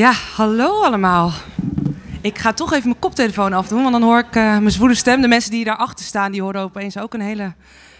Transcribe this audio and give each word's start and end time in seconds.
Ja, 0.00 0.12
hallo 0.36 0.82
allemaal. 0.82 1.32
Ik 2.20 2.38
ga 2.38 2.52
toch 2.52 2.72
even 2.72 2.88
mijn 2.88 3.00
koptelefoon 3.00 3.52
afdoen, 3.52 3.80
want 3.80 3.92
dan 3.92 4.02
hoor 4.02 4.18
ik 4.18 4.36
uh, 4.36 4.42
mijn 4.42 4.70
zwoele 4.70 4.94
stem. 4.94 5.20
De 5.20 5.28
mensen 5.28 5.50
die 5.50 5.64
daarachter 5.64 6.04
staan, 6.04 6.32
die 6.32 6.42
horen 6.42 6.60
opeens 6.60 6.98
ook 6.98 7.14
een 7.14 7.20
hele 7.20 7.54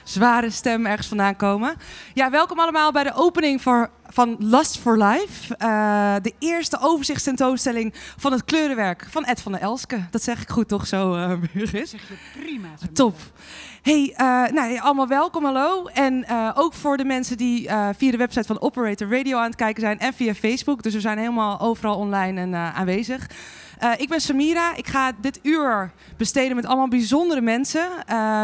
zware 0.05 0.51
stem 0.51 0.87
ergens 0.87 1.07
vandaan 1.07 1.37
komen. 1.37 1.75
Ja, 2.15 2.31
welkom 2.31 2.59
allemaal 2.59 2.93
bij 2.93 3.03
de 3.03 3.15
opening 3.15 3.63
voor, 3.63 3.91
van 4.13 4.37
Lust 4.39 4.79
for 4.79 4.99
Life. 4.99 5.55
Uh, 5.59 6.15
de 6.23 6.35
eerste 6.39 6.79
overzichtstentoonstelling 6.81 7.95
van 8.17 8.33
het 8.33 8.45
kleurenwerk 8.45 9.07
van 9.11 9.25
Ed 9.25 9.41
van 9.41 9.53
der 9.53 9.61
Elske. 9.61 10.07
Dat 10.11 10.23
zeg 10.23 10.43
ik 10.43 10.49
goed 10.49 10.69
toch 10.69 10.87
zo, 10.87 11.15
uh, 11.17 11.33
Zeg 11.65 11.91
je 11.91 12.41
prima. 12.41 12.69
Top. 12.93 13.17
Hey, 13.83 14.15
uh, 14.21 14.53
nou, 14.53 14.79
allemaal 14.79 15.09
welkom, 15.09 15.45
hallo. 15.45 15.87
En 15.87 16.25
uh, 16.31 16.51
ook 16.55 16.75
voor 16.75 16.97
de 16.97 17.05
mensen 17.05 17.37
die 17.37 17.69
uh, 17.69 17.89
via 17.97 18.11
de 18.11 18.17
website 18.17 18.47
van 18.47 18.61
Operator 18.61 19.17
Radio 19.17 19.39
aan 19.39 19.45
het 19.45 19.55
kijken 19.55 19.83
zijn 19.83 19.99
en 19.99 20.13
via 20.13 20.35
Facebook. 20.35 20.83
Dus 20.83 20.95
we 20.95 21.01
zijn 21.01 21.19
helemaal 21.19 21.61
overal 21.61 21.97
online 21.97 22.41
en 22.41 22.55
aanwezig. 22.55 23.31
ik 23.97 24.09
ben 24.09 24.21
Samira. 24.21 24.77
Ik 24.77 24.87
ga 24.87 25.13
dit 25.21 25.39
uur 25.43 25.93
besteden 26.17 26.57
met 26.57 26.67
allemaal 26.67 26.89
bijzondere 26.89 27.41
mensen. 27.41 27.89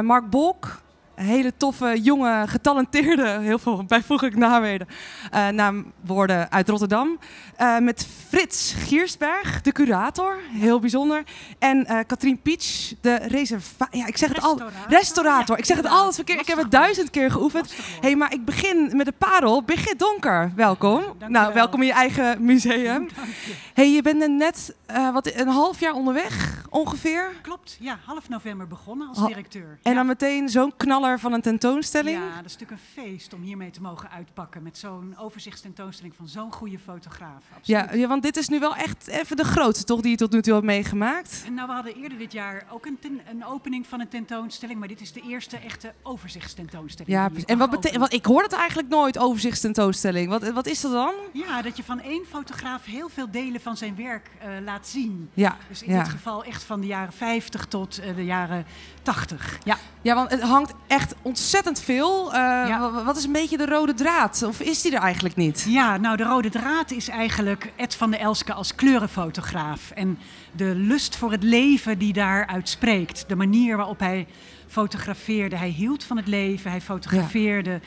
Mark 0.05 0.31
Bolk, 0.31 0.81
hele 1.17 1.53
toffe, 1.57 2.01
jonge, 2.03 2.45
getalenteerde, 2.47 3.39
heel 3.41 3.59
veel 3.59 3.85
bijvoeglijk 3.85 4.37
naamwoorden, 4.37 4.89
uh, 5.35 5.49
naamwoorden 5.49 6.51
uit 6.51 6.69
Rotterdam. 6.69 7.19
Uh, 7.61 7.79
met 7.79 8.07
Frits 8.29 8.75
Giersberg, 8.79 9.63
de 9.63 9.73
curator, 9.73 10.39
heel 10.51 10.81
bijzonder. 10.81 11.23
En 11.59 11.87
uh, 11.91 11.99
Katrien 12.07 12.41
Pietsch, 12.43 12.93
de 13.01 13.15
reservator. 13.15 13.99
Ja, 14.01 14.07
ik 14.07 14.17
zeg 14.17 14.29
het 14.29 14.43
al. 14.43 14.61
Restaurator. 14.89 15.59
Ik 15.59 15.65
zeg 15.65 15.77
het 15.77 15.87
altijd 15.87 16.15
verkeerd. 16.15 16.41
Ik 16.41 16.47
heb 16.47 16.59
het 16.59 16.71
duizend 16.71 17.11
keer 17.11 17.31
geoefend. 17.31 17.75
hey, 18.01 18.17
maar 18.17 18.33
ik 18.33 18.45
begin 18.45 18.91
met 18.97 19.07
de 19.07 19.15
parel. 19.19 19.63
Birgit 19.63 19.99
Donker, 19.99 20.53
welkom. 20.57 21.03
nou, 21.29 21.55
welkom 21.55 21.81
in 21.81 21.87
je 21.87 21.93
eigen 21.93 22.45
museum. 22.45 23.09
hey, 23.75 23.91
je 23.91 24.03
bent 24.03 24.29
net 24.29 24.75
wat, 25.13 25.33
een 25.35 25.49
half 25.49 25.81
jaar 25.81 25.93
onderweg, 25.93 26.65
ongeveer. 26.71 27.33
Klopt, 27.43 27.77
ja. 27.81 27.99
Half 28.05 28.29
november 28.29 28.67
begonnen 28.67 29.09
als 29.09 29.27
directeur. 29.27 29.79
En 29.83 29.95
dan 29.95 30.07
meteen 30.07 30.49
zo'n 30.49 30.73
knaller 31.07 31.21
van 31.21 31.33
een 31.33 31.59
tentoonstelling. 31.59 32.17
Ja, 32.17 32.37
dat 32.37 32.45
is 32.45 32.57
natuurlijk 32.57 32.71
een 32.71 33.03
feest 33.03 33.35
om 33.35 33.43
hiermee 33.43 33.71
te 33.71 33.81
mogen 33.81 34.11
uitpakken. 34.11 34.63
Met 34.63 34.79
zo'n 34.79 35.15
overzichtstentoonstelling 35.19 36.15
van 36.17 36.29
zo'n 36.29 36.53
goede 36.53 36.79
fotograaf. 36.79 37.45
Ja, 37.63 37.93
ja, 37.93 38.09
want 38.09 38.23
dit 38.23 38.37
is 38.37 38.49
nu 38.49 38.59
wel 38.59 38.77
echt 38.77 39.07
even 39.07 39.37
de 39.37 39.45
grootste, 39.45 39.85
toch, 39.85 40.01
die 40.01 40.11
je 40.11 40.17
tot 40.17 40.33
nu 40.33 40.43
toe 40.43 40.53
hebt 40.53 40.65
meegemaakt? 40.65 41.43
En 41.47 41.55
nou, 41.55 41.67
we 41.69 41.75
hadden 41.75 41.95
eerder 41.95 42.19
dit 42.19 42.33
jaar 42.33 42.67
ook 42.71 42.87
een, 42.87 42.99
een 43.31 43.45
opening 43.45 43.87
van 43.87 44.01
een 44.01 44.09
tentoonstelling. 44.09 44.79
Maar 44.79 44.89
dit 44.89 45.01
is 45.01 45.13
de 45.13 45.21
eerste 45.21 45.57
echte 45.57 45.93
overzichtstentoonstelling. 46.03 47.15
Ja, 47.15 47.31
en 47.47 47.59
wat 47.59 47.71
betekent. 47.71 48.13
Ik 48.13 48.25
hoor 48.25 48.43
het 48.43 48.53
eigenlijk 48.53 48.89
nooit, 48.89 49.19
overzichtstentoonstelling. 49.19 50.29
Wat, 50.29 50.49
wat 50.49 50.67
is 50.67 50.81
dat 50.81 50.93
dan? 50.93 51.15
Ja, 51.33 51.63
dat 51.63 51.77
je 51.77 51.85
van 51.85 52.01
één 52.01 52.25
fotograaf 52.29 52.85
heel 52.85 53.09
veel 53.09 53.31
delen 53.31 53.61
van 53.61 53.77
zijn 53.77 53.97
werk 53.97 54.31
uh, 54.41 54.65
laat 54.65 54.87
zien. 54.87 55.31
Ja. 55.35 55.57
Dus 55.69 55.83
in 55.83 55.99
dit 55.99 56.09
geval 56.09 56.45
echt 56.45 56.63
van 56.63 56.81
de 56.81 56.87
jaren 56.87 57.13
50 57.13 57.65
tot 57.67 58.01
uh, 58.01 58.17
de 58.17 58.25
jaren 58.25 58.67
80. 59.03 59.59
Ja. 59.65 59.77
ja, 60.03 60.15
want 60.15 60.31
het 60.31 60.41
hangt 60.41 60.75
echt 60.97 61.15
ontzettend 61.23 61.81
veel. 61.81 62.27
Uh, 62.27 62.33
ja. 62.69 63.05
Wat 63.05 63.17
is 63.17 63.25
een 63.25 63.33
beetje 63.33 63.57
de 63.57 63.67
rode 63.67 63.95
draad? 63.95 64.43
Of 64.43 64.61
is 64.61 64.83
die 64.83 64.95
er 64.95 65.01
eigenlijk 65.01 65.37
niet? 65.37 65.67
Ja, 65.69 65.97
nou 65.97 66.17
de 66.17 66.25
rode 66.25 66.51
draad 66.51 66.91
is 66.91 67.09
eigenlijk 67.09 67.73
Ed 67.77 67.95
van 67.95 68.11
der 68.11 68.21
Elske 68.21 68.53
als 68.53 68.75
kleurenfotograaf. 68.75 69.91
En 69.91 70.19
de 70.53 70.75
lust 70.75 71.17
voor 71.17 71.31
het 71.31 71.43
leven 71.43 71.99
die 71.99 72.13
daaruit 72.13 72.69
spreekt. 72.69 73.25
De 73.29 73.37
manier 73.37 73.77
waarop 73.77 73.99
hij 73.99 74.27
fotografeerde. 74.67 75.57
Hij 75.57 75.69
hield 75.69 76.05
van 76.05 76.17
het 76.17 76.27
leven, 76.27 76.71
hij 76.71 76.81
fotografeerde 76.81 77.81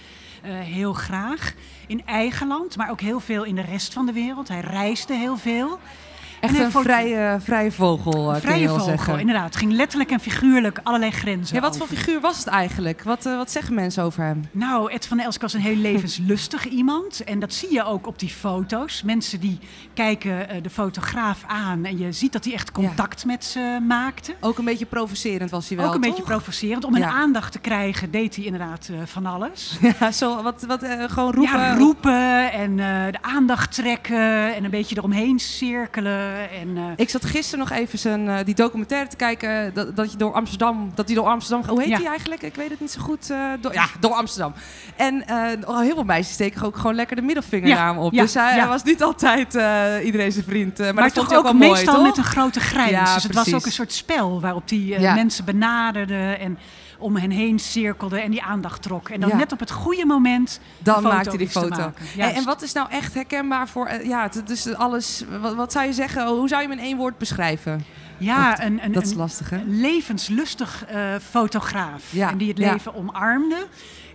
ja. 0.43 0.49
uh, 0.49 0.59
heel 0.59 0.93
graag. 0.93 1.53
In 1.87 2.05
eigen 2.05 2.47
land, 2.47 2.77
maar 2.77 2.89
ook 2.89 3.02
heel 3.02 3.19
veel 3.19 3.43
in 3.43 3.55
de 3.55 3.61
rest 3.61 3.93
van 3.93 4.05
de 4.05 4.13
wereld. 4.13 4.47
Hij 4.47 4.61
reisde 4.61 5.13
heel 5.13 5.37
veel. 5.37 5.80
Echt 6.40 6.59
een 6.59 6.72
vrije, 6.72 7.38
vrije 7.42 7.72
vogel, 7.72 8.36
een 8.36 8.42
vrije 8.42 8.68
vogel, 8.68 8.86
zeggen. 8.86 9.20
inderdaad. 9.20 9.45
Het 9.45 9.56
ging 9.56 9.72
letterlijk 9.72 10.12
en 10.12 10.20
figuurlijk 10.20 10.80
allerlei 10.84 11.12
grenzen 11.12 11.56
Ja, 11.56 11.62
wat 11.62 11.78
voor 11.78 11.88
figuur 11.88 12.22
was 12.22 12.38
het 12.38 12.48
eigenlijk? 12.48 13.04
Wat, 13.04 13.26
uh, 13.26 13.38
wat 13.38 13.52
zeggen 13.52 13.73
mensen 13.73 14.04
over 14.04 14.23
hem? 14.23 14.49
Nou, 14.52 14.92
Ed 14.92 15.08
van 15.08 15.20
Elsk 15.20 15.42
was 15.42 15.54
een 15.54 15.61
heel 15.61 15.76
levenslustig 15.76 16.66
iemand. 16.80 17.23
En 17.23 17.39
dat 17.39 17.54
zie 17.54 17.73
je 17.73 17.83
ook 17.83 18.08
op 18.08 18.20
die 18.20 18.30
foto's. 18.30 19.04
Mensen 19.04 19.39
die 19.39 19.60
kijken 19.94 20.32
uh, 20.32 20.64
de 20.64 20.70
fotograaf 20.70 21.44
aan 21.48 21.86
en 21.86 21.98
je 21.98 22.11
ziet 22.11 22.33
dat 22.33 22.44
hij 22.44 22.54
echt 22.54 22.72
contact 22.72 23.22
ja. 23.22 23.28
met 23.28 23.45
ze 23.45 23.80
maakte. 23.88 24.33
Ook 24.39 24.58
een 24.58 24.66
beetje 24.66 24.86
provocerend 24.86 25.49
was 25.49 25.67
hij 25.67 25.78
wel, 25.78 25.88
Ook 25.88 25.94
een 25.94 26.02
toch? 26.02 26.10
beetje 26.10 26.26
provocerend. 26.26 26.83
Om 26.83 26.98
ja. 26.98 27.08
een 27.08 27.14
aandacht 27.14 27.52
te 27.52 27.60
krijgen 27.60 28.11
deed 28.11 28.36
hij 28.36 28.45
inderdaad 28.45 28.89
uh, 28.92 28.98
van 29.05 29.26
alles. 29.26 29.78
Ja, 29.99 30.11
zo, 30.11 30.44
wat, 30.44 30.64
wat 30.67 30.86
gewoon 31.08 31.33
roepen? 31.33 31.60
Ja, 31.60 31.76
roepen 31.76 32.52
en 32.52 32.76
de 33.11 33.22
aandacht 33.22 33.73
trekken 33.76 34.55
en 34.55 34.64
een 34.64 34.70
beetje 34.70 34.98
eromheen 34.98 35.39
cirkelen. 35.39 36.29
En, 36.62 36.67
uh, 36.76 36.84
ik 36.95 37.10
zat 37.10 37.26
gisteren 37.26 37.60
nog 37.60 37.78
even 37.78 38.00
zijn, 38.00 38.26
uh, 38.26 38.38
die 38.45 38.56
documentaire 38.56 39.10
te 39.10 39.16
kijken 39.16 39.73
dat, 39.73 39.95
dat 39.95 40.12
je 40.12 40.17
door 40.17 40.34
Amsterdam, 40.34 40.92
dat 40.95 41.06
hij 41.06 41.16
door 41.16 41.28
Amsterdam, 41.28 41.70
hoe 41.70 41.82
heet 41.82 41.98
hij 41.98 42.06
eigenlijk? 42.06 42.42
Ik 42.42 42.56
weet 42.56 42.70
het 42.70 42.80
niet 42.80 42.92
zo 42.92 43.02
goed. 43.02 43.28
Door, 43.62 43.73
ja, 43.73 43.88
door 44.00 44.12
Amsterdam. 44.12 44.54
En 44.95 45.23
heel 45.66 45.94
veel 45.94 46.04
meisjes 46.04 46.34
steken 46.34 46.66
ook 46.66 46.76
gewoon 46.76 46.95
lekker 46.95 47.16
de 47.16 47.22
middelvinger 47.22 47.67
ja. 47.67 47.98
op. 47.98 48.14
dus 48.14 48.34
hij, 48.34 48.67
was 48.67 48.84
niet 48.84 49.04
altijd 49.04 49.54
iedereen 50.04 50.32
zijn 50.32 50.45
vriend. 50.45 50.78
maar, 50.78 50.94
maar 50.94 51.04
dat 51.04 51.14
toch 51.14 51.26
vond 51.28 51.40
ook, 51.40 51.45
ook 51.45 51.54
meestal 51.54 51.76
mooi, 51.76 51.86
toch? 51.86 52.04
met 52.04 52.17
een 52.17 52.32
grote 52.32 52.60
grijns. 52.60 53.14
dus 53.14 53.23
het 53.23 53.34
was 53.34 53.54
ook 53.54 53.66
een 53.66 53.72
soort 53.72 53.94
spel 53.94 54.42
waarop 54.42 54.67
die 54.67 55.00
mensen 55.00 55.46
benaderde 55.46 56.38
en 56.40 56.58
om 56.99 57.15
hen 57.15 57.30
heen 57.30 57.60
cirkelde 57.60 58.21
en 58.21 58.32
die 58.32 58.42
aandacht 58.42 58.82
trok. 58.82 59.10
En 59.10 59.20
dan 59.20 59.30
ja. 59.30 59.36
net 59.36 59.52
op 59.52 59.60
het 59.60 59.71
goede 59.71 60.05
moment 60.05 60.60
dan 60.77 61.04
maakte 61.04 61.30
hij 61.30 61.37
die 61.37 61.49
foto. 61.49 61.92
En, 62.17 62.33
en, 62.33 62.43
wat 62.43 62.61
is 62.61 62.73
nou 62.73 62.89
echt 62.89 63.14
herkenbaar 63.14 63.67
voor, 63.67 63.89
uh, 63.89 64.05
ja, 64.05 64.30
dus 64.45 64.73
alles, 64.73 65.23
wat, 65.42 65.55
wat, 65.55 65.71
zou 65.71 65.86
je 65.86 65.93
zeggen, 65.93 66.27
hoe 66.27 66.48
zou 66.48 66.61
je 66.61 66.67
hem 66.67 66.77
in 66.77 66.83
één 66.83 66.98
woord 66.98 67.17
beschrijven? 67.17 67.86
Ja, 68.17 68.52
of, 68.52 68.60
een, 68.60 68.83
een, 68.83 68.92
dat 68.92 69.04
is 69.04 69.14
lastig, 69.14 69.49
hè? 69.49 69.58
Een 69.58 69.80
levenslustig 69.80 70.86
uh, 70.92 71.15
fotograaf. 71.30 72.04
Ja. 72.10 72.30
En 72.30 72.37
die 72.37 72.48
het 72.48 72.58
leven 72.58 72.92
ja. 72.93 72.99
omarmde 72.99 73.67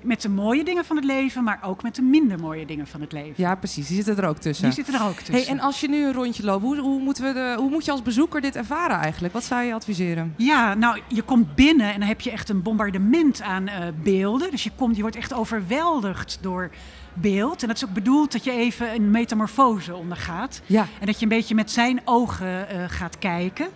met 0.05 0.23
de 0.23 0.29
mooie 0.29 0.65
dingen 0.65 0.85
van 0.85 0.97
het 0.97 1.05
leven, 1.05 1.45
maar 1.45 1.59
ook 1.63 1.83
met 1.83 1.95
de 1.95 2.03
minder 2.03 2.39
mooie 2.39 2.67
dingen 2.67 2.87
van 2.87 3.01
het 3.01 3.13
leven. 3.13 3.35
Ja, 3.37 3.55
precies. 3.55 3.87
Die 3.87 3.97
zitten 3.97 4.17
er 4.17 4.29
ook 4.29 4.39
tussen. 4.39 4.65
Die 4.65 4.75
zitten 4.75 4.95
er 4.95 5.07
ook 5.07 5.17
tussen. 5.17 5.35
Hey, 5.35 5.47
en 5.47 5.61
als 5.61 5.81
je 5.81 5.89
nu 5.89 6.05
een 6.05 6.13
rondje 6.13 6.45
loopt, 6.45 6.63
hoe, 6.63 6.79
hoe, 6.79 7.01
moeten 7.01 7.25
we 7.25 7.33
de, 7.33 7.55
hoe 7.59 7.71
moet 7.71 7.85
je 7.85 7.91
als 7.91 8.03
bezoeker 8.03 8.41
dit 8.41 8.57
ervaren 8.57 8.97
eigenlijk? 8.97 9.35
Wat 9.35 9.45
zou 9.45 9.63
je 9.63 9.75
adviseren? 9.75 10.35
Ja, 10.37 10.75
nou, 10.75 11.01
je 11.09 11.23
komt 11.23 11.55
binnen 11.55 11.93
en 11.93 11.99
dan 11.99 12.09
heb 12.09 12.21
je 12.21 12.31
echt 12.31 12.49
een 12.49 12.63
bombardement 12.63 13.43
aan 13.43 13.69
uh, 13.69 13.75
beelden. 14.03 14.51
Dus 14.51 14.65
je, 14.65 14.71
komt, 14.77 14.97
je 14.97 15.03
wordt 15.03 15.17
echt 15.17 15.35
overweldigd 15.35 16.39
door 16.41 16.71
beeld. 17.15 17.63
En 17.63 17.69
dat 17.69 17.77
is 17.77 17.85
ook 17.85 17.93
bedoeld 17.93 18.33
dat 18.33 18.45
je 18.45 18.53
even 18.53 18.95
een 18.95 19.11
metamorfose 19.11 19.95
ondergaat. 19.95 20.63
Ja. 20.67 20.87
En 21.01 21.07
dat 21.07 21.17
je 21.17 21.23
een 21.23 21.29
beetje 21.29 21.55
met 21.55 21.71
zijn 21.71 22.01
ogen 22.05 22.67
uh, 22.73 22.85
gaat 22.89 23.19
kijken. 23.19 23.69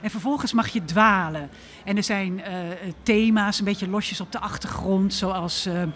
En 0.00 0.10
vervolgens 0.10 0.52
mag 0.52 0.68
je 0.68 0.84
dwalen. 0.84 1.50
En 1.88 1.96
er 1.96 2.02
zijn 2.02 2.38
uh, 2.38 2.44
thema's, 3.02 3.58
een 3.58 3.64
beetje 3.64 3.88
losjes 3.88 4.20
op 4.20 4.32
de 4.32 4.38
achtergrond, 4.38 5.14
zoals 5.14 5.66
uh, 5.66 5.82
uh, 5.82 5.88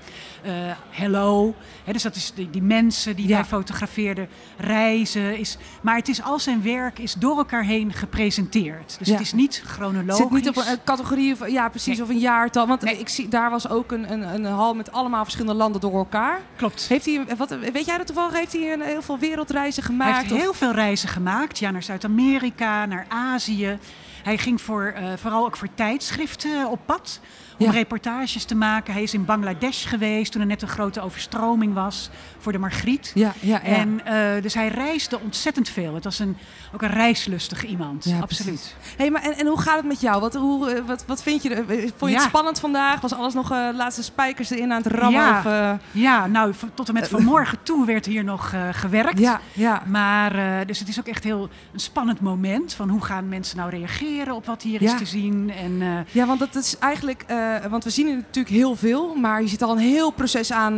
Hello. 0.90 1.54
He, 1.84 1.92
dus 1.92 2.02
dat 2.02 2.16
is 2.16 2.32
die, 2.34 2.50
die 2.50 2.62
mensen 2.62 3.16
die 3.16 3.28
ja. 3.28 3.34
hij 3.34 3.44
fotografeerde, 3.44 4.26
reizen. 4.58 5.38
Is, 5.38 5.56
maar 5.82 5.96
het 5.96 6.08
is 6.08 6.22
al 6.22 6.38
zijn 6.38 6.62
werk 6.62 6.98
is 6.98 7.14
door 7.14 7.36
elkaar 7.36 7.64
heen 7.64 7.92
gepresenteerd. 7.92 8.96
Dus 8.98 9.06
ja. 9.06 9.12
het 9.12 9.22
is 9.22 9.32
niet 9.32 9.62
chronologisch. 9.66 10.16
Zit 10.16 10.30
niet 10.30 10.48
op 10.48 10.56
een 10.56 10.78
categorie, 10.84 11.32
of, 11.32 11.48
ja 11.48 11.68
precies, 11.68 11.96
nee. 11.96 12.06
of 12.06 12.08
een 12.08 12.18
jaartal. 12.18 12.66
Want 12.66 12.82
nee. 12.82 12.98
ik 12.98 13.08
zie, 13.08 13.28
daar 13.28 13.50
was 13.50 13.68
ook 13.68 13.92
een, 13.92 14.12
een, 14.12 14.34
een 14.34 14.44
hal 14.44 14.74
met 14.74 14.92
allemaal 14.92 15.22
verschillende 15.22 15.58
landen 15.58 15.80
door 15.80 15.96
elkaar. 15.96 16.40
Klopt. 16.56 16.88
Heeft 16.88 17.06
hij, 17.06 17.24
wat, 17.36 17.50
weet 17.72 17.86
jij 17.86 17.96
dat 17.96 18.06
toevallig? 18.06 18.34
Heeft 18.34 18.52
hij 18.52 18.72
een, 18.72 18.80
heel 18.80 19.02
veel 19.02 19.18
wereldreizen 19.18 19.82
gemaakt? 19.82 20.10
Hij 20.10 20.20
heeft 20.20 20.32
of? 20.32 20.40
heel 20.40 20.54
veel 20.54 20.72
reizen 20.72 21.08
gemaakt. 21.08 21.58
Ja, 21.58 21.70
naar 21.70 21.82
Zuid-Amerika, 21.82 22.86
naar 22.86 23.06
Azië. 23.08 23.78
Hij 24.22 24.38
ging 24.38 24.60
voor, 24.60 24.94
uh, 24.96 25.12
vooral 25.16 25.44
ook 25.44 25.56
voor 25.56 25.68
tijdschriften 25.74 26.68
op 26.68 26.80
pad. 26.86 27.20
Om 27.66 27.72
ja. 27.72 27.78
reportages 27.78 28.44
te 28.44 28.54
maken. 28.54 28.92
Hij 28.92 29.02
is 29.02 29.14
in 29.14 29.24
Bangladesh 29.24 29.88
geweest 29.88 30.32
toen 30.32 30.40
er 30.40 30.46
net 30.46 30.62
een 30.62 30.68
grote 30.68 31.00
overstroming 31.00 31.74
was 31.74 32.10
voor 32.38 32.52
de 32.52 32.58
Margriet. 32.58 33.10
Ja, 33.14 33.32
ja, 33.40 33.60
ja. 33.62 33.62
En, 33.62 34.00
uh, 34.06 34.42
dus 34.42 34.54
hij 34.54 34.68
reisde 34.68 35.20
ontzettend 35.20 35.68
veel. 35.68 35.94
Het 35.94 36.04
was 36.04 36.18
een, 36.18 36.36
ook 36.74 36.82
een 36.82 36.90
reislustig 36.90 37.64
iemand. 37.64 38.04
Ja, 38.04 38.18
absoluut. 38.18 38.74
Hey, 38.96 39.10
maar 39.10 39.22
en, 39.22 39.32
en 39.32 39.46
hoe 39.46 39.60
gaat 39.60 39.76
het 39.76 39.86
met 39.86 40.00
jou? 40.00 40.20
Wat, 40.20 40.34
hoe, 40.34 40.82
wat, 40.86 41.04
wat 41.06 41.22
vind 41.22 41.42
je? 41.42 41.64
Vond 41.96 42.10
je 42.10 42.16
het 42.16 42.26
spannend 42.26 42.60
vandaag? 42.60 43.00
Was 43.00 43.14
alles 43.14 43.34
nog 43.34 43.52
uh, 43.52 43.68
laatste 43.74 44.02
spijkers 44.02 44.50
erin 44.50 44.72
aan 44.72 44.82
het 44.82 44.92
rammen? 44.92 45.20
Ja, 45.20 45.38
of, 45.38 45.44
uh... 45.44 45.72
ja 46.02 46.26
nou 46.26 46.54
tot 46.74 46.88
en 46.88 46.94
met 46.94 47.08
vanmorgen 47.08 47.58
toe 47.62 47.86
werd 47.86 48.06
hier 48.06 48.24
nog 48.24 48.54
gewerkt. 48.72 49.18
Ja, 49.18 49.40
ja. 49.52 49.82
Maar 49.86 50.66
dus 50.66 50.78
het 50.78 50.88
is 50.88 50.98
ook 50.98 51.06
echt 51.06 51.24
heel 51.24 51.48
een 51.72 51.80
spannend 51.80 52.20
moment. 52.20 52.74
Van 52.74 52.88
hoe 52.88 53.04
gaan 53.04 53.28
mensen 53.28 53.56
nou 53.56 53.70
reageren 53.70 54.34
op 54.34 54.46
wat 54.46 54.62
hier 54.62 54.82
is 54.82 54.96
te 54.96 55.06
zien? 55.06 55.50
En, 55.50 56.06
ja, 56.10 56.26
want 56.26 56.38
dat 56.38 56.54
is 56.54 56.78
eigenlijk, 56.78 57.24
want 57.70 57.84
we 57.84 57.90
zien 57.90 58.08
er 58.08 58.14
natuurlijk 58.16 58.54
heel 58.54 58.76
veel, 58.76 59.14
maar 59.14 59.42
je 59.42 59.48
zit 59.48 59.62
al 59.62 59.70
een 59.70 59.78
heel 59.78 60.10
proces 60.10 60.52
aan. 60.52 60.72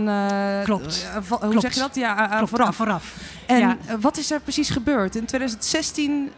Klopt. 0.64 1.08
hoe 1.28 1.38
Klopt. 1.38 1.60
zeg 1.60 1.74
je 1.74 1.80
dat? 1.80 1.94
Ja, 1.94 2.26
Klopt, 2.26 2.48
vooraf. 2.50 2.76
vooraf. 2.76 3.16
En 3.46 3.58
ja. 3.58 3.76
wat 4.00 4.16
is 4.16 4.30
er 4.30 4.40
precies 4.40 4.70
gebeurd? 4.70 5.16
In 5.16 5.24
2016 5.24 6.30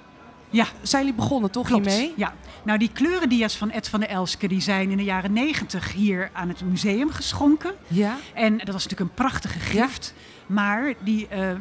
ja. 0.50 0.66
zijn 0.82 1.04
jullie 1.04 1.20
begonnen, 1.20 1.50
toch 1.50 1.66
Klopt. 1.66 1.86
hiermee? 1.86 2.12
Ja. 2.16 2.34
Nou, 2.62 2.78
die 2.78 2.90
kleurendia's 2.92 3.56
van 3.56 3.70
Ed 3.70 3.88
van 3.88 4.00
der 4.00 4.08
Elske 4.08 4.48
die 4.48 4.60
zijn 4.60 4.90
in 4.90 4.96
de 4.96 5.04
jaren 5.04 5.32
90 5.32 5.92
hier 5.92 6.30
aan 6.32 6.48
het 6.48 6.60
museum 6.64 7.10
geschonken. 7.10 7.74
Ja. 7.86 8.16
En 8.34 8.58
dat 8.58 8.66
was 8.72 8.84
natuurlijk 8.84 9.10
een 9.10 9.14
prachtige 9.14 9.58
gift. 9.58 10.14
Maar 10.46 10.94
die 10.98 11.28
eh, 11.28 11.50
eh, 11.50 11.56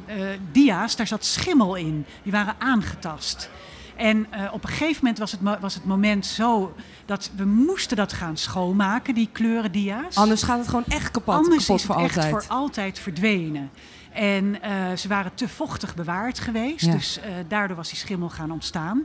dia's, 0.51 0.95
daar 0.95 1.07
zat 1.07 1.25
schimmel 1.25 1.75
in. 1.75 2.05
Die 2.23 2.31
waren 2.31 2.55
aangetast. 2.57 3.49
En 3.95 4.27
eh, 4.31 4.53
op 4.53 4.63
een 4.63 4.69
gegeven 4.69 4.97
moment 5.01 5.17
was 5.17 5.31
het, 5.31 5.39
was 5.59 5.73
het 5.73 5.85
moment 5.85 6.25
zo 6.25 6.75
dat 7.05 7.31
we 7.35 7.45
moesten 7.45 7.97
dat 7.97 8.13
gaan 8.13 8.37
schoonmaken, 8.37 9.15
die 9.15 9.29
kleuren 9.31 9.71
dia's. 9.71 10.15
Anders 10.15 10.43
gaat 10.43 10.57
het 10.57 10.67
gewoon 10.67 10.85
echt 10.87 11.11
kapot, 11.11 11.35
Anders 11.35 11.65
kapot 11.65 11.79
is 11.81 11.87
het 11.87 11.95
voor 11.95 12.03
echt 12.03 12.15
altijd. 12.17 12.31
voor 12.45 12.55
altijd 12.55 12.99
verdwenen. 12.99 13.69
En 14.11 14.61
eh, 14.61 14.95
ze 14.95 15.07
waren 15.07 15.31
te 15.33 15.47
vochtig 15.49 15.95
bewaard 15.95 16.39
geweest, 16.39 16.85
Ja. 16.85 16.91
dus 16.91 17.19
eh, 17.19 17.29
daardoor 17.47 17.75
was 17.77 17.89
die 17.89 17.97
schimmel 17.97 18.29
gaan 18.29 18.51
ontstaan. 18.51 19.03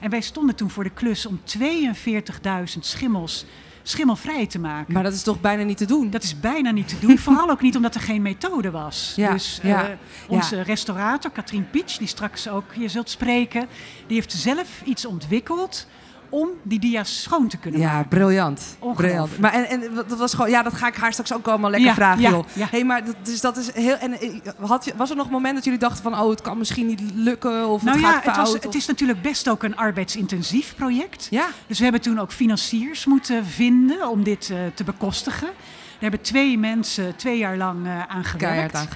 En 0.00 0.10
wij 0.10 0.20
stonden 0.20 0.54
toen 0.54 0.70
voor 0.70 0.84
de 0.84 0.90
klus 0.90 1.26
om 1.26 1.40
42.000 1.58 2.78
schimmels 2.80 3.44
schimmelvrij 3.90 4.46
te 4.46 4.58
maken. 4.58 4.92
Maar 4.92 5.02
dat 5.02 5.12
is 5.12 5.22
toch 5.22 5.40
bijna 5.40 5.62
niet 5.62 5.76
te 5.76 5.84
doen? 5.84 6.10
Dat 6.10 6.22
is 6.22 6.40
bijna 6.40 6.70
niet 6.70 6.88
te 6.88 6.98
doen, 6.98 7.18
vooral 7.18 7.50
ook 7.50 7.60
niet 7.62 7.76
omdat 7.76 7.94
er 7.94 8.00
geen 8.00 8.22
methode 8.22 8.70
was. 8.70 9.12
Ja, 9.16 9.32
Dus 9.32 9.60
ja, 9.62 9.88
eh, 9.88 9.96
onze 10.28 10.60
restaurator, 10.60 11.30
Katrien 11.30 11.70
Pietsch, 11.70 11.98
die 11.98 12.08
straks 12.08 12.48
ook 12.48 12.74
je 12.78 12.88
zult 12.88 13.10
spreken, 13.10 13.66
die 14.06 14.16
heeft 14.16 14.32
zelf 14.32 14.82
iets 14.84 15.06
ontwikkeld 15.06 15.86
om 16.30 16.48
die 16.62 16.78
dia's 16.78 17.22
schoon 17.22 17.48
te 17.48 17.56
kunnen 17.56 17.80
Ja, 17.80 17.92
maken. 17.92 18.08
briljant. 18.08 18.76
Ongelooflijk. 18.78 19.06
briljant. 19.08 19.38
Maar 19.38 19.52
en, 19.52 19.68
en 19.68 19.94
dat 20.08 20.18
was 20.18 20.34
gewoon, 20.34 20.50
ja, 20.50 20.62
dat 20.62 20.74
ga 20.74 20.86
ik 20.86 20.94
haar 20.96 21.12
straks 21.12 21.32
ook 21.34 21.48
allemaal 21.48 21.70
lekker 21.70 21.88
Ja, 21.88 21.94
vragen, 21.94 22.22
ja, 22.22 22.30
joh. 22.30 22.44
ja. 22.52 22.66
Hey, 22.70 22.84
maar 22.84 23.04
dat, 23.04 23.14
dus 23.22 23.40
dat 23.40 23.56
is 23.56 23.72
heel. 23.72 23.96
En 23.96 24.20
eh, 24.20 24.30
had 24.60 24.92
was 24.96 25.10
er 25.10 25.16
nog 25.16 25.26
een 25.26 25.32
moment 25.32 25.54
dat 25.54 25.64
jullie 25.64 25.78
dachten 25.78 26.02
van, 26.02 26.18
oh, 26.20 26.30
het 26.30 26.40
kan 26.40 26.58
misschien 26.58 26.86
niet 26.86 27.02
lukken 27.14 27.68
of 27.68 27.82
Nou 27.82 27.96
het 27.96 28.06
ja, 28.06 28.12
gaat 28.12 28.24
het, 28.24 28.34
fout? 28.34 28.46
was, 28.46 28.56
of- 28.56 28.62
het 28.62 28.74
is 28.74 28.86
natuurlijk 28.86 29.22
best 29.22 29.48
ook 29.48 29.62
een 29.62 29.76
arbeidsintensief 29.76 30.74
project. 30.76 31.26
Ja, 31.30 31.46
Dus 31.66 31.76
we 31.78 31.82
hebben 31.84 32.02
toen 32.02 32.18
ook 32.20 32.32
financiers 32.32 33.04
moeten 33.04 33.44
vinden 33.46 34.08
om 34.08 34.22
dit 34.22 34.50
eh, 34.50 34.56
te 34.74 34.84
bekostigen. 34.84 35.46
Daar 35.46 36.10
hebben 36.10 36.28
twee 36.28 36.58
mensen 36.58 37.16
twee 37.16 37.38
jaar 37.38 37.56
lang 37.56 37.86
eh, 37.86 37.92
aan 38.08 38.24
gewerkt. 38.24 38.74
En 38.74 38.86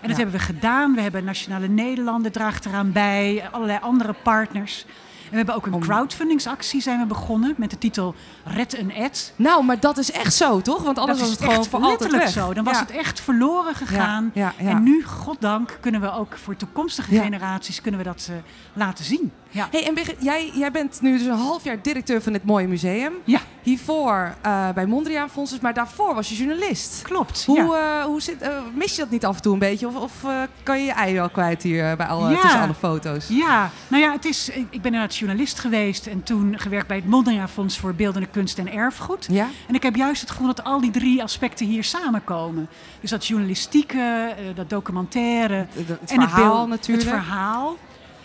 dat 0.00 0.10
ja. 0.10 0.14
hebben 0.16 0.34
we 0.34 0.38
gedaan. 0.38 0.94
We 0.94 1.00
hebben 1.00 1.24
Nationale 1.24 1.68
Nederlanden 1.68 2.32
draagt 2.32 2.64
eraan 2.66 2.92
bij, 2.92 3.48
allerlei 3.50 3.78
andere 3.82 4.14
partners. 4.22 4.86
En 5.32 5.38
we 5.38 5.44
hebben 5.44 5.54
ook 5.54 5.66
een 5.66 5.80
crowdfundingsactie 5.80 6.80
zijn 6.82 6.98
we 6.98 7.06
begonnen 7.06 7.54
met 7.56 7.70
de 7.70 7.78
titel 7.78 8.14
Red 8.44 8.78
een 8.78 8.92
Ad. 8.96 9.32
Nou, 9.36 9.64
maar 9.64 9.80
dat 9.80 9.98
is 9.98 10.10
echt 10.12 10.34
zo, 10.34 10.60
toch? 10.60 10.82
Want 10.82 10.98
anders 10.98 11.18
dat 11.18 11.28
was 11.28 11.38
het 11.38 11.48
gewoon 11.48 11.64
voor 11.64 11.80
altijd 11.80 12.10
weg. 12.10 12.28
zo. 12.28 12.54
Dan 12.54 12.64
was 12.64 12.74
Ja. 12.74 12.80
het 12.80 12.90
echt 12.90 13.20
verloren 13.20 13.74
gegaan. 13.74 14.30
Ja, 14.34 14.52
ja, 14.58 14.64
ja. 14.64 14.70
En 14.70 14.82
nu, 14.82 15.04
goddank, 15.04 15.78
kunnen 15.80 16.00
we 16.00 16.12
ook 16.12 16.36
voor 16.42 16.56
toekomstige 16.56 17.16
generaties 17.20 17.80
kunnen 17.80 18.00
we 18.00 18.06
dat 18.06 18.26
eh, 18.30 18.36
laten 18.72 19.04
zien. 19.04 19.32
Ja. 19.54 19.68
Hey, 19.70 19.86
en 19.86 19.94
Birgit, 19.94 20.16
jij, 20.20 20.50
jij 20.54 20.70
bent 20.70 21.00
nu 21.00 21.18
dus 21.18 21.26
een 21.26 21.32
half 21.36 21.64
jaar 21.64 21.82
directeur 21.82 22.22
van 22.22 22.32
dit 22.32 22.44
mooie 22.44 22.68
museum. 22.68 23.12
Ja. 23.24 23.40
Hiervoor 23.62 24.34
eh, 24.42 24.68
bij 24.74 24.86
Mondriaan 24.86 25.30
Fonds, 25.30 25.60
maar 25.60 25.74
daarvoor 25.74 26.14
was 26.14 26.28
je 26.28 26.34
journalist. 26.36 27.02
Klopt. 27.02 27.44
Hoe, 27.44 27.56
ja. 27.56 27.98
eh, 28.00 28.04
hoe 28.04 28.20
zit, 28.22 28.40
eh, 28.42 28.50
mis 28.74 28.94
je 28.94 29.00
dat 29.00 29.10
niet 29.10 29.24
af 29.24 29.36
en 29.36 29.42
toe 29.42 29.52
een 29.52 29.58
beetje? 29.58 29.86
Of, 29.86 29.94
of 29.96 30.12
kan 30.62 30.78
je 30.78 30.84
je 30.84 30.92
ei 30.92 31.14
wel 31.14 31.30
kwijt 31.30 31.62
hier 31.62 31.96
bij 31.96 32.06
alle, 32.06 32.30
Ja. 32.30 32.40
tussen 32.40 32.60
alle 32.60 32.74
foto's? 32.74 33.26
Ja, 33.28 33.70
nou 33.88 34.02
ja, 34.02 34.12
het 34.12 34.24
is, 34.24 34.48
ik 34.48 34.56
ik 34.70 34.82
ben 34.82 34.92
inderdaad 34.92 35.16
journalist 35.16 35.58
geweest 35.58 36.06
en 36.06 36.22
toen 36.22 36.58
gewerkt 36.58 36.86
bij 36.86 36.96
het 36.96 37.06
Mondriaan 37.06 37.48
Fonds 37.48 37.78
voor 37.78 37.94
Beeldende 37.94 38.28
Kunst 38.28 38.58
en 38.58 38.72
Erfgoed. 38.72 39.26
Ja? 39.30 39.48
En 39.68 39.74
ik 39.74 39.82
heb 39.82 39.96
juist 39.96 40.20
het 40.20 40.30
gevoel 40.30 40.46
dat 40.46 40.64
al 40.64 40.80
die 40.80 40.90
drie 40.90 41.22
aspecten 41.22 41.66
hier 41.66 41.84
samenkomen. 41.84 42.68
Dus 43.00 43.10
dat 43.10 43.26
journalistieke, 43.26 44.34
dat 44.54 44.70
documentaire 44.70 45.54
Het, 45.54 45.88
het 45.88 46.10
en 46.10 46.20
het, 46.20 46.30
verhaal 46.30 46.54
beeld- 46.56 46.68
natuurlijk. 46.68 47.08
het 47.10 47.18
verhaal 47.18 47.76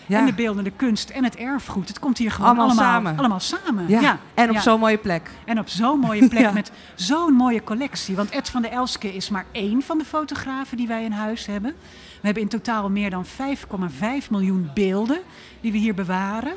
ja. 0.08 0.18
en 0.18 0.26
de 0.26 0.32
beeldende 0.32 0.70
kunst 0.70 1.10
en 1.10 1.24
het 1.24 1.36
erfgoed. 1.36 1.88
Het 1.88 1.98
komt 1.98 2.18
hier 2.18 2.30
gewoon 2.30 2.46
Allemaal 2.46 2.66
allemaal, 2.66 2.84
samen. 2.84 3.18
allemaal 3.18 3.40
samen. 3.40 3.88
ja. 3.88 4.18
En 4.34 4.48
op 4.48 4.54
ja. 4.54 4.60
zo'n 4.60 4.80
mooie 4.80 4.98
plek. 4.98 5.30
En 5.44 5.58
op 5.58 5.68
zo'n 5.68 5.98
mooie 6.00 6.28
plek 6.28 6.52
met 6.60 6.70
zo'n 6.94 7.32
mooie 7.34 7.64
collectie. 7.64 8.16
Want 8.16 8.30
Ed 8.30 8.48
van 8.48 8.62
der 8.62 8.70
Elske 8.70 9.14
is 9.14 9.28
maar 9.28 9.44
één 9.52 9.82
van 9.82 9.98
de 9.98 10.04
fotografen 10.04 10.76
die 10.76 10.86
wij 10.86 11.04
in 11.04 11.12
huis 11.12 11.46
hebben. 11.46 11.74
We 12.20 12.24
hebben 12.26 12.42
in 12.42 12.48
totaal 12.48 12.90
meer 12.90 13.10
dan 13.10 13.24
5,5 13.24 13.30
miljoen 14.30 14.70
beelden 14.74 15.18
die 15.60 15.72
we 15.72 15.78
hier 15.78 15.94
bewaren. 15.94 16.52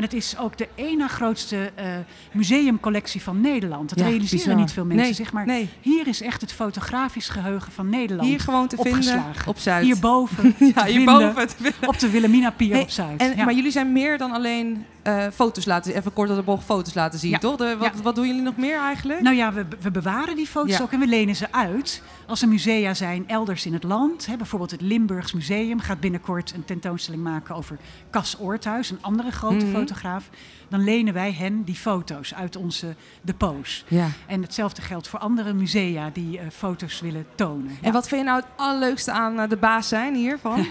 En 0.00 0.06
het 0.06 0.14
is 0.14 0.38
ook 0.38 0.58
de 0.58 0.68
ene 0.74 1.08
grootste 1.08 1.70
eh, 1.74 1.86
museumcollectie 2.32 3.22
van 3.22 3.40
Nederland. 3.40 3.88
Dat 3.88 3.98
Ja, 3.98 4.04
realiseren 4.04 4.44
bizar. 4.44 4.60
niet 4.60 4.72
veel 4.72 4.84
mensen 4.84 5.04
Nee, 5.04 5.14
zich. 5.14 5.32
Maar 5.32 5.46
nee. 5.46 5.68
hier 5.80 6.06
is 6.06 6.22
echt 6.22 6.40
het 6.40 6.52
fotografisch 6.52 7.28
geheugen 7.28 7.72
van 7.72 7.88
Nederland. 7.88 8.28
Hier 8.28 8.40
gewoon 8.40 8.68
te 8.68 8.76
vinden 8.76 8.92
opgeslagen. 8.94 9.46
op 9.48 9.58
Zuid. 9.58 9.84
Hierboven. 9.84 10.54
ja, 10.74 10.82
te 10.84 10.90
hierboven. 10.90 11.26
vinden 11.26 11.48
te 11.48 11.54
vinden. 11.62 11.88
Op 11.88 11.98
de 11.98 12.10
Wilhelmina 12.10 12.50
Pier 12.50 12.72
Hey, 12.72 12.80
op 12.82 12.90
Zuid. 12.90 13.20
En, 13.20 13.36
Ja. 13.36 13.44
Maar 13.44 13.54
jullie 13.54 13.70
zijn 13.70 13.92
meer 13.92 14.18
dan 14.18 14.32
alleen 14.32 14.84
foto's 15.32 15.64
laten. 15.64 15.94
Even 15.94 16.12
kort 16.12 16.30
op 16.30 16.36
de 16.36 16.42
bocht 16.42 16.64
foto's 16.64 16.94
laten 16.94 17.18
zien, 17.18 17.30
Ja. 17.30 17.38
toch? 17.38 17.56
De, 17.56 17.76
wat, 17.78 17.92
Ja. 17.96 18.02
wat 18.02 18.14
doen 18.14 18.26
jullie 18.26 18.42
nog 18.42 18.56
meer 18.56 18.78
eigenlijk? 18.78 19.20
Nou 19.20 19.36
ja, 19.36 19.52
we, 19.52 19.66
we 19.80 19.90
bewaren 19.90 20.36
die 20.36 20.46
foto's 20.46 20.76
Ja. 20.76 20.82
ook 20.82 20.92
en 20.92 20.98
we 21.00 21.06
lenen 21.06 21.36
ze 21.36 21.52
uit. 21.52 22.02
Als 22.26 22.42
er 22.42 22.48
musea 22.48 22.94
zijn 22.94 23.28
elders 23.28 23.66
in 23.66 23.72
het 23.72 23.82
land, 23.82 24.26
hè, 24.26 24.36
bijvoorbeeld 24.36 24.70
het 24.70 24.80
Limburgs 24.80 25.32
Museum 25.32 25.80
gaat 25.80 26.00
binnenkort 26.00 26.52
een 26.54 26.64
tentoonstelling 26.64 27.22
maken 27.22 27.54
over 27.54 27.76
Cas 28.10 28.36
Oorthuis, 28.40 28.90
een 28.90 28.98
andere 29.00 29.30
grote 29.30 29.64
Mhm. 29.64 29.74
fotograaf. 29.74 30.28
Dan 30.70 30.84
lenen 30.84 31.14
wij 31.14 31.32
hen 31.32 31.62
die 31.64 31.74
foto's 31.74 32.34
uit 32.34 32.56
onze 32.56 32.94
depots. 33.22 33.84
ja. 33.88 34.08
En 34.26 34.42
hetzelfde 34.42 34.82
geldt 34.82 35.08
voor 35.08 35.18
andere 35.18 35.52
musea 35.52 36.10
die 36.12 36.38
eh, 36.38 36.46
foto's 36.52 37.00
willen 37.00 37.26
tonen. 37.34 37.76
En 37.82 37.92
wat 37.92 38.08
vind 38.08 38.20
je 38.20 38.26
nou 38.26 38.40
het 38.40 38.50
allerleukste 38.56 39.12
aan 39.12 39.38
eh, 39.40 39.48
de 39.48 39.56
baas 39.56 39.88
zijn 39.88 40.14
hiervan? 40.14 40.66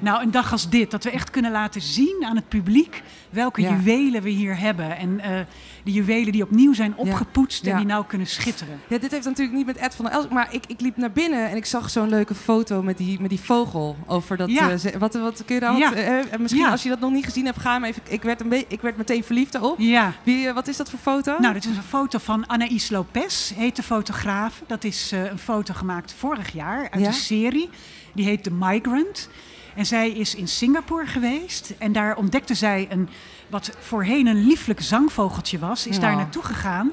Nou, 0.00 0.22
een 0.22 0.30
dag 0.30 0.52
als 0.52 0.68
dit, 0.68 0.90
dat 0.90 1.04
we 1.04 1.10
echt 1.10 1.30
kunnen 1.30 1.50
laten 1.50 1.80
zien 1.80 2.24
aan 2.26 2.36
het 2.36 2.48
publiek 2.48 3.02
welke 3.30 3.60
Ja. 3.60 3.70
juwelen 3.70 4.22
we 4.22 4.30
hier 4.30 4.58
hebben. 4.58 4.96
En 4.96 5.20
eh, 5.20 5.40
die 5.84 5.94
juwelen 5.94 6.32
die 6.32 6.42
opnieuw 6.42 6.72
zijn 6.74 6.96
opgepoetst 6.96 7.66
en 7.66 7.76
die 7.76 7.86
nou 7.86 8.04
kunnen 8.06 8.26
schitteren. 8.26 8.80
Ja, 8.88 8.98
dit 8.98 9.10
heeft 9.10 9.24
natuurlijk 9.24 9.56
niet 9.56 9.66
met 9.66 9.76
Ed 9.76 9.94
van 9.94 10.04
der 10.04 10.14
Elst, 10.14 10.28
maar 10.30 10.48
ik, 10.54 10.64
ik 10.66 10.80
liep 10.80 10.96
naar 10.96 11.12
binnen 11.12 11.48
en 11.50 11.56
ik 11.56 11.66
zag 11.66 11.90
zo'n 11.90 12.08
leuke 12.08 12.34
foto 12.34 12.82
met 12.82 12.96
die, 12.98 13.20
met 13.20 13.30
die 13.30 13.40
vogel 13.40 13.96
over 14.06 14.36
dat. 14.36 14.50
Wat, 14.98 15.14
wat 15.14 15.42
kun 15.44 15.54
je 15.54 15.60
daar 15.60 15.76
Ja. 15.76 15.90
wat, 16.30 16.38
misschien 16.38 16.66
als 16.66 16.82
je 16.82 16.88
dat 16.88 17.00
nog 17.00 17.12
niet 17.12 17.24
gezien 17.24 17.44
hebt, 17.44 17.58
ga 17.60 17.72
hem 17.72 17.84
even. 17.84 18.02
Ik 18.08 18.22
werd, 18.22 18.40
een 18.40 18.48
beetje, 18.48 18.66
ik 18.68 18.80
werd 18.80 18.96
meteen 18.96 19.14
verliefd 19.16 19.32
erop. 19.54 19.78
Ja. 19.78 20.12
Wie, 20.22 20.48
eh, 20.48 20.54
wat 20.54 20.68
is 20.68 20.76
dat 20.76 20.90
voor 20.90 20.98
foto? 20.98 21.36
Nou, 21.38 21.54
dit 21.54 21.64
is 21.64 21.76
een 21.76 21.82
foto 21.82 22.18
van 22.18 22.48
Anaïs 22.48 22.90
Lopez, 22.90 23.50
heet 23.54 23.76
de 23.76 23.82
fotograaf. 23.82 24.62
Dat 24.66 24.84
is 24.84 25.12
eh, 25.12 25.24
een 25.30 25.38
foto 25.38 25.74
gemaakt 25.74 26.14
vorig 26.18 26.52
jaar 26.52 26.88
uit 26.90 27.00
Ja? 27.02 27.06
een 27.06 27.12
serie. 27.12 27.70
Die 28.14 28.24
heet 28.24 28.42
The 28.42 28.50
Migrant. 28.50 29.28
En 29.76 29.86
zij 29.86 30.10
is 30.10 30.34
in 30.34 30.48
Singapore 30.48 31.06
geweest. 31.06 31.74
En 31.78 31.92
daar 31.92 32.16
ontdekte 32.16 32.54
zij 32.54 32.86
een, 32.90 33.08
wat 33.50 33.70
voorheen 33.80 34.26
een 34.26 34.46
lieflijk 34.46 34.80
zangvogeltje 34.80 35.58
was. 35.58 35.86
Is 35.86 35.94
Ja. 35.94 36.00
daar 36.02 36.16
naartoe 36.16 36.42
gegaan. 36.42 36.90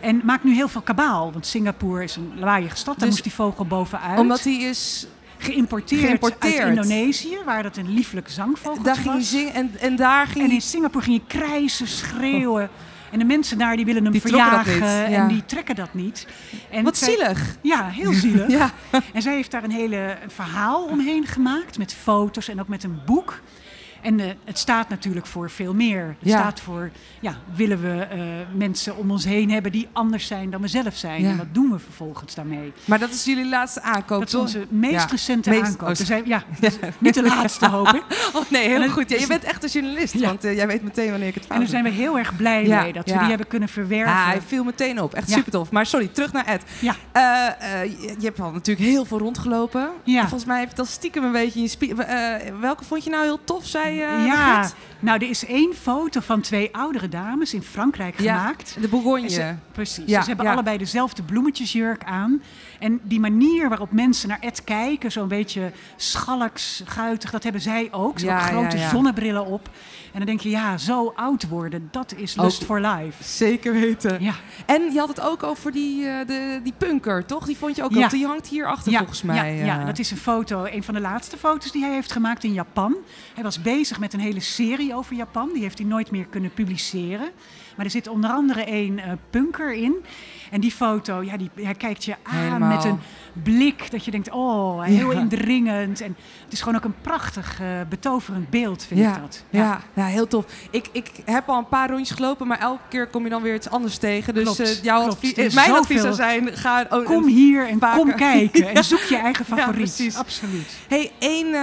En 0.00 0.20
maakt 0.24 0.44
nu 0.44 0.54
heel 0.54 0.68
veel 0.68 0.80
kabaal. 0.80 1.32
Want 1.32 1.46
Singapore 1.46 2.02
is 2.04 2.16
een 2.16 2.32
lawaaiige 2.36 2.76
stad. 2.76 2.94
Daar 2.98 3.04
Dus- 3.04 3.08
moest 3.10 3.22
die 3.22 3.32
vogel 3.32 3.64
bovenuit. 3.66 4.18
Omdat 4.18 4.44
hij 4.44 4.54
is. 4.54 5.06
Geïmporteerd, 5.42 6.00
Geïmporteerd. 6.04 6.58
uit 6.58 6.68
Indonesië. 6.76 7.36
Waar 7.44 7.62
dat 7.62 7.76
een 7.76 7.94
lieflijk 7.94 8.28
zangvogeltje 8.28 8.84
Daar 8.84 8.96
ging 8.96 9.14
was. 9.14 9.28
zingen 9.30 9.54
en, 9.54 9.70
en 9.80 9.96
daar 9.96 10.26
ging 10.26 10.44
En 10.44 10.50
in 10.50 10.60
Singapore 10.62 11.04
ging 11.04 11.16
je 11.16 11.38
krijsen, 11.38 11.88
schreeuwen. 11.88 12.70
En 13.10 13.18
de 13.18 13.24
mensen 13.24 13.58
daar 13.58 13.76
die 13.76 13.84
willen 13.84 14.02
hem 14.02 14.12
Die 14.12 14.20
verjagen 14.20 14.86
ja. 14.86 15.04
en 15.04 15.28
die 15.28 15.44
trekken 15.46 15.74
dat 15.74 15.94
niet. 15.94 16.26
En 16.70 16.84
Wat 16.84 16.96
zij- 16.98 17.08
zielig. 17.14 17.56
Ja, 17.62 17.88
heel 17.88 18.12
zielig. 18.12 18.48
Ja. 18.58 18.70
En 19.12 19.22
zij 19.22 19.34
heeft 19.34 19.50
daar 19.50 19.64
een 19.64 19.70
hele 19.70 20.16
verhaal 20.28 20.84
omheen 20.84 21.26
gemaakt 21.26 21.78
met 21.78 21.94
foto's 21.94 22.48
en 22.48 22.60
ook 22.60 22.68
met 22.68 22.84
een 22.84 22.98
boek. 23.06 23.40
En 24.02 24.20
eh, 24.20 24.26
het 24.44 24.58
staat 24.58 24.88
natuurlijk 24.88 25.26
voor 25.26 25.50
veel 25.50 25.74
meer. 25.74 26.06
Het 26.06 26.28
Ja. 26.28 26.38
staat 26.38 26.60
voor, 26.60 26.90
ja, 27.20 27.34
willen 27.54 27.80
we 27.82 28.02
eh, 28.02 28.18
mensen 28.54 28.96
om 28.96 29.10
ons 29.10 29.24
heen 29.24 29.50
hebben 29.50 29.72
die 29.72 29.88
anders 29.92 30.26
zijn 30.26 30.50
dan 30.50 30.60
we 30.60 30.68
zelf 30.68 30.96
zijn? 30.96 31.22
Ja. 31.22 31.28
En 31.30 31.36
wat 31.36 31.46
doen 31.54 31.70
we 31.70 31.78
vervolgens 31.78 32.34
daarmee? 32.34 32.72
Maar 32.84 32.98
dat 32.98 33.10
is 33.10 33.24
jullie 33.24 33.48
laatste 33.48 33.82
aankoop, 33.82 34.18
Dat 34.18 34.26
is 34.28 34.32
toch? 34.32 34.40
onze 34.42 34.66
meest 34.68 35.10
recente 35.10 35.50
Meest- 35.50 35.62
aankoop. 35.62 35.88
oh, 35.88 35.94
zijn, 35.94 36.22
ja, 36.26 36.42
niet 36.98 37.14
de 37.14 37.22
laatste 37.22 37.68
hoop 37.68 37.88
ik. 37.88 38.02
Oh 38.32 38.50
nee, 38.50 38.68
heel 38.68 38.82
En 38.82 38.90
goed. 38.90 39.10
Je 39.10 39.26
bent 39.26 39.44
echt 39.44 39.62
een 39.64 39.70
journalist, 39.70 40.20
want 40.20 40.44
eh, 40.44 40.54
jij 40.56 40.66
weet 40.66 40.82
meteen 40.82 41.10
wanneer 41.10 41.28
ik 41.28 41.34
het 41.34 41.42
fout 41.42 41.52
En 41.54 41.60
daar 41.60 41.68
zijn 41.70 41.84
we 41.84 41.90
heel 41.90 42.18
erg 42.18 42.36
blij 42.36 42.62
mee 42.68 42.92
dat 42.92 43.04
we 43.10 43.18
die 43.18 43.28
hebben 43.28 43.46
kunnen 43.46 43.68
verwerven. 43.68 44.12
Ja, 44.12 44.24
hij 44.26 44.40
viel 44.40 44.64
meteen 44.64 45.00
op. 45.02 45.14
Echt 45.14 45.30
super 45.30 45.52
tof. 45.52 45.70
Maar 45.70 45.86
sorry, 45.86 46.08
terug 46.08 46.32
naar 46.32 46.46
Ed. 46.46 46.62
Ja. 46.80 46.96
Je, 47.82 48.14
je 48.18 48.24
hebt 48.24 48.40
al 48.40 48.50
natuurlijk 48.52 48.86
heel 48.88 49.04
veel 49.04 49.18
rondgelopen. 49.18 49.88
Volgens 50.04 50.44
mij 50.44 50.54
heb 50.58 50.64
je 50.64 50.70
het 50.70 50.78
al 50.78 50.84
stiekem 50.84 51.24
een 51.24 51.32
beetje 51.32 51.60
in 51.60 51.64
je 51.78 52.54
welke 52.60 52.84
vond 52.84 53.04
je 53.04 53.10
nou 53.10 53.22
heel 53.24 53.40
tof, 53.44 53.66
eh 53.90 54.24
ja, 54.26 54.70
nou 54.98 55.22
er 55.22 55.28
is 55.28 55.46
één 55.46 55.74
foto 55.74 56.20
van 56.20 56.40
twee 56.40 56.68
oudere 56.76 57.08
dames 57.08 57.54
in 57.54 57.62
Frankrijk 57.62 58.20
Ja, 58.20 58.36
gemaakt. 58.38 58.76
De 58.80 58.88
Bourgogne. 58.88 59.28
Ze- 59.28 59.54
precies. 59.72 60.04
Ja, 60.06 60.20
ze 60.22 60.28
hebben 60.28 60.46
allebei 60.46 60.78
dezelfde 60.78 61.22
bloemetjesjurk 61.22 62.04
aan. 62.04 62.42
En 62.80 63.00
die 63.02 63.20
manier 63.20 63.68
waarop 63.68 63.92
mensen 63.92 64.28
naar 64.28 64.40
Ed 64.40 64.64
kijken, 64.64 65.12
zo'n 65.12 65.28
beetje 65.28 65.72
schalks, 65.96 66.82
guitig, 66.86 67.30
dat 67.30 67.42
hebben 67.42 67.60
zij 67.60 67.88
ook. 67.90 68.18
Ze 68.18 68.26
hebben 68.26 68.44
ook 68.44 68.50
grote 68.50 68.76
ja, 68.76 68.82
ja. 68.82 68.88
zonnebrillen 68.88 69.46
op. 69.46 69.70
En 70.12 70.18
dan 70.18 70.26
denk 70.26 70.40
je, 70.40 70.50
ja, 70.50 70.78
zo 70.78 71.12
oud 71.16 71.48
worden, 71.48 71.88
dat 71.90 72.14
is 72.16 72.34
lust 72.34 72.64
for 72.64 72.80
life. 72.80 73.24
Zeker 73.24 73.72
weten. 73.72 74.22
Ja, 74.22 74.34
En 74.66 74.92
je 74.92 74.98
had 74.98 75.08
het 75.08 75.20
ook 75.20 75.42
over 75.42 75.72
die, 75.72 76.06
eh, 76.06 76.26
de, 76.26 76.60
die 76.62 76.72
punker, 76.78 77.26
toch? 77.26 77.46
Die 77.46 77.56
vond 77.56 77.76
je 77.76 77.82
ook 77.82 77.96
op. 77.96 78.10
Die 78.10 78.26
hangt 78.26 78.46
hier 78.46 78.66
achter 78.66 78.92
volgens 78.92 79.22
mij. 79.22 79.56
Ja, 79.56 79.64
ja, 79.64 79.80
eh. 79.80 79.86
dat 79.86 79.98
is 79.98 80.10
een 80.10 80.16
foto, 80.16 80.64
een 80.64 80.82
van 80.82 80.94
de 80.94 81.00
laatste 81.00 81.36
foto's 81.36 81.72
die 81.72 81.82
hij 81.82 81.92
heeft 81.94 82.12
gemaakt 82.12 82.44
in 82.44 82.52
Japan. 82.52 82.96
Hij 83.34 83.42
was 83.42 83.62
bezig 83.62 83.98
met 84.00 84.12
een 84.12 84.20
hele 84.20 84.40
serie 84.40 84.94
over 84.94 85.16
Japan. 85.16 85.50
Die 85.52 85.62
heeft 85.62 85.78
hij 85.78 85.86
nooit 85.86 86.10
meer 86.10 86.26
kunnen 86.26 86.52
publiceren. 86.52 87.30
Maar 87.80 87.88
er 87.88 87.94
zit 87.94 88.08
onder 88.08 88.30
andere 88.30 88.64
een 88.66 88.98
eh, 88.98 89.12
punker 89.30 89.74
in. 89.74 89.94
En 90.50 90.60
die 90.60 90.70
foto, 90.70 91.22
ja, 91.22 91.36
die, 91.36 91.50
hij 91.54 91.74
kijkt 91.74 92.04
je 92.04 92.16
aan 92.22 92.36
Helemaal. 92.36 92.76
met 92.76 92.84
een 92.84 92.98
blik 93.42 93.90
dat 93.90 94.04
je 94.04 94.10
denkt, 94.10 94.30
oh, 94.30 94.82
heel 94.82 95.12
Ja. 95.12 95.18
indringend. 95.18 96.00
En 96.00 96.16
het 96.44 96.52
is 96.52 96.60
gewoon 96.60 96.76
ook 96.76 96.84
een 96.84 96.94
prachtig, 97.00 97.60
eh, 97.60 97.66
betoverend 97.88 98.50
beeld, 98.50 98.84
vind 98.84 99.00
ja, 99.00 99.14
ik 99.14 99.20
dat. 99.20 99.44
Ja. 99.50 99.80
Ja, 99.94 100.04
heel 100.04 100.26
tof. 100.26 100.44
Ik, 100.70 100.88
ik 100.92 101.10
heb 101.24 101.48
al 101.48 101.58
een 101.58 101.68
paar 101.68 101.90
rondjes 101.90 102.16
gelopen, 102.16 102.46
maar 102.46 102.58
elke 102.58 102.82
keer 102.88 103.06
kom 103.06 103.24
je 103.24 103.30
dan 103.30 103.42
weer 103.42 103.54
iets 103.54 103.70
anders 103.70 103.98
tegen. 103.98 104.34
Dus 104.34 104.42
Klopt, 104.44 104.58
eh, 104.60 104.82
jouw 104.82 105.08
advies, 105.08 105.32
is 105.32 105.46
eh, 105.46 105.54
mijn 105.54 105.72
advies 105.78 106.00
zou 106.00 106.14
zijn, 106.14 106.56
ga... 106.56 106.86
Oh, 106.90 107.04
Kom 107.04 107.26
hier 107.26 107.68
en 107.68 107.78
kom 107.78 108.14
kijken 108.30 108.74
en 108.74 108.84
zoek 108.84 109.00
je 109.00 109.16
eigen 109.16 109.44
Ja, 109.48 109.56
favoriet. 109.56 110.14
Absoluut. 110.18 110.76
Hey, 110.88 111.10
één 111.18 111.56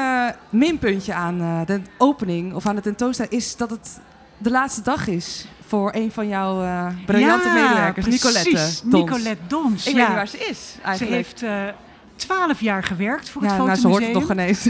minpuntje 0.49 1.13
aan 1.13 1.63
de 1.65 1.81
opening 1.97 2.53
of 2.53 2.65
aan 2.65 2.75
de 2.75 2.81
tentoonstelling 2.81 3.33
is 3.33 3.55
dat 3.55 3.69
het 3.69 3.99
de 4.37 4.49
laatste 4.51 4.81
dag 4.81 5.07
is 5.07 5.45
voor 5.67 5.93
een 5.93 6.11
van 6.11 6.27
jouw 6.27 6.63
eh, 6.63 6.87
briljante 7.05 7.47
ja, 7.47 7.53
medewerkers. 7.53 8.05
Nicolette. 8.05 8.51
Dons. 8.51 8.83
Nicolette 8.83 9.43
Dons, 9.47 9.87
Ik 9.87 9.93
ja. 9.93 9.97
weet 9.97 10.07
niet 10.07 10.15
waar 10.15 10.27
ze 10.27 10.37
is 10.37 10.75
Ze 10.97 11.05
heeft 11.05 11.41
eh, 11.43 11.63
twaalf 12.15 12.61
jaar 12.61 12.83
gewerkt 12.83 13.29
voor 13.29 13.43
ja, 13.43 13.47
het 13.53 13.57
nou, 13.65 13.75
ze 13.77 13.87
hoort 13.87 14.03
het 14.03 14.11
Fotomuseum. 14.11 14.37
nog 14.37 14.69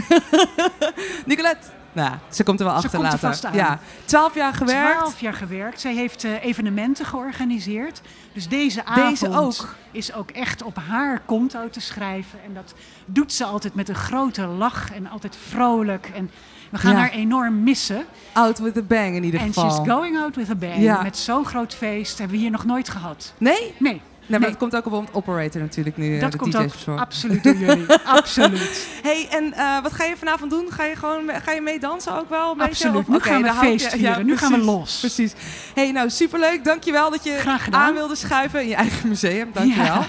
Nicolette. 1.26 1.66
Nou, 1.92 2.12
ze 2.30 2.42
komt 2.42 2.60
er 2.60 2.66
wel 2.66 2.80
Ze 2.80 2.84
achter 2.86 3.00
komt 3.00 3.12
er 3.12 3.18
later. 3.20 3.28
vast 3.28 3.44
aan. 3.44 3.54
Ja, 3.54 3.78
twaalf 4.04 4.34
jaar 4.34 4.54
gewerkt. 4.54 4.96
Twaalf 4.96 5.20
jaar 5.20 5.32
gewerkt. 5.34 5.80
Zij 5.80 5.94
heeft 5.94 6.24
eh, 6.24 6.44
evenementen 6.44 7.06
georganiseerd. 7.06 8.00
Dus 8.32 8.48
deze 8.48 8.84
avond 8.84 9.20
Deze 9.20 9.38
ook. 9.38 9.74
is 9.90 10.12
ook 10.12 10.30
echt 10.30 10.62
op 10.62 10.76
haar 10.88 11.20
konto 11.24 11.70
te 11.70 11.80
schrijven. 11.80 12.38
En 12.44 12.54
dat 12.54 12.74
doet 13.06 13.32
ze 13.32 13.44
altijd 13.44 13.74
met 13.74 13.88
een 13.88 13.94
grote 13.94 14.46
lach 14.46 14.92
en 14.92 15.06
altijd 15.08 15.36
vrolijk. 15.48 16.10
En 16.14 16.30
we 16.70 16.78
gaan 16.78 16.92
Ja. 16.92 16.98
haar 16.98 17.10
enorm 17.10 17.62
missen. 17.62 18.04
Out 18.32 18.58
with 18.58 18.76
a 18.76 18.82
bang 18.82 19.14
in 19.16 19.24
ieder 19.24 19.40
geval. 19.40 19.70
she's 19.70 19.88
going 19.88 20.18
out 20.18 20.36
with 20.36 20.50
a 20.50 20.54
bang. 20.54 20.76
Ja. 20.76 21.02
Met 21.02 21.16
zo'n 21.16 21.44
groot 21.44 21.74
feest 21.74 22.18
hebben 22.18 22.36
we 22.36 22.42
hier 22.42 22.50
nog 22.50 22.64
nooit 22.64 22.88
gehad. 22.88 23.32
Nee? 23.38 23.74
Nee, 23.78 24.00
Nee, 24.30 24.38
maar 24.38 24.48
Nee. 24.48 24.58
dat 24.58 24.70
komt 24.70 24.86
ook 24.86 24.94
op 24.94 25.08
operator 25.12 25.60
natuurlijk 25.60 25.96
nu. 25.96 26.14
eh, 26.14 26.20
dat 26.20 26.32
de 26.32 26.38
komt 26.38 26.52
DJ's 26.52 26.88
ook 26.88 26.98
absoluut 26.98 27.44
door 27.44 27.54
jullie. 27.54 27.86
absoluut. 28.18 28.86
Hey, 29.02 29.26
en 29.30 29.52
eh, 29.54 29.82
wat 29.82 29.92
ga 29.92 30.04
je 30.04 30.16
vanavond 30.16 30.50
doen? 30.50 30.66
Ga 30.70 30.84
je 30.84 30.96
gewoon 30.96 31.30
ga 31.44 31.52
je 31.52 31.60
mee 31.60 31.78
dansen 31.78 32.14
ook 32.18 32.28
wel? 32.28 32.50
Een 32.50 32.56
beetje? 32.56 32.70
Absoluut. 32.88 32.96
Of- 32.96 33.08
Nu 33.08 33.20
gaan 33.20 33.42
we 33.42 33.52
feest 33.52 33.88
vieren. 33.92 34.26
Nu 34.26 34.36
gaan 34.36 34.52
we 34.52 34.58
los. 34.58 34.98
Precies. 34.98 35.32
Hey, 35.74 35.92
nou 35.92 36.10
superleuk. 36.10 36.64
Dankjewel 36.64 37.10
dat 37.10 37.24
je 37.24 37.58
aan 37.70 37.94
wilde 37.94 38.14
schuiven 38.16 38.62
in 38.62 38.68
je 38.68 38.74
eigen 38.74 39.08
museum. 39.08 39.50
Dankjewel. 39.52 40.04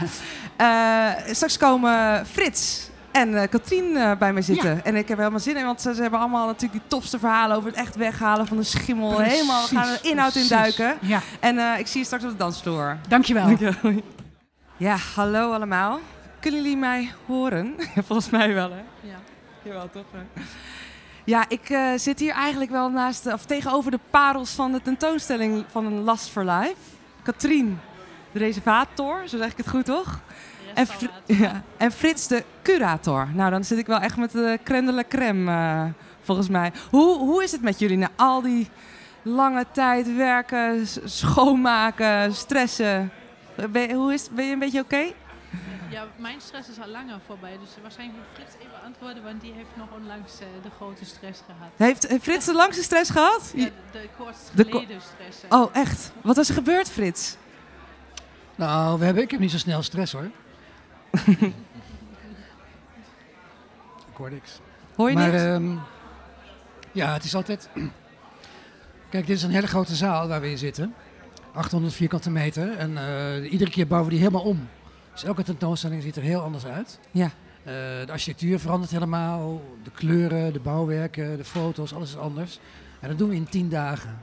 Ja. 0.57 1.15
Eh, 1.25 1.33
straks 1.33 1.57
komen 1.57 2.25
Frits 2.31 2.88
en 3.11 3.35
eh 3.41 3.49
Katrien 3.49 3.95
eh, 3.97 4.17
bij 4.17 4.33
mij 4.33 4.41
zitten. 4.41 4.85
En 4.85 4.95
ik 4.95 5.07
heb 5.07 5.17
er 5.17 5.23
helemaal 5.23 5.39
zin 5.39 5.57
in, 5.57 5.65
want 5.65 5.81
ze, 5.81 5.95
ze 5.95 6.01
hebben 6.01 6.19
allemaal 6.19 6.45
natuurlijk 6.45 6.71
die 6.81 6.89
tofste 6.89 7.19
verhalen 7.19 7.57
over 7.57 7.69
het 7.69 7.79
echt 7.79 7.95
weghalen 7.95 8.47
van 8.47 8.57
de 8.57 8.63
schimmel. 8.63 9.13
Precies, 9.15 9.33
Helemaal, 9.33 9.67
we 9.69 9.75
gaan 9.75 9.87
er 9.87 9.99
inhoud 10.01 10.35
in 10.35 10.47
duiken. 10.47 10.97
Ja, 11.01 11.21
En 11.39 11.57
eh, 11.57 11.79
ik 11.79 11.87
zie 11.87 11.99
je 11.99 12.05
straks 12.05 12.23
op 12.23 12.29
de 12.29 12.35
dansvloer. 12.35 12.97
dankjewel. 13.07 13.45
Dankjewel. 13.45 14.01
Ja, 14.77 14.95
hallo 15.15 15.51
allemaal. 15.53 15.99
Kunnen 16.39 16.61
jullie 16.61 16.77
mij 16.77 17.11
horen? 17.25 17.75
Volgens 18.07 18.29
mij 18.29 18.53
wel, 18.53 18.69
hè? 18.71 18.81
Ja. 19.07 19.15
Jawel, 19.63 19.89
toch? 19.89 20.05
hè? 20.11 20.41
Ja, 21.23 21.45
ik 21.47 21.77
zit 21.95 22.19
hier 22.19 22.33
eigenlijk 22.33 22.71
wel 22.71 22.89
naast, 22.89 23.33
of 23.33 23.45
tegenover 23.45 23.91
de 23.91 23.99
parels 24.09 24.51
van 24.51 24.71
de 24.71 24.81
tentoonstelling 24.81 25.65
van 25.71 25.85
een 25.85 26.03
Last 26.03 26.29
for 26.29 26.45
Life. 26.45 26.75
Katrien, 27.23 27.79
de 28.31 28.39
reservator, 28.39 29.21
zo 29.27 29.37
zeg 29.37 29.51
ik 29.51 29.57
het 29.57 29.69
goed, 29.69 29.85
toch? 29.85 30.19
En, 30.79 30.87
Fr- 30.87 31.05
ja. 31.25 31.61
en 31.77 31.91
Frits, 31.91 32.27
de 32.27 32.43
curator. 32.61 33.27
Nou, 33.33 33.49
dan 33.51 33.63
zit 33.63 33.77
ik 33.77 33.87
wel 33.87 33.99
echt 33.99 34.17
met 34.17 34.31
de 34.31 34.59
crème 34.63 34.85
de 34.85 34.93
la 34.93 35.03
crème, 35.09 35.51
eh, 35.51 35.83
volgens 36.21 36.49
mij. 36.49 36.71
Hoe, 36.89 37.17
hoe 37.17 37.43
is 37.43 37.51
het 37.51 37.61
met 37.61 37.79
jullie 37.79 37.97
na 37.97 38.09
al 38.15 38.41
die 38.41 38.69
lange 39.21 39.65
tijd 39.71 40.15
werken, 40.15 40.87
schoonmaken, 41.03 42.33
stressen? 42.35 43.11
Ben, 43.69 43.81
je- 43.87 43.93
hoe 43.93 44.13
is, 44.13 44.29
ben 44.31 44.45
je 44.45 44.51
een 44.53 44.59
beetje 44.59 44.79
oké? 44.81 45.11
Ja, 45.89 46.03
mijn 46.17 46.41
stress 46.41 46.69
is 46.69 46.79
al 46.79 46.87
langer 46.87 47.19
voorbij. 47.25 47.57
Dus 47.61 47.69
waarschijnlijk 47.81 48.19
moet 48.19 48.27
Frits 48.33 48.55
even 48.65 48.81
antwoorden, 48.85 49.23
want 49.23 49.41
die 49.41 49.53
heeft 49.53 49.69
nog 49.75 49.87
onlangs 49.99 50.39
eh, 50.39 50.45
de 50.63 50.69
grote 50.75 51.05
stress 51.05 51.41
gehad. 51.45 51.69
Heeft 51.75 52.07
heeft 52.07 52.23
Frits 52.23 52.45
de 52.45 52.53
langste 52.53 52.83
stress 52.83 53.09
gehad? 53.09 53.51
Ja, 53.55 53.67
de 53.91 54.09
kortst 54.17 54.51
De 54.55 54.63
ko- 54.65 54.79
geleden 54.79 55.01
stress. 55.01 55.43
eh. 55.49 55.59
Oh, 55.59 55.69
echt? 55.75 56.11
Wat 56.21 56.35
was 56.35 56.47
er 56.49 56.53
gebeurd, 56.55 56.89
Frits? 56.89 57.35
Nou, 58.55 58.99
we 58.99 59.05
hebben, 59.05 59.23
ik 59.23 59.31
heb 59.31 59.39
niet 59.39 59.51
zo 59.51 59.57
snel 59.57 59.81
stress 59.83 60.11
hoor. 60.13 60.29
Ik 64.09 64.15
hoor 64.15 64.29
niks. 64.31 64.59
Hoor 64.95 65.09
je 65.09 65.15
maar 65.15 65.31
niks? 65.31 65.43
ehm, 65.43 65.75
ja, 66.91 67.13
het 67.13 67.23
is 67.23 67.35
altijd. 67.35 67.69
Kijk, 69.09 69.27
dit 69.27 69.35
is 69.37 69.43
een 69.43 69.51
hele 69.51 69.67
grote 69.67 69.95
zaal 69.95 70.27
waar 70.27 70.41
we 70.41 70.49
in 70.49 70.57
zitten. 70.57 70.93
800 71.53 71.93
vierkante 71.93 72.29
meter. 72.29 72.77
En 72.77 72.97
eh, 72.97 73.51
iedere 73.51 73.71
keer 73.71 73.87
bouwen 73.87 74.09
we 74.11 74.15
die 74.15 74.25
helemaal 74.25 74.47
om. 74.47 74.67
Dus 75.13 75.23
elke 75.23 75.43
tentoonstelling 75.43 76.01
ziet 76.01 76.15
er 76.15 76.21
heel 76.21 76.41
anders 76.41 76.65
uit. 76.65 76.99
Ja. 77.11 77.25
Eh, 77.63 77.73
de 78.05 78.07
architectuur 78.11 78.59
verandert 78.59 78.91
helemaal. 78.91 79.61
De 79.83 79.91
kleuren, 79.91 80.53
de 80.53 80.59
bouwwerken, 80.59 81.37
de 81.37 81.43
foto's, 81.43 81.93
alles 81.93 82.09
is 82.09 82.17
anders. 82.17 82.59
En 82.99 83.09
dat 83.09 83.17
doen 83.17 83.29
we 83.29 83.35
in 83.35 83.49
10 83.49 83.69
dagen. 83.69 84.17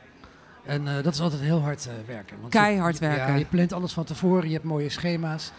En 0.64 0.88
eh, 0.97 1.02
dat 1.02 1.12
is 1.14 1.21
altijd 1.21 1.40
heel 1.43 1.61
hard 1.61 1.88
werken. 2.07 2.40
Want 2.40 2.52
je- 2.52 2.59
Keihard 2.59 2.99
werken. 2.99 3.26
ja, 3.33 3.35
je 3.35 3.45
plant 3.45 3.73
alles 3.73 3.93
van 3.93 4.05
tevoren, 4.05 4.47
je 4.49 4.52
hebt 4.55 4.64
mooie 4.64 4.88
schema's. 4.88 5.52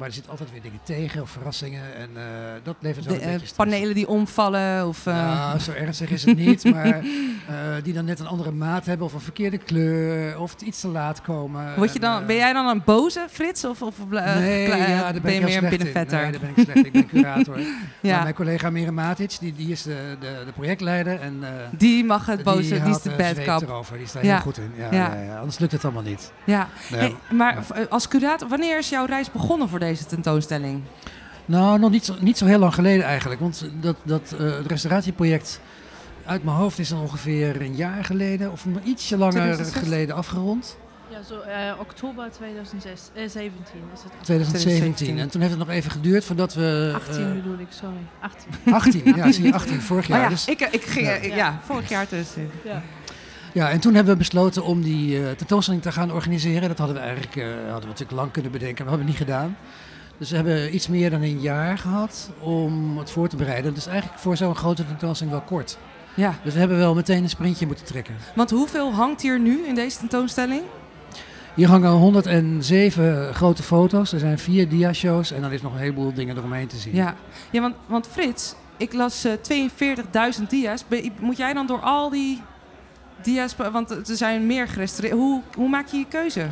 Maar 0.00 0.08
er 0.08 0.14
zitten 0.14 0.32
altijd 0.32 0.50
weer 0.52 0.62
dingen 0.62 0.80
tegen 0.82 1.22
of 1.22 1.30
verrassingen. 1.30 1.94
En 1.96 2.08
eh, 2.16 2.22
dat 2.62 2.76
levert 2.80 3.04
wel 3.04 3.14
de 3.14 3.22
een 3.22 3.28
eh, 3.32 3.38
beetje 3.38 3.54
panelen 3.54 3.94
die 3.94 4.08
omvallen 4.08 4.86
of... 4.88 5.06
eh, 5.06 5.14
Nou, 5.14 5.58
zo 5.58 5.72
ernstig 5.72 6.10
is 6.10 6.24
het 6.24 6.36
niet. 6.46 6.64
maar 6.64 7.00
die 7.82 7.92
dan 7.92 8.04
net 8.04 8.18
een 8.20 8.26
andere 8.26 8.50
maat 8.50 8.86
hebben 8.86 9.06
of 9.06 9.12
een 9.14 9.20
verkeerde 9.20 9.58
kleur. 9.58 10.38
Of 10.40 10.54
iets 10.64 10.80
te 10.80 10.88
laat 10.88 11.20
komen. 11.20 11.74
word 11.76 11.88
je 11.92 11.94
En, 11.94 12.00
dan, 12.00 12.26
ben 12.26 12.36
jij 12.36 12.52
dan 12.52 12.66
een 12.66 12.82
boze, 12.84 13.26
Frits? 13.30 13.64
Of, 13.64 13.82
of 13.82 13.94
nee, 14.08 14.68
ja, 14.68 14.76
daar 15.02 15.12
ben, 15.12 15.22
ben 15.22 15.34
je 15.34 15.40
meer 15.40 15.62
een 15.62 15.68
binnenvetter? 15.68 16.20
Nee, 16.22 16.30
daar 16.30 16.40
ben 16.40 16.50
ik 16.54 16.64
slecht. 16.64 16.86
Ik 16.86 16.92
ben 16.92 17.06
curator. 17.22 17.56
Maar 17.56 17.66
ja. 18.00 18.22
mijn 18.22 18.34
collega 18.34 18.70
Mira 18.70 18.90
Matic, 18.90 19.36
die, 19.40 19.52
die 19.54 19.70
is 19.70 19.82
de, 19.82 20.16
de, 20.20 20.42
de 20.46 20.52
projectleider. 20.52 21.20
En, 21.20 21.40
Die 21.70 22.04
mag 22.04 22.26
het 22.26 22.42
boze, 22.42 22.82
die, 22.82 22.90
is 22.94 23.02
de 23.02 23.10
bad 23.16 23.42
kap. 23.42 23.62
erover. 23.62 23.98
Die 23.98 24.06
staat 24.06 24.22
Ja. 24.22 24.32
heel 24.32 24.40
goed 24.42 24.58
in. 24.58 24.72
Ja, 24.90 25.36
anders 25.38 25.58
lukt 25.58 25.72
het 25.72 25.84
allemaal 25.84 26.02
niet. 26.02 26.32
Ja. 26.44 26.68
Nee, 26.90 27.00
Hey, 27.00 27.14
maar 27.36 27.64
als 27.88 28.08
curator, 28.08 28.48
wanneer 28.48 28.78
is 28.78 28.88
jouw 28.88 29.04
reis 29.04 29.30
begonnen 29.32 29.68
voor 29.68 29.78
deze 29.78 29.88
tentoonstelling? 29.98 30.82
Nou, 31.44 31.78
nog 31.78 31.90
niet 31.90 32.04
zo, 32.04 32.14
niet 32.20 32.38
zo 32.38 32.46
heel 32.46 32.58
lang 32.58 32.74
geleden 32.74 33.04
eigenlijk. 33.04 33.40
Want 33.40 33.70
dat, 33.80 33.96
dat 34.02 34.34
eh, 34.38 34.56
het 34.56 34.66
restauratieproject 34.66 35.60
uit 36.26 36.44
mijn 36.44 36.56
hoofd 36.56 36.78
is 36.78 36.88
dan 36.88 37.00
ongeveer 37.00 37.60
een 37.60 37.74
jaar 37.76 38.04
geleden 38.04 38.52
of 38.52 38.64
een 38.64 38.80
ietsje 38.84 39.16
langer 39.16 39.32
2006? 39.42 39.82
geleden 39.82 40.14
afgerond. 40.16 40.76
Ja, 41.10 41.22
zo 41.22 41.40
eh, 41.40 41.72
oktober 41.80 42.30
2017 42.30 43.80
is 43.94 44.02
het. 44.02 44.12
2017. 44.22 44.94
2017. 44.94 45.18
En 45.18 45.30
toen 45.30 45.40
heeft 45.40 45.52
het 45.56 45.66
nog 45.66 45.70
even 45.70 45.90
geduurd 45.90 46.24
voordat 46.24 46.54
we... 46.54 46.92
18 46.94 47.26
eh, 47.26 47.32
bedoel 47.32 47.58
ik, 47.58 47.66
sorry. 47.70 47.96
18. 48.20 48.50
18, 48.72 49.16
ja, 49.16 49.32
zie 49.32 49.44
je, 49.46 49.52
18, 49.54 49.80
vorig 49.80 50.06
jaar. 50.06 50.18
oh 50.18 50.24
ja, 50.24 50.28
Dus, 50.30 50.44
ik, 50.46 50.60
ik 50.60 50.82
ging, 50.82 51.06
Ja. 51.06 51.12
eh, 51.16 51.36
ja. 51.36 51.60
vorig 51.64 51.88
jaar 51.88 52.06
dus. 52.08 52.28
eh. 52.36 52.42
Ja. 52.64 52.82
Ja, 53.52 53.70
en 53.70 53.80
toen 53.80 53.94
hebben 53.94 54.12
we 54.12 54.18
besloten 54.18 54.64
om 54.64 54.82
die 54.82 55.16
eh, 55.18 55.30
tentoonstelling 55.36 55.82
te 55.82 55.92
gaan 55.92 56.12
organiseren. 56.12 56.68
Dat 56.68 56.78
hadden 56.78 56.96
we 56.96 57.02
eigenlijk 57.02 57.36
eh, 57.36 57.44
hadden 57.46 57.80
we 57.80 57.86
natuurlijk 57.86 58.10
lang 58.20 58.30
kunnen 58.30 58.52
bedenken, 58.52 58.84
maar 58.84 58.94
we 58.94 58.98
hebben 59.00 59.16
het 59.18 59.28
niet 59.28 59.36
gedaan. 59.36 59.56
Dus 60.18 60.30
we 60.30 60.36
hebben 60.36 60.74
iets 60.74 60.88
meer 60.88 61.10
dan 61.10 61.22
een 61.22 61.40
jaar 61.40 61.78
gehad 61.78 62.30
om 62.40 62.98
het 62.98 63.10
voor 63.10 63.28
te 63.28 63.36
bereiden. 63.36 63.74
Dus 63.74 63.86
eigenlijk 63.86 64.18
voor 64.20 64.36
zo'n 64.36 64.54
grote 64.56 64.86
tentoonstelling 64.86 65.36
wel 65.36 65.44
kort. 65.46 65.78
Ja, 66.14 66.34
Dus 66.44 66.52
we 66.52 66.58
hebben 66.58 66.76
wel 66.78 66.94
meteen 66.94 67.22
een 67.22 67.28
sprintje 67.28 67.66
moeten 67.66 67.84
trekken. 67.86 68.14
want 68.34 68.50
hoeveel 68.50 68.92
hangt 68.92 69.22
hier 69.22 69.40
nu 69.40 69.66
in 69.66 69.74
deze 69.74 69.98
tentoonstelling? 69.98 70.62
Hier 71.54 71.68
hangen 71.68 71.90
107 71.90 73.34
grote 73.34 73.62
foto's. 73.62 74.12
Er 74.12 74.18
zijn 74.18 74.38
vier 74.38 74.68
dia-shows 74.68 75.32
en 75.32 75.40
dan 75.40 75.52
is 75.52 75.62
nog 75.62 75.72
een 75.72 75.78
heleboel 75.78 76.12
dingen 76.14 76.36
eromheen 76.36 76.66
te 76.66 76.76
zien. 76.76 76.94
Ja, 76.94 77.14
ja 77.50 77.60
want, 77.60 77.74
want 77.86 78.06
Frits, 78.06 78.54
ik 78.76 78.92
las 78.92 79.24
eh, 79.24 79.32
42.000 79.32 80.46
dia's. 80.48 80.84
Ben 80.88 81.02
je- 81.04 81.10
moet 81.20 81.36
jij 81.36 81.52
dan 81.52 81.66
door 81.66 81.80
al 81.80 82.10
die 82.10 82.42
dia's, 83.24 83.56
want 83.72 83.90
er 83.90 84.16
zijn 84.16 84.46
meer 84.46 84.68
gerestaureerd. 84.68 85.14
Hoe, 85.14 85.42
hoe 85.54 85.68
maak 85.68 85.86
je 85.86 85.96
je 85.96 86.06
keuze? 86.08 86.46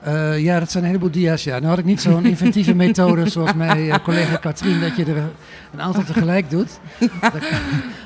Eh, 0.00 0.38
ja, 0.38 0.58
dat 0.58 0.70
zijn 0.70 0.82
een 0.82 0.88
heleboel 0.88 1.10
dia's. 1.10 1.44
Ja. 1.44 1.58
Nu 1.58 1.66
had 1.66 1.78
ik 1.78 1.84
niet 1.84 2.00
zo'n 2.00 2.24
inventieve 2.24 2.74
methode 2.74 3.28
zoals 3.30 3.54
mijn 3.54 3.90
eh, 3.90 3.98
collega 4.02 4.36
Katrien, 4.36 4.80
dat 4.80 4.96
je 4.96 5.04
er 5.04 5.16
een 5.72 5.80
aantal 5.80 6.04
tegelijk 6.04 6.50
doet. 6.50 6.78
Dat, 7.20 7.42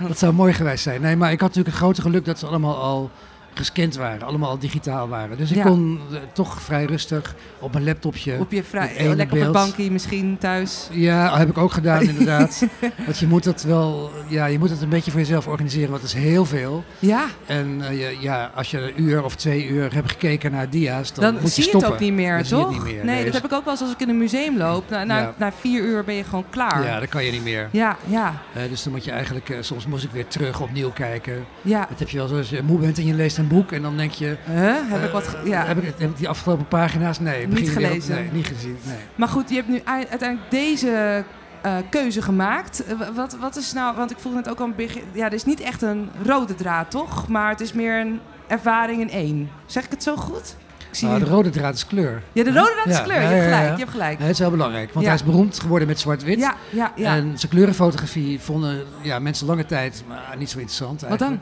dat 0.09 0.19
zou 0.19 0.33
mooi 0.33 0.53
geweest 0.53 0.83
zijn. 0.83 1.01
Nee, 1.01 1.17
maar 1.17 1.33
ik 1.33 1.41
had 1.41 1.49
natuurlijk 1.49 1.75
het 1.75 1.85
grote 1.85 2.01
geluk 2.01 2.25
dat 2.25 2.39
ze 2.39 2.47
allemaal 2.47 2.77
al 2.77 3.11
gescand 3.55 3.95
waren, 3.97 4.23
allemaal 4.27 4.51
al 4.51 4.59
digitaal 4.59 5.09
waren. 5.09 5.37
Dus 5.37 5.51
ik 5.51 5.57
Ja. 5.57 5.63
kon 5.63 6.01
eh, 6.13 6.19
toch 6.33 6.63
vrij 6.63 6.85
rustig 6.85 7.35
op 7.59 7.73
mijn 7.73 7.85
laptopje. 7.85 8.37
Op 8.39 8.53
je 8.53 8.63
vrij, 8.65 8.93
lekker 8.99 9.23
op 9.37 9.43
beeld. 9.43 9.53
bankje 9.53 9.91
misschien 9.91 10.37
thuis. 10.39 10.89
Ja, 10.91 11.39
heb 11.39 11.49
ik 11.49 11.59
ook 11.59 11.73
gedaan 11.73 12.03
inderdaad. 12.13 12.67
Want 13.05 13.19
je 13.19 13.27
moet 13.27 13.45
dat 13.45 13.63
wel, 13.63 14.11
ja, 14.29 14.47
je 14.47 14.59
moet 14.59 14.71
het 14.71 14.83
een 14.83 14.89
beetje 14.89 15.11
voor 15.11 15.21
jezelf 15.21 15.47
organiseren, 15.47 15.91
want 15.91 16.03
het 16.03 16.13
is 16.15 16.19
heel 16.23 16.45
veel. 16.45 16.85
Ja, 16.99 17.25
En 17.47 17.79
eh, 17.89 17.99
je- 18.01 18.17
ja, 18.21 18.51
als 18.55 18.71
je 18.71 18.79
een 18.79 19.03
uur 19.03 19.25
of 19.25 19.37
twee 19.37 19.67
uur 19.69 19.95
hebt 19.95 20.11
gekeken 20.11 20.53
naar 20.53 20.71
dia's, 20.71 21.13
dan, 21.15 21.25
dan, 21.25 21.33
moet 21.35 21.43
je 21.43 21.49
zie 21.49 21.63
je 21.63 21.69
stoppen. 21.69 21.91
het 21.91 21.99
ook 22.01 22.05
niet 22.07 22.15
meer, 22.17 22.37
Dan 22.37 22.45
zie 22.45 22.57
je 22.57 22.63
toch? 22.63 22.75
het 22.75 22.83
niet 22.85 22.95
meer. 22.95 23.05
Nee, 23.05 23.15
Nee, 23.15 23.25
dat 23.25 23.35
heb 23.35 23.45
ik 23.45 23.53
ook 23.53 23.65
wel 23.65 23.73
eens 23.73 23.83
als 23.83 23.93
ik 23.93 24.01
in 24.01 24.09
een 24.09 24.19
museum 24.19 24.57
loop. 24.59 24.91
Na, 24.91 25.05
na, 25.05 25.19
Ja. 25.19 25.35
na 25.39 25.53
vier 25.61 25.83
uur 25.83 26.05
ben 26.05 26.15
je 26.15 26.25
gewoon 26.25 26.45
klaar. 26.51 26.85
Ja, 26.85 27.01
dat 27.01 27.09
kan 27.09 27.25
je 27.25 27.33
niet 27.33 27.43
meer. 27.45 27.69
ja, 27.73 27.97
ja. 28.07 28.43
Eh, 28.55 28.63
dus 28.69 28.83
dan 28.83 28.93
moet 28.93 29.05
je 29.05 29.11
eigenlijk, 29.11 29.57
soms 29.61 29.87
moest 29.87 30.05
ik 30.05 30.11
weer 30.11 30.27
terug 30.27 30.61
opnieuw 30.61 30.91
kijken. 30.91 31.45
ja. 31.63 31.87
Dat 31.89 31.99
heb 31.99 32.09
je 32.09 32.17
wel 32.19 32.37
als 32.39 32.49
je 32.51 32.63
moe 32.63 32.79
bent 32.79 32.99
en 32.99 33.07
je 33.07 33.15
leest 33.15 33.39
een 33.43 33.49
boek 33.49 33.73
en 33.73 33.83
dan 33.83 33.97
denk 33.97 34.11
je... 34.13 34.37
Huh? 34.47 34.75
Heb 34.91 35.01
ik 35.01 35.07
eh, 35.07 35.13
wat... 35.13 35.29
ge- 35.29 35.41
Ja. 35.49 35.65
heb, 35.67 35.79
ik, 35.79 35.85
heb 35.99 36.11
ik 36.11 36.17
die 36.17 36.29
afgelopen 36.29 36.69
pagina's? 36.69 37.19
Nee. 37.21 37.47
Niet 37.49 37.71
gelezen. 37.71 38.15
Nee, 38.15 38.31
niet 38.33 38.47
gezien. 38.47 38.77
Nee. 38.85 38.97
Maar 39.15 39.29
goed, 39.29 39.49
je 39.49 39.55
hebt 39.55 39.69
nu 39.69 39.81
ei- 39.85 40.07
uiteindelijk 40.11 40.51
deze 40.51 41.25
eh, 41.63 41.73
keuze 41.91 42.23
gemaakt. 42.23 42.85
Eh, 42.85 42.99
wa- 42.99 43.13
wat, 43.13 43.37
wat 43.41 43.57
is 43.57 43.73
nou, 43.73 43.97
want 43.97 44.11
ik 44.11 44.17
voelde 44.19 44.39
het 44.39 44.49
ook 44.49 44.59
al 44.61 44.67
een 44.67 44.75
begin. 44.77 45.03
Ja, 45.13 45.27
er 45.27 45.33
is 45.33 45.45
niet 45.45 45.61
echt 45.61 45.83
een 45.83 46.11
rode 46.27 46.55
draad, 46.55 46.91
toch? 46.91 47.29
Maar 47.29 47.49
het 47.51 47.61
is 47.61 47.73
meer 47.73 48.01
een 48.01 48.21
ervaring 48.49 49.01
in 49.01 49.11
één. 49.11 49.51
Zeg 49.67 49.85
ik 49.85 49.91
het 49.91 50.03
zo 50.03 50.17
goed? 50.17 50.57
Ik 50.91 50.99
zie 50.99 51.09
nu- 51.09 51.19
de 51.19 51.25
rode 51.25 51.51
draad 51.51 51.75
is 51.75 51.87
kleur. 51.87 52.23
Ja, 52.33 52.45
de 52.45 52.53
rode 52.53 52.73
draad 52.83 52.87
is 52.99 53.03
kleur. 53.03 53.21
ja, 53.23 53.29
je 53.31 53.35
hebt 53.37 53.49
ja. 53.51 53.57
gelijk. 53.57 53.73
Je 53.73 53.79
hebt 53.79 53.91
gelijk. 53.91 54.19
Het 54.19 54.29
is 54.29 54.39
wel 54.39 54.51
belangrijk, 54.51 54.93
want 54.93 55.07
hij 55.07 55.15
is 55.15 55.25
beroemd 55.25 55.61
geworden 55.61 55.89
met 55.89 56.01
zwart-wit. 56.01 56.39
Ja, 56.39 56.55
ja, 56.71 56.93
ja. 56.97 57.15
En 57.17 57.39
zijn 57.39 57.53
kleurenfotografie 57.53 58.41
vonden 58.41 58.85
ja, 59.03 59.19
mensen 59.19 59.47
lange 59.47 59.67
tijd 59.67 60.05
maar 60.09 60.35
niet 60.39 60.51
zo 60.51 60.59
interessant 60.59 61.01
Wat 61.01 61.19
dan? 61.19 61.41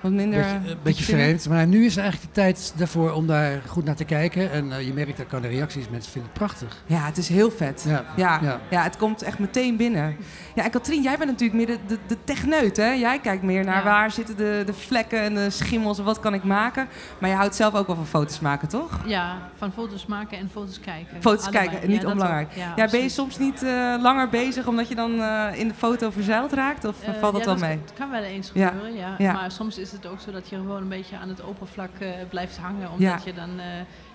Wat 0.00 0.12
minder. 0.12 0.38
Beetje, 0.40 0.54
een 0.54 0.62
beetje 0.62 0.80
diepzinnig. 0.82 1.24
vreemd. 1.24 1.48
Maar 1.48 1.66
nu 1.66 1.84
is 1.84 1.96
er 1.96 2.02
eigenlijk 2.02 2.34
de 2.34 2.40
tijd 2.40 2.72
daarvoor 2.76 3.12
om 3.12 3.26
daar 3.26 3.60
goed 3.66 3.84
naar 3.84 3.94
te 3.94 4.04
kijken. 4.04 4.50
En 4.52 4.72
eh, 4.72 4.86
je 4.86 4.92
merkt 4.92 5.16
dat 5.16 5.34
aan 5.34 5.42
de 5.42 5.48
reacties. 5.48 5.88
Mensen 5.88 6.12
vinden 6.12 6.30
het 6.30 6.38
prachtig. 6.40 6.82
Ja, 6.86 6.98
het 7.04 7.16
is 7.16 7.28
heel 7.28 7.50
vet. 7.50 7.84
Ja. 7.88 8.04
Ja, 8.16 8.38
Ja. 8.42 8.60
ja. 8.70 8.82
het 8.82 8.96
komt 8.96 9.22
echt 9.22 9.38
meteen 9.38 9.76
binnen. 9.76 10.16
Ja, 10.54 10.64
en 10.64 10.70
Katrien, 10.70 11.02
jij 11.02 11.16
bent 11.18 11.30
natuurlijk 11.30 11.58
meer 11.58 11.66
de, 11.66 11.78
de, 11.86 11.98
de 12.06 12.16
techneut, 12.24 12.76
hè? 12.76 12.90
Jij 12.92 13.18
kijkt 13.18 13.42
meer 13.42 13.64
naar 13.64 13.76
Ja. 13.76 13.82
waar 13.84 14.10
zitten 14.10 14.36
de, 14.36 14.62
de 14.66 14.72
vlekken 14.74 15.20
en 15.20 15.34
de 15.34 15.50
schimmels 15.50 15.98
en 15.98 16.04
wat 16.04 16.20
kan 16.20 16.34
ik 16.34 16.44
maken. 16.44 16.88
Maar 17.20 17.30
je 17.30 17.36
houdt 17.36 17.54
zelf 17.54 17.74
ook 17.74 17.86
wel 17.86 17.96
van 17.96 18.06
foto's 18.06 18.40
maken, 18.40 18.68
toch? 18.68 19.00
Ja, 19.06 19.36
van 19.56 19.72
foto's 19.72 20.06
maken 20.06 20.38
en 20.38 20.48
foto's 20.52 20.80
kijken. 20.80 21.16
Foto's 21.22 21.42
Allebei. 21.46 21.68
kijken, 21.68 21.88
niet 21.88 22.00
dat 22.00 22.10
onbelangrijk. 22.10 22.52
Ja, 22.76 22.88
ben 22.90 23.00
je 23.02 23.08
soms 23.08 23.38
niet 23.38 23.62
eh, 23.62 23.94
langer 24.00 24.28
bezig 24.28 24.66
omdat 24.66 24.88
je 24.88 24.94
dan 24.94 25.20
eh, 25.22 25.46
in 25.54 25.68
de 25.68 25.74
foto 25.74 26.10
verzeild 26.10 26.52
raakt? 26.52 26.84
Of 26.84 27.02
Eh, 27.02 27.14
valt 27.20 27.32
dat 27.32 27.44
ja, 27.44 27.48
wel 27.50 27.58
mee? 27.68 27.78
Het 27.84 27.92
kan 27.98 28.10
wel 28.10 28.22
eens 28.22 28.50
Ja. 28.54 28.68
gebeuren, 28.68 28.94
ja. 28.96 29.14
Ja. 29.18 29.32
Maar 29.32 29.50
soms 29.50 29.78
is 29.78 29.87
het 29.92 30.06
ook 30.06 30.20
zo 30.20 30.30
dat 30.32 30.48
je 30.48 30.56
gewoon 30.56 30.82
een 30.82 30.88
beetje 30.88 31.16
aan 31.16 31.28
het 31.28 31.42
oppervlak 31.44 31.90
eh, 31.98 32.10
blijft 32.28 32.56
hangen. 32.58 32.90
Omdat 32.90 33.00
Ja. 33.00 33.18
je 33.24 33.32
dan 33.34 33.58
eh, 33.58 33.66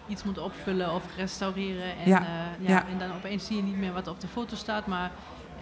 iets 0.08 0.24
moet 0.24 0.38
opvullen 0.38 0.94
of 0.94 1.04
restaureren. 1.18 1.92
En, 1.98 2.06
eh, 2.06 2.12
ja, 2.12 2.22
Ja. 2.60 2.88
en 2.88 2.98
dan 3.00 3.12
opeens 3.16 3.46
zie 3.46 3.56
je 3.56 3.64
niet 3.64 3.78
meer 3.78 3.94
wat 3.94 4.08
op 4.08 4.20
de 4.22 4.28
foto 4.28 4.56
staat. 4.56 4.86
Maar 4.88 5.12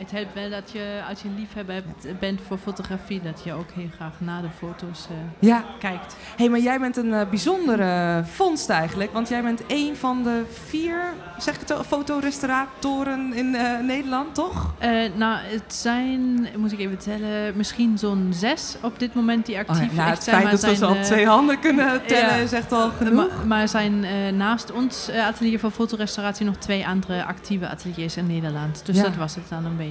het 0.01 0.11
helpt 0.11 0.33
wel 0.33 0.49
dat 0.49 0.71
je, 0.71 1.01
als 1.09 1.21
je 1.21 1.27
een 1.27 1.35
liefhebber 1.39 1.83
bent 2.19 2.39
voor 2.47 2.57
fotografie, 2.57 3.21
dat 3.21 3.41
je 3.43 3.53
ook 3.53 3.71
heel 3.71 3.89
graag 3.95 4.13
naar 4.17 4.41
de 4.41 4.47
foto's 4.57 5.05
eh, 5.09 5.47
Ja. 5.49 5.63
kijkt. 5.79 6.15
hey, 6.37 6.49
maar 6.49 6.59
jij 6.59 6.79
bent 6.79 6.97
een 6.97 7.13
eh, 7.13 7.29
bijzondere 7.29 8.23
vondst 8.25 8.69
eigenlijk. 8.69 9.13
Want 9.13 9.29
jij 9.29 9.41
bent 9.41 9.65
één 9.65 9.97
van 9.97 10.23
de 10.23 10.43
vier, 10.67 11.01
zeg 11.37 11.55
ik 11.61 11.67
het 11.67 11.85
fotorestauratoren 11.87 13.33
in 13.33 13.55
eh, 13.55 13.79
Nederland, 13.79 14.35
toch? 14.35 14.73
Nou, 15.15 15.37
het 15.41 15.73
zijn, 15.73 16.47
moet 16.57 16.71
ik 16.71 16.79
even 16.79 16.97
tellen, 16.97 17.57
misschien 17.57 17.97
zo'n 17.97 18.27
zes 18.33 18.75
op 18.81 18.99
dit 18.99 19.13
moment 19.13 19.45
die 19.45 19.57
actief 19.57 19.77
Oh, 19.77 19.83
ja, 19.89 19.93
nou, 19.95 20.07
echt 20.07 20.15
het 20.15 20.23
zijn. 20.23 20.35
feit 20.35 20.43
maar 20.43 20.61
dat 20.61 20.69
we 20.69 20.75
ze 20.75 20.85
zijn, 20.85 20.97
eh, 20.97 21.03
twee 21.03 21.25
handen 21.27 21.59
kunnen 21.59 22.01
tellen 22.07 22.35
ja. 22.37 22.43
is 22.43 22.51
echt 22.53 22.71
al 22.71 22.89
genoeg. 22.89 23.13
Maar, 23.29 23.45
maar 23.47 23.67
zijn 23.67 24.05
naast 24.37 24.71
ons 24.71 25.09
atelier 25.11 25.59
voor 25.59 25.71
fotorestauratie 25.71 26.45
nog 26.45 26.55
twee 26.55 26.87
andere 26.87 27.25
actieve 27.25 27.67
ateliers 27.69 28.17
in 28.17 28.27
Nederland. 28.27 28.85
Dus 28.85 28.95
Ja. 28.95 29.03
dat 29.03 29.15
was 29.15 29.35
het 29.35 29.49
dan 29.49 29.65
een 29.65 29.77
beetje. 29.77 29.89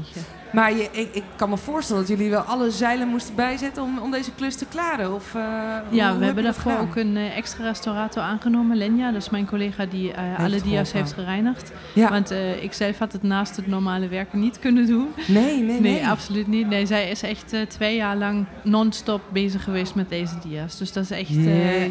Maar 0.52 0.76
je, 0.76 0.88
ik, 0.90 1.08
ik 1.12 1.22
kan 1.36 1.48
me 1.50 1.56
voorstellen 1.56 2.02
dat 2.02 2.10
jullie 2.10 2.30
wel 2.30 2.40
alle 2.40 2.70
zeilen 2.70 3.08
moesten 3.08 3.34
bijzetten 3.34 3.82
om, 3.82 3.98
om 3.98 4.10
deze 4.10 4.30
klus 4.34 4.56
te 4.56 4.66
klaren. 4.66 5.14
Of, 5.14 5.34
eh, 5.34 5.42
Ja, 5.90 6.10
hoe 6.10 6.18
we 6.18 6.24
hebben 6.24 6.44
daarvoor 6.44 6.72
gedaan? 6.72 6.86
ook 6.88 6.96
een 6.96 7.16
eh, 7.16 7.36
extra 7.36 7.64
restaurator 7.64 8.22
aangenomen, 8.22 8.76
Lenja. 8.76 9.12
Dat 9.12 9.22
is 9.22 9.30
mijn 9.30 9.46
collega 9.46 9.86
die 9.86 10.12
eh, 10.12 10.38
alle 10.38 10.62
dia's 10.62 10.92
heeft 10.92 11.12
gereinigd. 11.12 11.72
Ja. 11.94 12.08
Want 12.08 12.30
ik 12.60 12.72
zelf 12.72 12.98
had 12.98 13.12
het 13.12 13.22
naast 13.22 13.56
het 13.56 13.66
normale 13.66 14.08
werken 14.08 14.40
niet 14.40 14.58
kunnen 14.58 14.86
doen. 14.86 15.08
Nee, 15.26 15.56
nee, 15.56 15.80
nee. 15.80 15.80
Nee, 15.80 16.06
absoluut 16.06 16.46
niet. 16.46 16.68
Nee, 16.68 16.86
zij 16.86 17.10
is 17.10 17.22
echt 17.22 17.54
twee 17.68 17.96
jaar 17.96 18.16
lang 18.16 18.46
non-stop 18.62 19.20
bezig 19.32 19.64
geweest 19.64 19.94
met 19.94 20.08
deze 20.08 20.34
dia's. 20.42 20.78
Dus 20.78 20.92
dat 20.92 21.04
is 21.04 21.10
echt, 21.10 21.30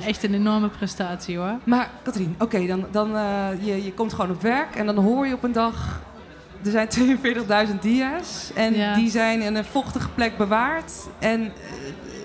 echt 0.05 0.23
een 0.23 0.33
enorme 0.33 0.67
prestatie 0.67 1.37
hoor. 1.37 1.57
Maar 1.63 1.89
Katrien, 2.03 2.35
oké, 2.39 2.67
dan, 2.67 2.85
dan 2.91 3.09
je, 3.61 3.83
je 3.83 3.93
komt 3.93 4.13
gewoon 4.13 4.31
op 4.31 4.41
werk 4.41 4.75
en 4.75 4.85
dan 4.85 4.97
hoor 4.97 5.27
je 5.27 5.33
op 5.33 5.43
een 5.43 5.51
dag... 5.51 6.01
Er 6.65 6.71
zijn 6.71 6.87
42.000 7.69 7.79
dia's 7.81 8.51
en 8.55 8.75
Ja. 8.75 8.95
die 8.95 9.09
zijn 9.09 9.41
in 9.41 9.55
een 9.55 9.65
vochtige 9.65 10.09
plek 10.09 10.37
bewaard. 10.37 10.93
En 11.19 11.41
eh, 11.41 11.51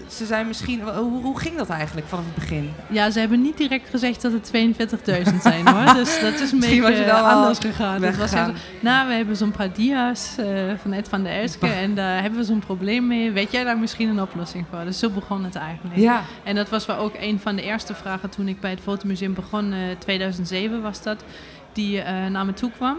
ze 0.09 0.26
zijn 0.26 0.47
misschien... 0.47 0.81
Hoe, 0.83 1.23
hoe 1.23 1.38
ging 1.41 1.57
dat 1.57 1.69
eigenlijk 1.69 2.07
vanaf 2.09 2.25
het 2.25 2.35
begin? 2.35 2.71
Ja, 2.91 3.11
ze 3.11 3.19
hebben 3.19 3.43
niet 3.43 3.57
direct 3.57 3.88
gezegd 3.91 4.23
dat 4.23 4.33
het 4.33 4.50
42.000 4.55 5.41
zijn 5.43 5.69
hoor. 5.69 5.95
Dus 6.04 6.21
dat 6.21 6.41
is 6.41 6.52
een 6.52 6.58
Misschien 6.58 6.82
was 6.82 6.91
beetje 6.91 7.13
anders 7.13 7.58
gegaan. 7.58 8.00
Dat 8.00 8.17
was 8.17 8.30
zo, 8.30 8.47
nou, 8.80 9.08
we 9.08 9.15
hebben 9.15 9.37
zo'n 9.37 9.50
paar 9.50 9.73
dia's 9.73 10.35
eh, 10.39 10.47
van 10.82 10.93
Ed 10.93 11.08
van 11.08 11.23
der 11.23 11.32
Elske 11.41 11.67
en 11.67 11.95
daar 11.95 12.21
hebben 12.23 12.39
we 12.41 12.45
zo'n 12.47 12.58
probleem 12.58 13.06
mee. 13.06 13.30
Weet 13.32 13.52
jij 13.52 13.65
daar 13.65 13.78
misschien 13.78 14.08
een 14.08 14.21
oplossing 14.21 14.65
voor? 14.71 14.85
Dus 14.85 14.99
zo 14.99 15.11
begon 15.11 15.45
het 15.45 15.54
eigenlijk. 15.54 15.97
Ja, 15.97 16.23
En 16.43 16.54
dat 16.54 16.69
was 16.69 16.87
wel 16.87 16.97
ook 16.97 17.15
een 17.21 17.41
van 17.41 17.56
de 17.56 17.63
eerste 17.63 17.95
vragen 17.95 18.30
toen 18.30 18.49
ik 18.49 18.61
bij 18.61 18.71
het 18.71 18.80
Fotomuseum 18.80 19.35
begon. 19.35 19.73
eh 19.73 19.78
2007 19.99 20.82
was 20.82 21.02
dat. 21.02 21.25
Die 21.73 22.02
naar 22.30 22.47
me 22.47 22.52
toe 22.52 22.71
kwam. 22.71 22.97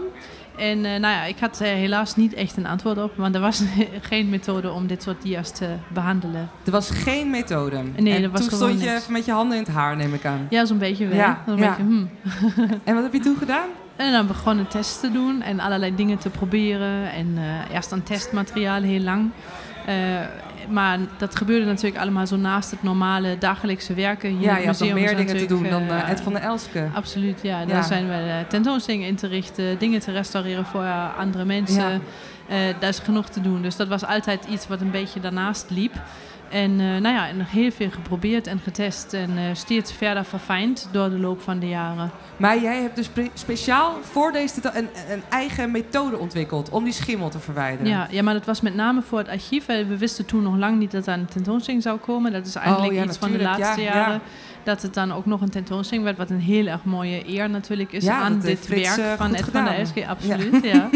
En 0.58 0.84
eh, 0.84 0.90
nou 0.90 1.14
ja, 1.14 1.24
ik 1.24 1.38
had 1.38 1.60
eh, 1.60 1.68
helaas 1.68 2.16
niet 2.16 2.34
echt 2.34 2.56
een 2.56 2.66
antwoord 2.66 2.98
op. 2.98 3.16
Want 3.16 3.34
er 3.34 3.40
was 3.40 3.62
geen 4.10 4.28
methode 4.28 4.70
om 4.70 4.86
dit 4.86 5.02
soort 5.02 5.22
dia's 5.22 5.50
te 5.50 5.68
behandelen. 5.88 6.48
er 6.64 6.72
was 6.72 6.90
geen 6.90 7.30
methode. 7.30 7.82
Nee, 7.96 8.14
en 8.14 8.22
er 8.22 8.30
was 8.30 8.40
toen 8.40 8.48
gewoon 8.48 8.68
stond 8.68 8.84
je 8.84 8.90
niks. 8.90 9.06
met 9.06 9.24
je 9.24 9.32
handen 9.32 9.56
in 9.56 9.62
het 9.62 9.72
haar, 9.72 9.96
neem 9.96 10.14
ik 10.14 10.24
aan. 10.24 10.46
Ja, 10.50 10.64
zo'n 10.64 10.78
beetje 10.78 11.06
wel. 11.06 11.16
Ja, 11.16 11.42
beetje, 11.46 11.82
hmm. 11.82 12.10
En 12.84 12.94
wat 12.94 13.02
heb 13.02 13.12
je 13.12 13.20
toen 13.20 13.36
gedaan? 13.36 13.68
En 13.96 14.12
dan 14.12 14.26
begonnen 14.26 14.68
tests 14.68 15.00
te 15.00 15.12
doen 15.12 15.42
en 15.42 15.60
allerlei 15.60 15.94
dingen 15.94 16.18
te 16.18 16.30
proberen. 16.30 17.12
En 17.12 17.34
eh, 17.36 17.74
eerst 17.74 17.92
aan 17.92 18.02
testmateriaal 18.02 18.82
heel 18.82 19.00
lang. 19.00 19.30
Maar 20.68 20.98
dat 21.18 21.36
gebeurde 21.36 21.66
natuurlijk 21.66 22.02
allemaal 22.02 22.26
zo 22.26 22.36
naast 22.36 22.70
het 22.70 22.82
normale 22.82 23.38
dagelijkse 23.38 23.94
werken. 23.94 24.30
Hier 24.30 24.40
ja, 24.40 24.56
je 24.56 24.66
had 24.66 24.78
nog 24.78 24.92
meer 24.92 25.16
dingen 25.16 25.36
te 25.36 25.46
doen 25.46 25.62
dan 25.62 25.88
eh, 25.88 26.10
Ed 26.10 26.20
van 26.20 26.32
der 26.32 26.42
Elske. 26.42 26.88
Absoluut, 26.94 27.38
ja. 27.42 27.64
Daar 27.64 27.84
zijn 27.84 28.08
we 28.08 28.14
eh, 28.14 28.48
tentoonstellingen 28.48 29.08
in 29.08 29.16
te 29.16 29.26
richten, 29.26 29.78
dingen 29.78 30.00
te 30.00 30.12
restaureren 30.12 30.64
voor 30.64 30.86
andere 31.18 31.44
mensen. 31.44 32.02
Daar 32.80 32.88
is 32.88 32.98
genoeg 32.98 33.28
te 33.28 33.40
doen. 33.40 33.62
Dus 33.62 33.76
dat 33.76 33.88
was 33.88 34.04
altijd 34.06 34.44
iets 34.44 34.68
wat 34.68 34.80
een 34.80 34.90
beetje 34.90 35.20
daarnaast 35.20 35.70
liep. 35.70 35.92
En 36.50 36.70
eh, 36.70 36.86
nou 36.86 37.08
ja, 37.14 37.28
en 37.28 37.36
nog 37.36 37.50
heel 37.50 37.70
veel 37.70 37.90
geprobeerd 37.90 38.46
en 38.46 38.58
getest 38.58 39.12
en 39.12 39.30
eh, 39.38 39.44
steeds 39.52 39.92
verder 39.92 40.24
verfijnd 40.24 40.88
door 40.92 41.10
de 41.10 41.18
loop 41.18 41.40
van 41.42 41.58
de 41.58 41.68
jaren. 41.68 42.10
Maar 42.36 42.60
jij 42.60 42.80
hebt 42.82 42.96
dus 42.96 43.10
speciaal 43.34 43.92
voor 44.02 44.32
deze 44.32 44.60
een, 44.72 44.88
een 45.10 45.22
eigen 45.30 45.70
methode 45.70 46.18
ontwikkeld 46.18 46.68
om 46.70 46.84
die 46.84 46.92
schimmel 46.92 47.28
te 47.28 47.38
verwijderen. 47.38 47.86
Ja, 47.92 48.06
ja, 48.10 48.22
maar 48.22 48.34
dat 48.34 48.44
was 48.44 48.60
met 48.60 48.74
name 48.74 49.02
voor 49.02 49.18
het 49.18 49.28
archief. 49.28 49.68
Eh, 49.68 49.86
We 49.86 49.96
wisten 49.98 50.24
toen 50.24 50.42
nog 50.42 50.56
lang 50.56 50.78
niet 50.78 50.90
dat 50.90 51.06
er 51.06 51.12
een 51.14 51.26
tentoonstelling 51.26 51.82
zou 51.82 51.98
komen. 51.98 52.32
Dat 52.32 52.46
is 52.46 52.54
eigenlijk 52.54 52.92
Oh, 52.92 52.98
ja, 52.98 53.04
iets 53.04 53.18
van 53.18 53.32
de 53.32 53.42
laatste 53.42 53.80
Ja, 53.82 53.92
jaren. 53.94 54.12
ja. 54.14 54.20
Dat 54.66 54.82
het 54.82 54.94
dan 54.94 55.12
ook 55.12 55.26
nog 55.26 55.40
een 55.40 55.50
tentoonstelling 55.50 56.04
werd, 56.04 56.16
wat 56.16 56.30
een 56.30 56.40
heel 56.40 56.66
erg 56.66 56.84
mooie 56.84 57.28
eer 57.28 57.50
natuurlijk 57.50 57.92
is 57.92 58.04
Ja, 58.04 58.20
aan 58.20 58.40
dit 58.40 58.58
Frits, 58.58 58.96
werk 58.96 59.10
eh, 59.10 59.16
van 59.16 59.34
Ed 59.34 59.44
van 59.52 59.64
der. 59.64 59.74
Elske. 59.74 60.08
Absoluut, 60.08 60.64
ja. 60.64 60.88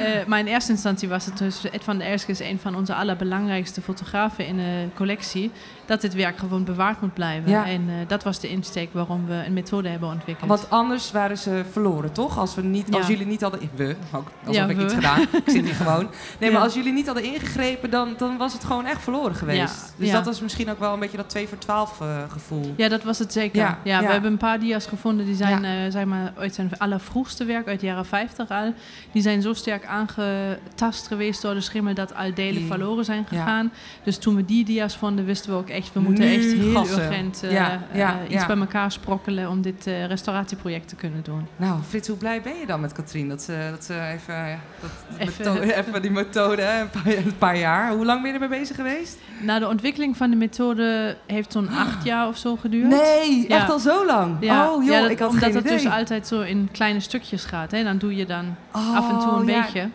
Eh, 0.00 0.26
maar 0.26 0.38
in 0.38 0.46
eerste 0.46 0.72
instantie 0.72 1.08
was 1.08 1.26
het 1.26 1.38
dus, 1.38 1.70
Ed 1.70 1.84
van 1.84 1.98
der 1.98 2.08
Elske 2.08 2.30
is 2.30 2.40
een 2.40 2.58
van 2.58 2.76
onze 2.76 2.94
allerbelangrijkste 2.94 3.80
fotografen 3.80 4.46
in 4.46 4.56
de 4.56 4.86
collectie, 4.94 5.50
dat 5.86 6.00
dit 6.00 6.14
werk 6.14 6.38
gewoon 6.38 6.64
bewaard 6.64 7.00
moet 7.00 7.14
blijven. 7.14 7.50
Ja. 7.50 7.66
En 7.66 7.84
eh, 7.88 7.94
dat 8.06 8.22
was 8.24 8.40
de 8.40 8.48
insteek 8.48 8.88
waarom 8.92 9.26
we 9.26 9.42
een 9.46 9.52
methode 9.52 9.88
hebben 9.88 10.08
ontwikkeld. 10.08 10.48
Want 10.48 10.70
anders 10.70 11.10
waren 11.12 11.38
ze 11.38 11.62
verloren, 11.72 12.12
toch? 12.12 12.38
Als, 12.38 12.54
we 12.54 12.62
niet, 12.62 12.92
als 12.94 13.06
Ja. 13.06 13.12
jullie 13.12 13.26
niet 13.26 13.40
hadden... 13.40 13.60
We, 13.74 13.96
ook, 14.12 14.28
alsof 14.40 14.54
Ja, 14.54 14.64
ik 14.66 14.76
we. 14.76 14.82
iets 14.84 14.94
gedaan. 14.94 15.20
Ik 15.32 15.42
zit 15.46 15.64
hier 15.64 15.74
gewoon. 15.74 16.08
Nee, 16.40 16.50
maar 16.50 16.60
als 16.62 16.74
jullie 16.74 16.92
niet 16.92 17.06
hadden 17.06 17.24
ingegrepen, 17.24 17.90
dan, 17.90 18.14
dan 18.18 18.36
was 18.36 18.52
het 18.52 18.64
gewoon 18.64 18.86
echt 18.86 19.02
verloren 19.02 19.34
geweest. 19.34 19.94
Dus 19.96 20.10
dat 20.10 20.24
was 20.24 20.40
misschien 20.40 20.70
ook 20.70 20.78
wel 20.78 20.92
een 20.92 21.00
beetje 21.00 21.16
dat 21.16 21.28
2 21.28 21.48
voor 21.48 21.58
12 21.58 22.00
eh, 22.00 22.06
gevoel. 22.28 22.74
Ja, 22.76 22.88
dat 22.88 23.02
was 23.02 23.18
het 23.18 23.32
zeker. 23.32 23.76
Ja, 23.84 24.00
we 24.00 24.06
hebben 24.06 24.30
een 24.32 24.36
paar 24.38 24.60
dia's 24.60 24.86
gevonden 24.86 25.26
die 25.26 25.34
zijn 25.34 25.64
eh, 25.64 25.70
zeg 25.90 26.04
maar, 26.04 26.32
uit 26.38 26.54
zijn 26.54 26.70
allervroegste 26.78 27.44
werk, 27.44 27.66
uit 27.68 27.80
de 27.80 27.86
jaren 27.86 28.06
50 28.06 28.48
al. 28.48 28.74
Die 29.12 29.22
zijn 29.22 29.42
zo 29.42 29.52
sterk 29.54 29.84
aangetast 29.86 31.06
geweest 31.06 31.42
door 31.42 31.54
de 31.54 31.60
schimmel 31.60 31.94
dat 31.94 32.14
al 32.14 32.34
delen 32.34 32.54
Die- 32.54 32.66
verloren 32.66 33.04
zijn 33.04 33.24
gegaan. 33.28 33.72
Dus 34.04 34.18
toen 34.18 34.36
we 34.36 34.44
die 34.44 34.64
dia's 34.64 34.96
vonden, 34.96 35.24
wisten 35.24 35.50
we 35.50 35.56
ook 35.56 35.68
echt, 35.76 35.92
we 35.92 36.00
moeten 36.00 36.24
Nu 36.24 36.34
echt 36.34 36.52
heel 36.52 36.72
gassen. 36.74 37.02
urgent 37.02 37.42
eh, 37.42 37.52
Ja, 37.52 37.80
ja, 37.92 38.08
eh, 38.18 38.24
iets 38.24 38.40
ja. 38.40 38.46
bij 38.46 38.56
elkaar 38.56 38.92
sprokkelen 38.92 39.48
om 39.48 39.62
dit 39.62 39.86
eh, 39.86 40.06
restauratieproject 40.06 40.88
te 40.88 40.94
kunnen 40.96 41.22
doen. 41.22 41.46
Nou, 41.56 41.80
Frits, 41.88 42.08
hoe 42.08 42.16
blij 42.16 42.42
ben 42.42 42.54
je 42.60 42.66
dan 42.66 42.80
met 42.80 42.92
Katrien? 42.92 43.28
Dat 43.28 43.42
ze, 43.42 43.68
dat 43.70 43.84
ze 43.84 43.92
even, 44.14 44.60
dat, 44.80 44.90
Even- 45.28 45.44
methode- 45.52 45.74
even 45.86 46.02
die 46.02 46.10
methode, 46.10 46.62
een, 46.62 46.90
paar, 46.90 47.12
een 47.16 47.36
paar 47.38 47.58
jaar. 47.58 47.92
Hoe 47.92 48.04
lang 48.04 48.22
ben 48.22 48.32
je 48.32 48.38
ermee 48.38 48.58
bezig 48.58 48.76
geweest? 48.76 49.18
Nou, 49.42 49.60
de 49.60 49.68
ontwikkeling 49.68 50.16
van 50.16 50.30
de 50.30 50.36
methode 50.36 51.16
heeft 51.26 51.52
zo'n 51.52 51.68
acht 51.68 52.04
jaar 52.04 52.28
of 52.28 52.36
zo 52.36 52.56
geduurd. 52.56 52.88
Nee, 52.88 53.46
echt 53.48 53.70
al 53.70 53.78
zo 53.78 54.06
lang? 54.06 54.36
Ja, 54.40 54.72
oh 54.72 54.84
joh, 54.84 55.00
dat- 55.00 55.10
ik 55.10 55.18
had 55.18 55.28
omdat 55.28 55.44
geen 55.44 55.54
het 55.54 55.68
dus 55.68 55.86
altijd 55.88 56.26
zo 56.26 56.40
in 56.40 56.68
kleine 56.72 57.00
stukjes 57.00 57.44
gaat. 57.44 57.70
Hè? 57.70 57.84
Dan 57.84 57.98
doe 57.98 58.16
je 58.16 58.26
dan 58.26 58.56
Oh, 58.72 58.96
af 58.96 59.10
en 59.12 59.18
toe 59.18 59.38
een 59.38 59.46
beetje. 59.46 59.88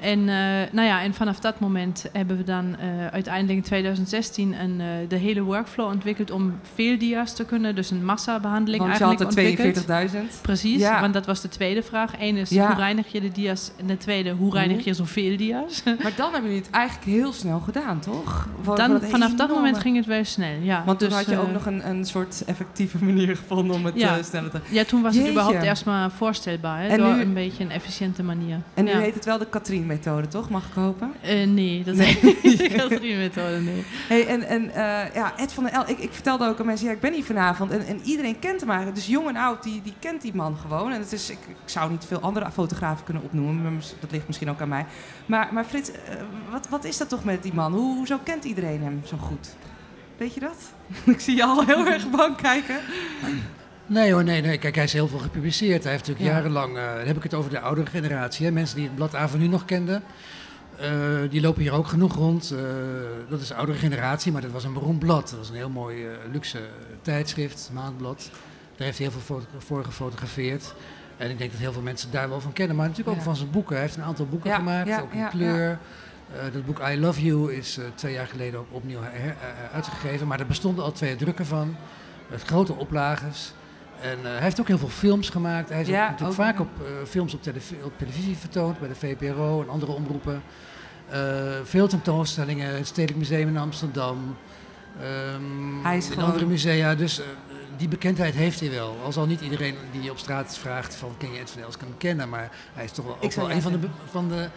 En, 0.00 0.18
uh, 0.18 0.26
nou 0.72 0.86
ja, 0.88 1.02
en 1.02 1.14
vanaf 1.14 1.40
dat 1.40 1.60
moment 1.60 2.04
hebben 2.12 2.36
we 2.36 2.44
dan 2.44 2.64
uh, 2.66 3.06
uiteindelijk 3.06 3.56
in 3.58 3.62
2016 3.62 4.60
een, 4.60 4.80
uh, 4.80 4.86
de 5.08 5.16
hele 5.16 5.42
workflow 5.42 5.86
ontwikkeld 5.88 6.30
om 6.30 6.52
veel 6.74 6.98
dia's 6.98 7.34
te 7.34 7.44
kunnen. 7.44 7.74
Dus 7.74 7.90
een 7.90 8.04
massabehandeling 8.04 8.82
want 8.82 9.00
eigenlijk 9.00 9.20
je 9.20 9.42
had 9.44 10.12
de 10.12 10.12
42.000. 10.36 10.40
Precies, 10.42 10.80
Ja. 10.80 11.00
want 11.00 11.12
dat 11.12 11.26
was 11.26 11.40
de 11.40 11.48
tweede 11.48 11.82
vraag. 11.82 12.12
Eén 12.20 12.36
is, 12.36 12.50
Ja. 12.50 12.66
hoe 12.66 12.76
reinig 12.76 13.12
je 13.12 13.20
de 13.20 13.32
dia's? 13.32 13.70
En 13.80 13.86
de 13.86 13.96
tweede, 13.96 14.30
hoe 14.30 14.52
reinig 14.52 14.84
je 14.84 14.94
zoveel 14.94 15.36
dia's? 15.36 15.82
Maar 16.02 16.12
dan 16.16 16.32
hebben 16.32 16.50
jullie 16.50 16.64
het 16.66 16.70
eigenlijk 16.74 17.06
heel 17.06 17.32
snel 17.32 17.58
gedaan, 17.60 18.00
toch? 18.00 18.48
Dan, 18.74 19.00
vanaf 19.02 19.34
dat 19.34 19.48
moment 19.48 19.78
ging 19.78 19.96
het 19.96 20.06
wel 20.06 20.24
snel, 20.24 20.56
ja. 20.62 20.82
Want 20.86 20.98
toen 20.98 21.08
Dus, 21.08 21.16
had 21.18 21.26
je 21.26 21.38
ook 21.38 21.46
eh, 21.46 21.52
nog 21.52 21.66
een, 21.66 21.88
een 21.88 22.04
soort 22.04 22.42
effectieve 22.46 23.04
manier 23.04 23.36
gevonden 23.36 23.76
om 23.76 23.84
het 23.84 23.94
Ja. 23.94 24.16
eh, 24.18 24.24
sneller 24.24 24.50
te... 24.50 24.58
Ja, 24.70 24.84
toen 24.84 25.02
was 25.02 25.14
Jeetje. 25.14 25.28
het 25.28 25.38
überhaupt 25.38 25.66
eerst 25.66 25.84
maar 25.84 26.10
voorstelbaar. 26.10 26.80
Hè, 26.82 26.88
En 26.88 26.98
door 26.98 27.14
nu- 27.14 27.20
een 27.20 27.34
beetje 27.34 27.64
een 27.64 27.70
efficiënte 27.70 28.22
manier. 28.22 28.58
En 28.74 28.84
nu 28.84 28.90
heet 28.90 29.14
het 29.14 29.24
wel 29.24 29.38
de 29.38 29.46
Katrien-methode, 29.86 30.28
toch? 30.28 30.50
Mag 30.50 30.66
ik 30.66 30.72
hopen? 30.74 31.12
Eh, 31.20 31.46
nee, 31.46 31.84
dat 31.84 31.94
Nee. 31.94 32.18
is 32.42 32.42
niet 32.42 32.58
de 32.58 32.68
categorie-methode, 32.68 33.60
nee. 33.60 33.84
Hey, 34.08 34.26
en 34.26 34.42
en 34.42 34.70
eh, 34.70 35.14
ja, 35.14 35.36
Ed 35.38 35.52
van 35.52 35.64
der 35.64 35.72
El, 35.72 35.88
ik, 35.88 35.98
ik 35.98 36.12
vertelde 36.12 36.48
ook 36.48 36.60
aan 36.60 36.66
mensen, 36.66 36.86
ja, 36.86 36.92
ik 36.92 37.00
ben 37.00 37.12
hier 37.12 37.24
vanavond. 37.24 37.70
En, 37.70 37.86
en 37.86 38.00
iedereen 38.04 38.38
kent 38.38 38.60
hem 38.60 38.68
eigenlijk. 38.68 38.98
Dus 38.98 39.08
jong 39.08 39.28
en 39.28 39.36
oud, 39.36 39.62
die, 39.62 39.82
die 39.82 39.94
kent 39.98 40.22
die 40.22 40.34
man 40.34 40.56
gewoon. 40.56 40.92
En 40.92 41.00
het 41.00 41.12
is, 41.12 41.30
ik, 41.30 41.38
ik 41.48 41.56
zou 41.64 41.90
niet 41.90 42.04
veel 42.04 42.20
andere 42.20 42.50
fotografen 42.50 43.04
kunnen 43.04 43.22
opnoemen, 43.22 43.62
maar 43.62 43.72
dat 44.00 44.10
ligt 44.10 44.26
misschien 44.26 44.50
ook 44.50 44.60
aan 44.60 44.68
mij. 44.68 44.86
Maar, 45.26 45.48
maar 45.52 45.64
Frits, 45.64 45.90
eh, 45.90 45.98
wat, 46.50 46.68
wat 46.68 46.84
is 46.84 46.96
dat 46.96 47.08
toch 47.08 47.24
met 47.24 47.42
die 47.42 47.54
man? 47.54 47.72
Hoe, 47.72 47.96
hoezo 47.96 48.18
kent 48.22 48.44
iedereen 48.44 48.82
hem 48.82 49.00
zo 49.04 49.16
goed? 49.16 49.48
Weet 50.16 50.34
je 50.34 50.40
dat? 50.40 50.56
ik 51.14 51.20
zie 51.20 51.36
je 51.36 51.44
al 51.44 51.64
heel 51.64 51.86
erg 51.86 52.10
bang 52.10 52.36
kijken. 52.36 52.76
Nee 53.86 54.12
hoor, 54.12 54.24
nee, 54.24 54.40
nee. 54.42 54.58
Kijk, 54.58 54.74
hij 54.74 54.84
is 54.84 54.92
heel 54.92 55.08
veel 55.08 55.18
gepubliceerd. 55.18 55.82
Hij 55.82 55.92
heeft 55.92 56.06
natuurlijk 56.06 56.34
Ja. 56.34 56.36
jarenlang, 56.40 56.76
eh, 56.76 56.94
dan 56.96 57.06
heb 57.06 57.16
ik 57.16 57.22
het 57.22 57.34
over 57.34 57.50
de 57.50 57.60
oudere 57.60 57.90
generatie, 57.90 58.46
hè, 58.46 58.52
mensen 58.52 58.76
die 58.76 58.84
het 58.86 58.94
blad 58.94 59.14
Avenue 59.14 59.48
nog 59.48 59.64
kenden. 59.64 60.02
eh, 60.78 60.90
die 61.30 61.40
lopen 61.40 61.62
hier 61.62 61.72
ook 61.72 61.86
genoeg 61.86 62.14
rond. 62.14 62.50
Eh, 62.50 62.58
dat 63.28 63.40
is 63.40 63.48
de 63.48 63.54
oudere 63.54 63.78
generatie, 63.78 64.32
maar 64.32 64.42
dat 64.42 64.50
was 64.50 64.64
een 64.64 64.72
beroemd 64.72 64.98
blad. 64.98 65.28
Dat 65.30 65.38
was 65.38 65.48
een 65.48 65.54
heel 65.54 65.68
mooi 65.68 66.06
luxe 66.32 66.58
tijdschrift, 67.02 67.70
maandblad. 67.72 68.30
Daar 68.76 68.86
heeft 68.86 68.98
hij 68.98 69.06
heel 69.08 69.20
veel 69.26 69.42
voor 69.58 69.84
gefotografeerd. 69.84 70.74
En 71.16 71.30
ik 71.30 71.38
denk 71.38 71.50
dat 71.50 71.60
heel 71.60 71.72
veel 71.72 71.82
mensen 71.82 72.10
daar 72.10 72.28
wel 72.28 72.40
van 72.40 72.52
kennen. 72.52 72.76
Maar 72.76 72.88
natuurlijk 72.88 73.16
ook 73.16 73.22
Ja. 73.22 73.28
van 73.28 73.36
zijn 73.36 73.50
boeken. 73.50 73.72
Hij 73.74 73.84
heeft 73.84 73.96
een 73.96 74.02
aantal 74.02 74.26
boeken 74.26 74.50
Ja, 74.50 74.56
gemaakt, 74.56 75.02
ook 75.02 75.12
in 75.12 75.28
kleur. 75.28 75.78
Dat 76.52 76.64
boek 76.66 76.80
I 76.90 77.00
Love 77.00 77.22
You 77.24 77.52
is 77.54 77.78
twee 77.94 78.12
jaar 78.12 78.26
geleden 78.26 78.60
op, 78.60 78.66
opnieuw 78.70 79.00
her- 79.02 79.36
uitgegeven. 79.72 80.26
Maar 80.26 80.40
er 80.40 80.46
bestonden 80.46 80.84
al 80.84 80.92
twee 80.92 81.16
drukken 81.16 81.46
van. 81.46 81.76
Met 82.30 82.42
grote 82.42 82.72
oplages. 82.74 83.52
En 84.00 84.18
eh, 84.24 84.30
hij 84.30 84.40
heeft 84.42 84.60
ook 84.60 84.68
heel 84.68 84.78
veel 84.78 84.88
films 84.88 85.28
gemaakt. 85.28 85.68
Hij 85.68 85.80
is 85.80 85.86
Ja, 85.86 86.02
ook 86.04 86.10
natuurlijk 86.10 86.38
ook, 86.40 86.46
vaak 86.46 86.60
op 86.60 86.68
eh, 86.80 86.86
films 87.08 87.34
op, 87.34 87.42
televi- 87.42 87.76
op 87.84 87.92
televisie 87.98 88.36
vertoond. 88.36 88.78
Bij 88.78 88.88
de 88.88 88.94
VPRO 88.94 89.62
en 89.62 89.68
andere 89.68 89.92
omroepen. 89.92 90.42
Eh, 91.08 91.20
veel 91.64 91.88
tentoonstellingen. 91.88 92.76
Het 92.76 92.86
Stedelijk 92.86 93.18
Museum 93.18 93.48
in 93.48 93.56
Amsterdam. 93.56 94.36
Hij 95.82 95.96
is 95.96 96.06
in 96.06 96.12
gewoon- 96.12 96.28
andere 96.28 96.46
musea. 96.46 96.94
Dus 96.94 97.20
die 97.76 97.88
bekendheid 97.88 98.34
heeft 98.34 98.60
hij 98.60 98.70
wel. 98.70 98.96
Al 99.04 99.12
zal 99.12 99.26
niet 99.26 99.40
iedereen 99.40 99.74
die 99.92 100.02
je 100.02 100.10
op 100.10 100.18
straat 100.18 100.58
vraagt 100.58 100.94
van 100.94 101.14
ken 101.18 101.32
je 101.32 101.38
Ed 101.40 101.50
van 101.50 101.62
Els 101.62 101.76
kan 101.76 101.88
kennen. 101.98 102.28
Maar 102.28 102.50
hij 102.74 102.84
is 102.84 102.90
toch 102.92 103.04
wel, 103.04 103.16
ook 103.20 103.32
wel 103.32 103.50
een 103.50 103.62
van 103.62 103.72
de, 103.72 103.78
van 104.10 104.28
de 104.28 104.48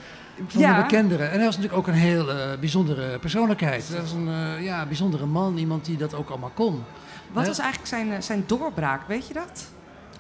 van 0.48 0.62
Ja. 0.62 0.76
de 0.76 0.82
bekenderen. 0.82 1.26
En 1.32 1.36
hij 1.36 1.46
was 1.46 1.56
natuurlijk 1.58 1.80
ook 1.82 1.88
een 1.88 2.00
heel 2.02 2.26
bijzondere 2.60 3.20
persoonlijkheid. 3.20 3.88
Hij 3.90 4.02
was 4.02 4.12
een 4.12 4.30
ja, 4.64 4.86
bijzondere 4.86 5.26
man, 5.26 5.58
iemand 5.58 5.86
die 5.86 5.98
dat 5.98 6.14
ook 6.14 6.30
allemaal 6.30 6.52
kon. 6.54 6.84
Wat 7.32 7.44
Hè? 7.44 7.50
was 7.50 7.60
eigenlijk 7.60 7.90
zijn, 7.90 8.12
eh, 8.12 8.22
zijn 8.22 8.44
doorbraak, 8.48 9.08
weet 9.08 9.28
je 9.28 9.34
dat? 9.34 9.66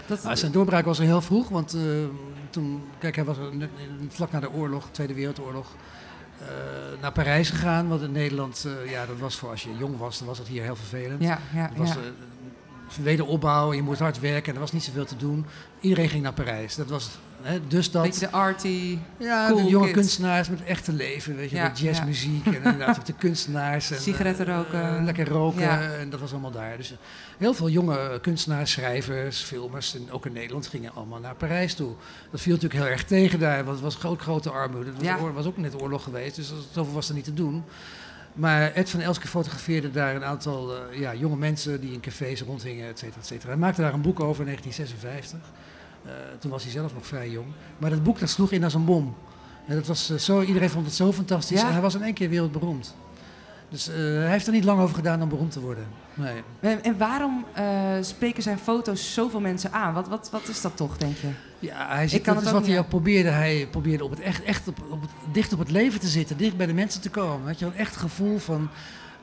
dat 0.05 0.23
Nou, 0.23 0.35
zijn 0.35 0.51
doorbraak 0.51 0.85
was 0.85 0.99
er 0.99 1.05
heel 1.05 1.21
vroeg, 1.21 1.49
want 1.49 1.73
eh, 1.73 1.81
toen, 2.49 2.83
kijk, 2.99 3.15
hij 3.15 3.25
was 3.25 3.37
net, 3.51 3.69
vlak 4.09 4.31
na 4.31 4.39
de 4.39 4.51
oorlog, 4.51 4.87
Tweede 4.91 5.13
Wereldoorlog, 5.13 5.75
eh, 6.39 7.01
naar 7.01 7.11
Parijs 7.11 7.49
gegaan. 7.49 7.87
Want 7.87 8.01
in 8.01 8.11
Nederland, 8.11 8.65
eh, 8.65 8.91
ja, 8.91 9.05
dat 9.05 9.19
was 9.19 9.35
voor 9.35 9.49
als 9.49 9.63
je 9.63 9.77
jong 9.77 9.97
was, 9.97 10.17
dan 10.17 10.27
was 10.27 10.37
dat 10.37 10.47
hier 10.47 10.63
heel 10.63 10.75
vervelend. 10.75 11.21
ja, 11.21 11.39
ja, 11.53 11.67
Het 11.69 11.77
was 11.77 11.89
ja. 11.89 11.95
eh, 11.95 13.03
wederopbouw, 13.03 13.73
je 13.73 13.81
moest 13.81 13.99
hard 13.99 14.19
werken 14.19 14.47
en 14.47 14.53
er 14.53 14.59
was 14.59 14.71
niet 14.71 14.83
zoveel 14.83 15.05
te 15.05 15.15
doen. 15.17 15.45
Iedereen 15.79 16.09
ging 16.09 16.23
naar 16.23 16.33
Parijs. 16.33 16.75
Dat 16.75 16.89
was 16.89 17.09
hè, 17.41 17.67
dus 17.67 17.91
dat. 17.91 18.03
Beetje 18.03 18.19
de 18.19 18.31
arty. 18.31 18.97
Ja, 19.17 19.47
Cool 19.47 19.63
de 19.63 19.69
jonge 19.69 19.85
kids. 19.85 19.97
kunstenaars 19.97 20.49
met 20.49 20.63
echte 20.63 20.93
leven, 20.93 21.35
weet 21.35 21.49
je, 21.49 21.55
Ja, 21.55 21.63
met 21.67 21.79
jazzmuziek 21.79 22.45
en 22.45 22.53
inderdaad 22.53 23.05
de 23.05 23.13
kunstenaars. 23.13 23.91
En, 23.91 23.99
Sigaretten 23.99 24.47
eh, 24.47 24.55
roken. 24.55 24.97
eh, 24.97 25.03
lekker 25.03 25.27
roken 25.29 25.61
Ja. 25.61 25.81
en 25.81 26.09
dat 26.09 26.19
was 26.19 26.31
allemaal 26.31 26.51
daar. 26.51 26.77
Dus 26.77 26.91
eh, 26.91 26.97
heel 27.37 27.53
veel 27.53 27.69
jonge 27.69 28.19
kunstenaars, 28.21 28.71
schrijvers, 28.71 29.41
filmers 29.41 29.95
en 29.95 30.11
ook 30.11 30.25
in 30.25 30.33
Nederland 30.33 30.67
gingen 30.67 30.91
allemaal 30.93 31.19
naar 31.19 31.35
Parijs 31.35 31.73
toe. 31.73 31.93
Dat 32.31 32.41
viel 32.41 32.53
natuurlijk 32.53 32.81
heel 32.83 32.91
erg 32.91 33.03
tegen 33.03 33.39
daar, 33.39 33.57
want 33.63 33.75
het 33.75 33.83
was 33.83 33.95
groot, 33.95 34.21
grote 34.21 34.49
armoede. 34.49 34.91
Het 35.03 35.33
was, 35.33 35.45
ook 35.45 35.57
net 35.57 35.81
oorlog 35.81 36.03
geweest, 36.03 36.35
dus 36.35 36.53
zoveel 36.71 36.93
was 36.93 37.09
er 37.09 37.15
niet 37.15 37.23
te 37.23 37.33
doen. 37.33 37.63
Maar 38.33 38.71
Ed 38.73 38.89
van 38.89 38.99
Elske 38.99 39.27
fotografeerde 39.27 39.91
daar 39.91 40.15
een 40.15 40.23
aantal 40.23 40.73
ja, 40.91 41.13
jonge 41.13 41.35
mensen 41.35 41.81
die 41.81 41.93
in 41.93 41.99
cafés 41.99 42.41
rondhingen, 42.41 42.87
et 42.87 42.99
cetera, 42.99 43.19
et 43.19 43.25
cetera. 43.27 43.49
Hij 43.49 43.57
maakte 43.57 43.81
daar 43.81 43.93
een 43.93 44.01
boek 44.01 44.19
over 44.19 44.39
in 44.39 44.45
1956. 44.45 45.39
Eh, 46.07 46.13
toen 46.39 46.51
was 46.51 46.63
hij 46.63 46.71
zelf 46.71 46.93
nog 46.93 47.05
vrij 47.05 47.29
jong. 47.29 47.47
Maar 47.77 47.89
dat 47.89 48.03
boek 48.03 48.19
dat 48.19 48.29
sloeg 48.29 48.51
in 48.51 48.63
als 48.63 48.73
een 48.73 48.85
bom. 48.85 49.15
En 49.67 49.75
dat 49.75 49.87
was, 49.87 50.09
eh, 50.09 50.17
zo, 50.17 50.41
iedereen 50.41 50.69
vond 50.69 50.85
het 50.85 50.95
zo 50.95 51.11
fantastisch. 51.13 51.59
Ja. 51.59 51.67
En 51.67 51.71
hij 51.71 51.81
was 51.81 51.95
in 51.95 52.03
één 52.03 52.13
keer 52.13 52.29
wereldberoemd. 52.29 52.95
Dus 53.69 53.87
eh, 53.87 53.95
hij 53.95 54.29
heeft 54.29 54.47
er 54.47 54.53
niet 54.53 54.63
lang 54.63 54.79
over 54.79 54.95
gedaan 54.95 55.21
om 55.21 55.29
beroemd 55.29 55.51
te 55.51 55.59
worden. 55.59 55.87
Nee. 56.13 56.43
En, 56.59 56.83
en 56.83 56.97
waarom 56.97 57.45
eh, 57.53 57.65
spreken 58.01 58.43
zijn 58.43 58.59
foto's 58.59 59.13
zoveel 59.13 59.39
mensen 59.39 59.71
aan? 59.71 59.93
Wat, 59.93 60.07
wat, 60.07 60.29
wat 60.31 60.47
is 60.47 60.61
dat 60.61 60.77
toch, 60.77 60.97
denk 60.97 61.17
je? 61.17 61.27
Ja, 61.59 61.87
hij 61.87 62.07
zit, 62.07 62.21
kan 62.21 62.33
dat 62.33 62.43
het 62.43 62.53
is 62.53 62.59
wat 62.59 62.67
hij 62.67 62.79
ook 62.79 62.87
probeerde. 62.87 63.29
Hij 63.29 63.67
probeerde 63.71 64.03
op 64.03 64.09
het 64.09 64.19
echt, 64.19 64.43
echt 64.43 64.67
op, 64.67 64.77
op 64.89 65.01
het, 65.01 65.09
dicht 65.31 65.53
op 65.53 65.59
het 65.59 65.71
leven 65.71 65.99
te 65.99 66.07
zitten, 66.07 66.37
dicht 66.37 66.57
bij 66.57 66.65
de 66.65 66.73
mensen 66.73 67.01
te 67.01 67.09
komen. 67.09 67.45
Weet 67.45 67.59
je, 67.59 67.65
een 67.65 67.75
echt 67.75 67.95
gevoel 67.95 68.37
van 68.37 68.69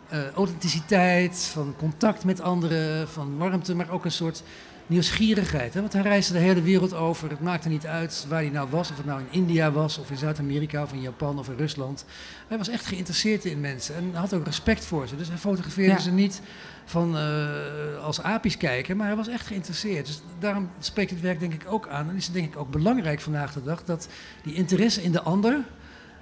eh, 0.08 0.30
authenticiteit, 0.30 1.48
van 1.52 1.74
contact 1.78 2.24
met 2.24 2.40
anderen, 2.40 3.08
van 3.08 3.38
warmte, 3.38 3.74
maar 3.74 3.90
ook 3.90 4.04
een 4.04 4.12
soort 4.12 4.42
nieuwsgierigheid. 4.86 5.74
Hè? 5.74 5.80
Want 5.80 5.92
hij 5.92 6.02
reisde 6.02 6.32
de 6.32 6.38
hele 6.38 6.62
wereld 6.62 6.94
over. 6.94 7.30
Het 7.30 7.40
maakte 7.40 7.68
niet 7.68 7.86
uit 7.86 8.26
waar 8.28 8.40
hij 8.40 8.50
nou 8.50 8.68
was, 8.70 8.90
of 8.90 8.96
het 8.96 9.06
nou 9.06 9.20
in 9.20 9.26
India 9.30 9.70
was, 9.70 9.98
of 9.98 10.10
in 10.10 10.16
Zuid-Amerika, 10.16 10.82
of 10.82 10.92
in 10.92 11.00
Japan, 11.00 11.38
of 11.38 11.48
in 11.48 11.56
Rusland. 11.56 12.04
Hij 12.48 12.58
was 12.58 12.68
echt 12.68 12.86
geïnteresseerd 12.86 13.44
in 13.44 13.60
mensen 13.60 13.94
en 13.94 14.14
had 14.14 14.34
ook 14.34 14.44
respect 14.44 14.84
voor 14.84 15.08
ze. 15.08 15.16
Dus 15.16 15.28
hij 15.28 15.36
fotografeerde 15.36 15.92
Ja. 15.92 15.98
ze 15.98 16.10
niet 16.10 16.40
van 16.84 17.16
eh, 17.16 18.04
als 18.04 18.22
apies 18.22 18.56
kijken, 18.56 18.96
maar 18.96 19.06
hij 19.06 19.16
was 19.16 19.28
echt 19.28 19.46
geïnteresseerd. 19.46 20.06
Dus 20.06 20.20
daarom 20.38 20.70
spreekt 20.78 21.10
het 21.10 21.20
werk 21.20 21.40
denk 21.40 21.52
ik 21.54 21.64
ook 21.68 21.88
aan. 21.88 22.08
En 22.08 22.16
is 22.16 22.24
het 22.24 22.34
denk 22.34 22.52
ik 22.52 22.58
ook 22.58 22.70
belangrijk 22.70 23.20
vandaag 23.20 23.52
de 23.52 23.62
dag 23.62 23.84
dat 23.84 24.08
die 24.42 24.54
interesse 24.54 25.02
in 25.02 25.12
de 25.12 25.22
ander, 25.22 25.58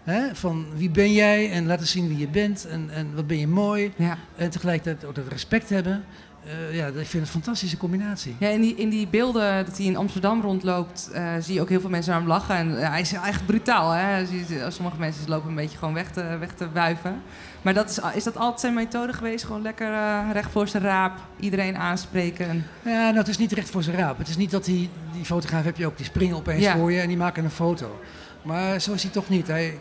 hè, 0.04 0.34
van 0.34 0.66
wie 0.76 0.90
ben 0.90 1.12
jij 1.12 1.50
en 1.50 1.66
laten 1.66 1.86
zien 1.86 2.08
wie 2.08 2.18
je 2.18 2.28
bent 2.28 2.66
en, 2.66 2.90
en 2.90 3.14
wat 3.14 3.26
ben 3.26 3.38
je 3.38 3.48
mooi, 3.48 3.92
Ja. 3.96 4.18
en 4.36 4.50
tegelijkertijd 4.50 5.04
ook 5.04 5.14
dat 5.14 5.28
respect 5.28 5.68
hebben. 5.68 6.04
eh, 6.44 6.74
ja, 6.76 6.86
ik 6.86 6.92
vind 6.94 7.12
het 7.12 7.14
een 7.22 7.26
fantastische 7.26 7.76
combinatie. 7.76 8.36
Ja, 8.38 8.48
in, 8.48 8.60
die, 8.60 8.74
in 8.74 8.88
die 8.88 9.06
beelden 9.08 9.64
dat 9.66 9.76
hij 9.76 9.86
in 9.86 9.96
Amsterdam 9.96 10.40
rondloopt, 10.40 11.10
eh, 11.12 11.32
zie 11.40 11.54
je 11.54 11.60
ook 11.60 11.68
heel 11.68 11.80
veel 11.80 11.90
mensen 11.90 12.10
naar 12.12 12.20
hem 12.20 12.28
lachen. 12.28 12.54
En 12.56 12.80
eh, 12.82 12.88
hij 12.88 13.00
is 13.00 13.12
echt 13.12 13.46
brutaal. 13.46 13.90
Hè? 13.90 14.16
Je- 14.16 14.66
Sommige 14.68 14.96
mensen 14.98 15.28
lopen 15.28 15.48
een 15.48 15.54
beetje 15.54 15.78
gewoon 15.78 15.94
weg 15.94 16.10
te, 16.10 16.36
weg 16.40 16.52
te 16.52 16.68
wuiven. 16.72 17.22
Maar 17.62 17.74
dat 17.74 17.90
is, 17.90 17.98
is 18.14 18.24
dat 18.24 18.36
altijd 18.36 18.60
zijn 18.60 18.74
methode 18.74 19.12
geweest? 19.12 19.44
Gewoon 19.44 19.62
lekker 19.62 19.92
eh, 19.92 20.18
recht 20.32 20.50
voor 20.50 20.68
zijn 20.68 20.82
raap, 20.82 21.18
iedereen 21.40 21.76
aanspreken. 21.76 22.48
En, 22.48 22.66
Ja, 22.84 22.90
nou, 23.04 23.16
het 23.16 23.28
is 23.28 23.38
niet 23.38 23.52
recht 23.52 23.70
voor 23.70 23.82
zijn 23.82 23.96
raap. 23.96 24.18
Het 24.18 24.28
is 24.28 24.36
niet 24.36 24.50
dat 24.50 24.64
die, 24.64 24.88
die 25.12 25.24
fotograaf 25.24 25.64
heb 25.64 25.76
je 25.76 25.86
ook, 25.86 25.96
die 25.96 26.06
springen 26.06 26.36
opeens 26.36 26.62
Ja. 26.62 26.76
voor 26.76 26.92
je 26.92 27.00
en 27.00 27.08
die 27.08 27.16
maken 27.16 27.44
een 27.44 27.50
foto. 27.50 28.00
Maar 28.42 28.80
zo 28.80 28.92
is 28.92 29.02
hij 29.02 29.12
toch 29.12 29.28
niet. 29.28 29.46
Hij, 29.46 29.78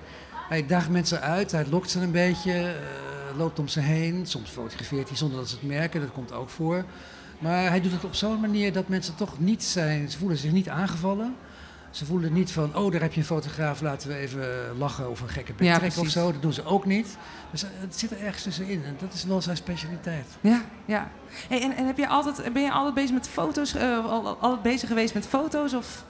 hij 0.50 0.65
daagt 0.65 0.89
mensen 0.89 1.21
uit, 1.21 1.52
hij 1.52 1.65
lokt 1.69 1.89
ze 1.89 2.00
een 2.00 2.12
beetje, 2.12 2.54
eh, 2.54 3.38
loopt 3.38 3.60
om 3.60 3.67
ze 3.67 3.80
heen. 3.80 4.26
Soms 4.26 4.50
fotografeert 4.50 5.08
hij 5.08 5.17
zonder 5.17 5.38
dat 5.39 5.50
ze 5.50 5.56
het 5.56 5.67
merken, 5.67 6.02
dat 6.02 6.12
komt 6.12 6.32
ook 6.34 6.50
voor. 6.50 6.86
Maar 7.39 7.69
hij 7.69 7.82
doet 7.82 7.91
het 7.91 8.04
op 8.04 8.15
zo'n 8.15 8.39
manier 8.39 8.74
dat 8.74 8.88
mensen 8.88 9.15
toch 9.15 9.39
niet 9.39 9.63
zijn, 9.63 10.10
ze 10.10 10.17
voelen 10.17 10.38
zich 10.38 10.52
niet 10.52 10.69
aangevallen. 10.69 11.36
Ze 11.91 12.06
voelen 12.06 12.34
niet 12.34 12.52
van, 12.52 12.76
oh, 12.76 12.91
daar 12.91 13.02
heb 13.02 13.13
je 13.13 13.19
een 13.19 13.26
fotograaf, 13.26 13.82
laten 13.82 14.10
we 14.10 14.15
even 14.15 14.47
lachen 14.78 15.10
of 15.10 15.21
een 15.21 15.30
gekke 15.30 15.54
bek 15.54 15.67
Ja, 15.67 15.80
of 15.97 16.08
zo. 16.10 16.32
Dat 16.32 16.41
doen 16.41 16.54
ze 16.54 16.65
ook 16.65 16.86
niet. 16.86 17.17
Dus 17.52 17.63
eh, 17.63 17.69
het 17.74 18.00
zit 18.00 18.12
er 18.12 18.19
ergens 18.21 18.43
tussenin 18.43 18.84
en 18.86 18.95
dat 19.00 19.13
is 19.13 19.24
wel 19.24 19.41
zijn 19.41 19.58
specialiteit. 19.58 20.26
ja, 20.41 20.62
ja. 20.86 21.12
Hey, 21.50 21.62
en 21.62 21.76
en 21.76 21.86
heb 21.86 21.97
je 21.97 22.08
altijd, 22.08 22.54
ben 22.54 22.62
je 22.62 22.71
altijd 22.71 22.93
bezig 22.93 23.12
met 23.13 23.28
foto's? 23.28 23.76
al- 23.78 24.38
altijd 24.39 24.62
bezig 24.62 24.88
geweest 24.89 25.13
met 25.13 25.26
foto's? 25.28 25.74
Of 25.74 26.04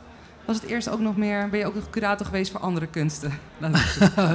was 0.46 0.56
het 0.56 0.66
eerst 0.66 0.90
ook 0.90 1.00
nog 1.00 1.18
meer, 1.18 1.50
ben 1.50 1.60
je 1.60 1.66
ook 1.66 1.76
nog 1.76 1.90
curator 1.90 2.26
geweest 2.26 2.52
voor 2.52 2.60
andere 2.60 2.88
kunsten? 2.88 3.32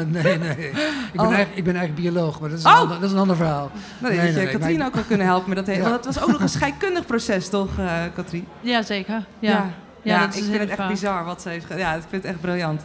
Nee, 0.07 0.39
nee. 0.39 0.69
Ik 0.69 0.73
ben, 1.13 1.21
Oh. 1.27 1.33
eigenlijk, 1.35 1.57
ik 1.57 1.65
ben 1.65 1.77
eigenlijk 1.77 1.95
bioloog, 1.95 2.41
maar 2.41 2.49
dat 2.49 2.59
is 2.59 2.65
een, 2.65 2.71
Oh! 2.71 2.79
ander, 2.79 2.97
dat 3.01 3.05
is 3.05 3.13
een 3.13 3.19
ander 3.19 3.37
verhaal. 3.37 3.71
Nee, 3.99 4.11
Nee, 4.11 4.19
dat 4.21 4.27
je 4.29 4.33
nee, 4.35 4.45
nee, 4.45 4.53
Katrien 4.55 4.79
maar- 4.79 4.87
ook 4.87 4.95
wel 4.95 5.03
kunnen 5.05 5.27
helpen 5.27 5.49
met 5.49 5.59
dat 5.59 5.67
hele... 5.67 5.83
Ja. 5.83 5.91
Dat 5.91 6.05
was 6.05 6.21
ook 6.23 6.29
nog 6.31 6.41
een 6.41 6.49
scheikundig 6.49 7.07
proces, 7.07 7.49
toch, 7.49 7.79
eh 7.79 7.93
Katrien? 8.15 8.47
Ja, 8.61 8.83
zeker. 8.83 9.25
Ja. 9.39 9.71
Ja, 10.03 10.23
ik 10.25 10.35
is 10.35 10.41
vind 10.45 10.59
het 10.59 10.69
echt 10.69 10.79
vaak. 10.79 10.89
bizar 10.89 11.25
wat 11.25 11.43
ze 11.43 11.49
heeft 11.49 11.65
gedaan. 11.65 11.79
Ja, 11.81 11.95
ik 11.95 12.03
vind 12.09 12.23
het 12.23 12.33
echt 12.33 12.41
briljant. 12.41 12.85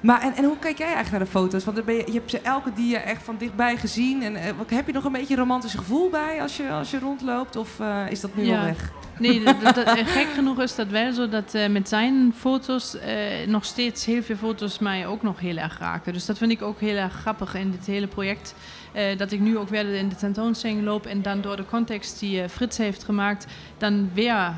Maar 0.00 0.20
en, 0.22 0.34
en 0.36 0.44
hoe 0.44 0.58
kijk 0.58 0.78
jij 0.78 0.86
eigenlijk 0.86 1.16
naar 1.16 1.26
de 1.32 1.38
foto's? 1.38 1.64
Want 1.64 1.76
dan 1.76 1.86
ben 1.86 1.94
je, 1.94 2.02
je 2.06 2.12
hebt 2.12 2.30
ze 2.30 2.40
elke 2.40 2.70
dia 2.74 3.00
echt 3.00 3.22
van 3.22 3.36
dichtbij 3.38 3.76
gezien. 3.76 4.22
En 4.22 4.36
eh, 4.36 4.42
wat- 4.58 4.70
heb 4.70 4.86
je 4.86 4.92
nog 4.92 5.04
een 5.04 5.12
beetje 5.12 5.34
een 5.34 5.40
romantisch 5.40 5.74
gevoel 5.74 6.10
bij 6.10 6.42
als 6.42 6.56
je, 6.56 6.68
als 6.70 6.90
je 6.90 6.98
rondloopt? 6.98 7.56
Of 7.56 7.80
eh, 7.80 7.96
is 8.10 8.20
dat 8.20 8.34
nu 8.36 8.44
Ja. 8.44 8.58
al 8.58 8.64
weg? 8.64 8.90
Nee, 9.22 9.42
dat, 9.44 9.60
dat- 9.62 9.74
dat- 9.74 9.98
gek 10.04 10.26
genoeg 10.34 10.60
is 10.62 10.74
dat 10.74 10.86
wel 10.88 11.12
zo 11.12 11.28
dat 11.28 11.54
eh, 11.54 11.68
met 11.68 11.88
zijn 11.88 12.34
foto's 12.36 12.98
eh, 12.98 13.14
nog 13.46 13.64
steeds 13.64 14.04
heel 14.04 14.22
veel 14.22 14.36
foto's 14.36 14.78
mij 14.78 15.06
ook 15.06 15.22
nog 15.22 15.40
heel 15.40 15.56
erg 15.56 15.78
raken. 15.78 16.12
Dus 16.12 16.26
dat 16.26 16.38
vind 16.38 16.50
ik 16.50 16.62
ook 16.62 16.80
heel 16.80 16.96
erg 16.96 17.12
grappig 17.12 17.54
in 17.54 17.70
dit 17.70 17.86
hele 17.86 18.06
project. 18.06 18.54
Eh, 18.92 19.18
dat 19.18 19.32
ik 19.32 19.40
nu 19.40 19.58
ook 19.58 19.68
weer 19.68 19.88
in 19.94 20.08
de 20.08 20.14
tentoonstelling 20.16 20.82
loop 20.84 21.06
en 21.06 21.22
dan 21.22 21.40
door 21.40 21.56
de 21.56 21.66
context 21.66 22.18
die 22.20 22.42
eh, 22.42 22.48
Frits 22.48 22.78
heeft 22.78 23.04
gemaakt, 23.04 23.46
dan 23.78 24.10
weer 24.14 24.34
eh, 24.34 24.52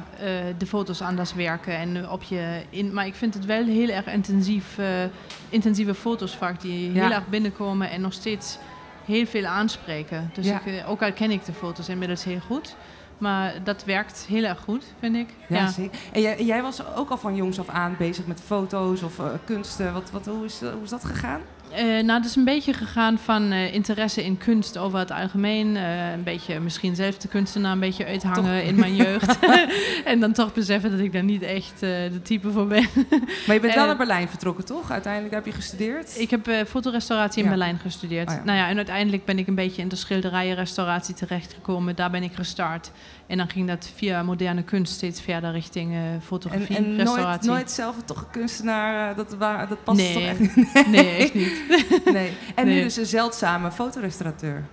de 0.58 0.66
foto's 0.66 1.00
anders 1.00 1.34
werken. 1.34 1.76
En 1.76 1.96
eh, 2.04 2.12
op 2.12 2.22
je 2.22 2.62
in, 2.70 2.92
maar 2.92 3.06
ik 3.06 3.14
vind 3.14 3.34
het 3.34 3.44
wel 3.44 3.64
heel 3.64 3.88
erg 3.88 4.06
intensief, 4.06 4.78
eh, 4.78 4.86
intensieve 5.48 5.94
foto's 5.94 6.34
vaak 6.36 6.60
die 6.60 6.92
Ja. 6.92 7.02
heel 7.02 7.12
erg 7.12 7.26
binnenkomen 7.28 7.90
en 7.90 8.00
nog 8.00 8.12
steeds 8.12 8.58
heel 9.04 9.26
veel 9.26 9.44
aanspreken. 9.46 10.30
Dus 10.34 10.46
Ja. 10.46 10.60
ik, 10.64 10.66
eh, 10.66 10.90
ook 10.90 11.02
al 11.02 11.12
ken 11.12 11.30
ik 11.30 11.44
de 11.44 11.52
foto's 11.52 11.88
inmiddels 11.88 12.24
heel 12.24 12.40
goed. 12.46 12.76
Maar 13.18 13.54
dat 13.64 13.84
werkt 13.84 14.24
heel 14.28 14.44
erg 14.44 14.60
goed, 14.60 14.84
vind 14.98 15.16
ik. 15.16 15.28
Ja, 15.48 15.68
zeker. 15.68 15.98
En 16.12 16.20
jij, 16.20 16.44
jij 16.44 16.62
was 16.62 16.94
ook 16.94 17.10
al 17.10 17.16
van 17.16 17.36
jongs 17.36 17.58
af 17.58 17.68
aan 17.68 17.94
bezig 17.98 18.26
met 18.26 18.40
foto's 18.40 19.02
of 19.02 19.18
eh, 19.18 19.26
kunsten. 19.44 19.92
Wat, 19.92 20.10
wat, 20.10 20.26
hoe, 20.26 20.44
is, 20.44 20.60
hoe 20.60 20.82
is 20.82 20.90
dat 20.90 21.04
gegaan? 21.04 21.40
Eh, 21.74 21.84
nou, 21.84 22.12
het 22.12 22.24
is 22.24 22.36
een 22.36 22.44
beetje 22.44 22.72
gegaan 22.72 23.18
van 23.18 23.50
eh, 23.50 23.74
interesse 23.74 24.24
in 24.24 24.38
kunst 24.38 24.78
over 24.78 24.98
het 24.98 25.10
algemeen. 25.10 25.76
Eh, 25.76 26.12
een 26.12 26.22
beetje 26.22 26.60
misschien 26.60 26.94
zelf 26.94 27.18
de 27.18 27.28
kunstenaar 27.28 27.72
een 27.72 27.80
beetje 27.80 28.06
uithangen 28.06 28.64
in 28.64 28.74
mijn 28.74 28.96
jeugd. 28.96 29.38
en 30.04 30.20
dan 30.20 30.32
toch 30.32 30.52
beseffen 30.52 30.90
dat 30.90 31.00
ik 31.00 31.12
daar 31.12 31.24
niet 31.24 31.42
echt 31.42 31.80
de 31.80 32.20
type 32.22 32.50
voor 32.50 32.66
ben. 32.66 32.88
Maar 33.46 33.54
je 33.54 33.60
bent 33.60 33.74
wel 33.74 33.86
naar 33.86 33.96
Berlijn 33.96 34.28
vertrokken, 34.28 34.64
toch? 34.64 34.90
Uiteindelijk 34.90 35.34
heb 35.34 35.46
je 35.46 35.52
gestudeerd. 35.52 36.20
Ik 36.20 36.30
heb 36.30 36.48
fotorestauratie 36.68 37.38
in 37.38 37.44
Ja. 37.44 37.50
Berlijn 37.50 37.78
gestudeerd. 37.78 38.28
Oh 38.28 38.34
ja. 38.34 38.44
Nou 38.44 38.58
ja, 38.58 38.68
en 38.68 38.76
uiteindelijk 38.76 39.24
ben 39.24 39.38
ik 39.38 39.46
een 39.46 39.54
beetje 39.54 39.82
in 39.82 39.88
de 39.88 39.96
schilderijenrestauratie 39.96 41.14
terechtgekomen. 41.14 41.96
Daar 41.96 42.10
ben 42.10 42.22
ik 42.22 42.34
gestart. 42.34 42.90
En 43.34 43.40
dan 43.40 43.48
ging 43.50 43.68
dat 43.68 43.90
via 43.94 44.22
moderne 44.22 44.62
kunst 44.62 44.92
steeds 44.92 45.20
verder 45.20 45.52
richting 45.52 45.92
eh, 45.92 46.12
en 46.12 46.22
fotografie, 46.22 46.76
en 46.76 46.86
nooit, 46.86 46.98
restauratie. 46.98 47.50
nooit 47.50 47.70
zelf 47.70 47.96
toch 48.04 48.18
een 48.20 48.30
kunstenaar, 48.30 49.10
eh, 49.10 49.16
dat, 49.16 49.30
dat 49.68 49.84
past 49.84 49.98
Nee. 49.98 50.12
toch 50.14 50.22
echt 50.22 50.38
niet? 50.56 50.86
Nee, 50.96 51.16
echt 51.16 51.34
niet. 51.34 51.62
Nee. 52.12 52.32
En 52.54 52.66
nu 52.66 52.72
Nee. 52.72 52.82
dus 52.82 52.96
een 52.96 53.06
zeldzame 53.06 53.70
fotorestaurateur. 53.72 54.64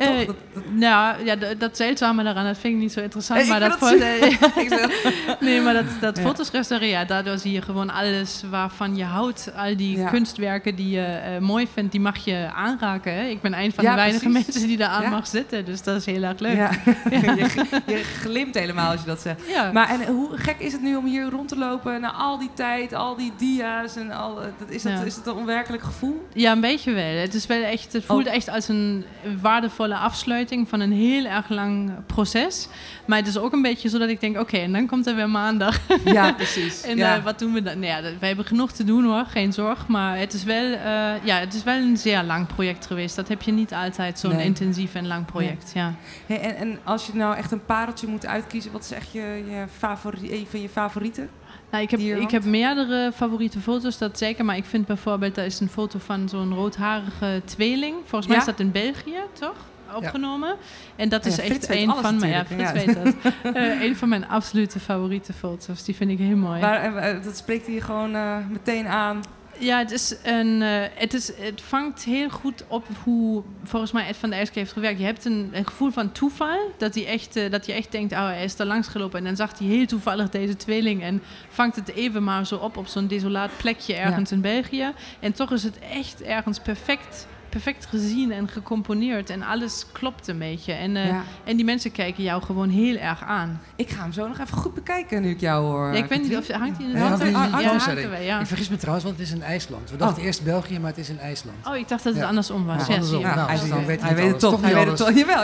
Eh, 0.00 0.06
Toch? 0.08 0.26
Dat- 0.26 0.36
dat- 0.54 0.62
nou, 0.72 1.24
ja, 1.24 1.36
dat 1.58 1.76
zeldzame 1.76 2.22
daaraan, 2.24 2.44
dat 2.44 2.58
vind 2.58 2.74
ik 2.74 2.80
niet 2.80 2.92
zo 2.92 3.00
interessant. 3.00 3.40
Ik 3.40 3.48
maar 3.48 3.60
dat, 3.60 3.78
Nee, 5.40 5.60
maar 5.60 5.74
dat, 5.74 5.84
dat 6.00 6.16
Ja. 6.16 6.22
foto's 6.22 6.50
restaureren, 6.50 6.98
ja, 6.98 7.04
daardoor 7.04 7.38
zie 7.38 7.52
je 7.52 7.62
gewoon 7.62 7.90
alles 7.90 8.42
waarvan 8.50 8.96
je 8.96 9.04
houdt. 9.04 9.50
Al 9.56 9.76
die 9.76 9.98
Ja. 9.98 10.08
kunstwerken 10.08 10.74
die 10.74 10.90
je 10.90 11.02
eh, 11.04 11.38
mooi 11.38 11.68
vindt, 11.72 11.92
die 11.92 12.00
mag 12.00 12.24
je 12.24 12.48
aanraken. 12.54 13.14
Hè? 13.14 13.22
Ik 13.26 13.40
ben 13.40 13.58
een 13.58 13.72
van 13.72 13.84
Ja, 13.84 13.90
de 13.90 13.96
weinige 13.96 14.28
precies. 14.28 14.46
mensen 14.46 14.66
die 14.68 14.76
daar 14.76 14.88
aan 14.88 15.02
Ja. 15.02 15.10
mag 15.10 15.26
zitten. 15.26 15.64
Dus 15.64 15.82
dat 15.82 15.96
is 15.96 16.06
heel 16.06 16.22
erg 16.22 16.38
leuk. 16.38 16.56
Ja. 16.56 16.70
je, 17.10 17.72
je 17.86 17.96
glimt 18.20 18.54
helemaal 18.54 18.90
als 18.90 19.00
je 19.00 19.06
dat 19.06 19.20
zegt. 19.20 19.40
Ja. 19.48 19.72
Maar 19.72 19.88
en 19.90 20.06
hoe 20.06 20.28
gek 20.36 20.56
is 20.58 20.72
het 20.72 20.82
nu 20.82 20.96
om 20.96 21.06
hier 21.06 21.30
rond 21.30 21.48
te 21.48 21.56
lopen 21.56 22.00
na 22.00 22.12
al 22.12 22.38
die 22.38 22.50
tijd, 22.54 22.92
al 22.94 23.16
die 23.16 23.32
dia's 23.38 23.96
en 23.96 24.10
al, 24.10 24.40
eh, 24.40 24.46
dat, 24.58 24.70
is, 24.70 24.82
dat, 24.82 24.92
Ja. 24.92 25.00
is 25.02 25.14
dat 25.14 25.26
een 25.26 25.40
onwerkelijk 25.40 25.82
gevoel? 25.82 26.26
Ja, 26.34 26.52
een 26.52 26.60
beetje 26.60 26.92
wel. 26.92 27.04
Het, 27.20 27.34
is 27.34 27.46
wel 27.46 27.62
echt, 27.62 27.92
het 27.92 28.04
voelt 28.04 28.26
Oh. 28.26 28.34
echt 28.34 28.48
als 28.48 28.68
een 28.68 29.04
waardevolle 29.40 29.89
afsluiting 29.98 30.68
van 30.68 30.80
een 30.80 30.92
heel 30.92 31.24
erg 31.24 31.48
lang 31.48 31.90
proces. 32.06 32.68
Maar 33.06 33.18
het 33.18 33.26
is 33.26 33.38
ook 33.38 33.52
een 33.52 33.62
beetje 33.62 33.88
zo 33.88 33.98
dat 33.98 34.08
ik 34.08 34.20
denk, 34.20 34.38
oké, 34.40 34.56
en 34.56 34.72
dan 34.72 34.86
komt 34.86 35.06
er 35.06 35.14
weer 35.14 35.28
maandag. 35.30 35.78
Ja, 36.04 36.32
precies. 36.42 36.82
En 36.82 36.96
ja. 36.96 37.16
eh, 37.16 37.24
wat 37.24 37.38
doen 37.38 37.52
we 37.52 37.62
dan? 37.62 37.78
Nou 37.78 37.86
ja, 37.86 38.02
wij 38.18 38.28
hebben 38.28 38.46
genoeg 38.46 38.72
te 38.72 38.84
doen 38.84 39.04
hoor, 39.04 39.24
geen 39.24 39.52
zorg. 39.52 39.86
Maar 39.86 40.18
het 40.18 40.32
is 40.32 40.44
wel, 40.44 40.64
eh, 40.72 41.24
ja, 41.24 41.36
het 41.36 41.54
is 41.54 41.62
wel 41.62 41.76
een 41.76 41.96
zeer 41.96 42.22
lang 42.22 42.46
project 42.46 42.86
geweest. 42.86 43.16
Dat 43.16 43.28
heb 43.28 43.42
je 43.42 43.52
niet 43.52 43.72
altijd, 43.74 44.18
zo'n 44.18 44.36
Nee. 44.36 44.44
intensief 44.46 44.94
en 44.94 45.06
lang 45.06 45.24
project. 45.24 45.70
Ja. 45.74 45.94
Hey, 46.26 46.40
en, 46.40 46.56
en 46.56 46.78
als 46.84 47.06
je 47.06 47.12
nou 47.14 47.36
echt 47.36 47.52
een 47.52 47.64
pareltje 47.64 48.06
moet 48.06 48.26
uitkiezen, 48.26 48.72
wat 48.72 48.82
is 48.84 48.90
echt 48.92 49.12
je, 49.12 49.20
je 49.50 49.64
favori 49.78 50.32
een 50.32 50.46
van 50.50 50.60
je 50.60 50.68
favorieten? 50.68 51.28
Nou, 51.70 51.82
ik, 51.82 51.90
heb, 51.90 52.00
ik 52.00 52.30
heb 52.30 52.44
meerdere 52.44 53.12
favoriete 53.14 53.60
foto's, 53.60 53.98
dat 53.98 54.18
zeker. 54.18 54.44
Maar 54.44 54.56
ik 54.56 54.64
vind 54.64 54.86
bijvoorbeeld, 54.86 55.34
daar 55.34 55.44
is 55.44 55.60
een 55.60 55.68
foto 55.68 55.98
van 55.98 56.28
zo'n 56.28 56.54
roodharige 56.54 57.42
tweeling. 57.44 57.94
Volgens 58.00 58.26
mij 58.26 58.34
Ja? 58.34 58.40
is 58.42 58.46
dat 58.48 58.60
in 58.60 58.70
België, 58.70 59.18
toch? 59.32 59.54
Opgenomen. 59.94 60.56
En 60.96 61.08
dat 61.08 61.26
is 61.26 61.36
ja, 61.36 61.42
echt 61.42 61.68
een 61.68 61.94
van 61.94 62.18
mijn, 62.18 62.32
ja, 62.32 62.38
natuurlijk, 62.38 62.68
Frits 62.68 62.94
ja. 62.94 63.02
weet 63.02 63.22
dat. 63.22 63.32
Eh, 63.54 63.82
een 63.82 63.96
van 63.96 64.08
mijn 64.08 64.28
absolute 64.28 64.80
favoriete 64.80 65.32
foto's. 65.32 65.84
Die 65.84 65.94
vind 65.94 66.10
ik 66.10 66.18
heel 66.18 66.36
mooi. 66.36 66.60
Waar, 66.60 66.96
eh, 66.96 67.24
dat 67.24 67.36
spreekt 67.36 67.66
hier 67.66 67.82
gewoon 67.82 68.14
eh, 68.14 68.36
meteen 68.48 68.86
aan. 68.86 69.22
Ja, 69.58 69.78
het, 69.78 69.90
is 69.90 70.16
een, 70.22 70.60
het, 70.94 71.14
is, 71.14 71.32
het 71.36 71.60
vangt 71.62 72.04
heel 72.04 72.28
goed 72.28 72.64
op 72.68 72.86
hoe 73.04 73.42
volgens 73.64 73.92
mij 73.92 74.06
Ed 74.06 74.16
van 74.16 74.30
der 74.30 74.38
Eyck 74.38 74.54
heeft 74.54 74.72
gewerkt. 74.72 74.98
Je 74.98 75.04
hebt 75.04 75.24
een, 75.24 75.50
een 75.52 75.66
gevoel 75.66 75.90
van 75.90 76.12
toeval. 76.12 76.72
Dat, 76.78 76.94
hij 76.94 77.06
echt, 77.06 77.50
dat 77.50 77.66
je 77.66 77.72
echt 77.72 77.92
denkt, 77.92 78.12
oh, 78.12 78.26
hij 78.26 78.44
is 78.44 78.56
daar 78.56 78.66
langs 78.66 78.88
gelopen. 78.88 79.18
En 79.18 79.24
dan 79.24 79.36
zag 79.36 79.58
hij 79.58 79.66
heel 79.66 79.86
toevallig 79.86 80.28
deze 80.28 80.56
tweeling. 80.56 81.02
En 81.02 81.22
vangt 81.48 81.76
het 81.76 81.94
even 81.94 82.24
maar 82.24 82.46
zo 82.46 82.56
op 82.56 82.76
op 82.76 82.86
zo'n 82.86 83.06
desolaat 83.06 83.50
plekje 83.56 83.94
ergens 83.94 84.32
in 84.32 84.40
België. 84.40 84.92
En 85.20 85.32
toch 85.32 85.52
is 85.52 85.62
het 85.62 85.78
echt 85.78 86.22
ergens 86.22 86.58
perfect, 86.58 87.26
perfect 87.50 87.86
gezien 87.86 88.32
en 88.32 88.48
gecomponeerd. 88.48 89.30
En 89.30 89.42
alles 89.42 89.86
klopt 89.92 90.28
een 90.28 90.38
beetje. 90.38 90.72
En, 90.72 90.96
eh, 90.96 91.06
ja. 91.06 91.22
en 91.44 91.56
die 91.56 91.64
mensen 91.64 91.92
kijken 91.92 92.22
jou 92.22 92.42
gewoon 92.42 92.68
heel 92.68 92.96
erg 92.96 93.22
aan. 93.22 93.60
Ik 93.76 93.88
ga 93.90 94.02
hem 94.02 94.12
zo 94.12 94.28
nog 94.28 94.38
even 94.38 94.56
goed 94.56 94.74
bekijken 94.74 95.22
nu 95.22 95.30
ik 95.30 95.40
jou 95.40 95.64
hoor. 95.64 95.92
Ja, 95.92 95.98
ik 96.02 96.08
weet 96.08 96.22
niet 96.22 96.36
of 96.36 96.48
hangt 96.48 96.78
hij 96.78 96.86
in 96.86 96.96
hand? 96.96 97.18
Ja, 97.18 97.94
de 97.94 98.00
er 98.00 98.10
wel, 98.10 98.20
ja. 98.20 98.40
Ik 98.40 98.46
vergis 98.46 98.68
me 98.68 98.76
trouwens, 98.76 99.04
want 99.04 99.18
het 99.18 99.26
is 99.26 99.32
in 99.34 99.42
IJsland. 99.42 99.90
We 99.90 99.96
dachten 99.96 100.22
eerst 100.22 100.44
België, 100.44 100.78
maar 100.78 100.90
het 100.90 100.98
is 100.98 101.08
in 101.08 101.18
IJsland. 101.18 101.56
Oh, 101.68 101.76
ik 101.76 101.88
dacht 101.88 102.04
dat 102.04 102.12
het 102.12 102.22
Ja. 102.22 102.28
andersom 102.28 102.66
was. 102.66 102.86
Ja, 102.86 102.94
Ja, 102.94 102.94
andersom. 102.94 103.22
Nou, 103.22 103.48
hij, 103.50 103.68
dan 103.68 103.78
weet, 103.78 103.86
weet 103.86 104.00
hij 104.00 104.08
hij 104.14 104.22
het 104.22 104.32
weet 104.32 104.32
het 104.32 104.44
alles. 104.44 104.50
toch. 104.50 104.60
Hij 104.60 104.74
weet 104.74 104.86
het 104.86 104.96
toch. 104.96 105.12
Jawel, 105.14 105.42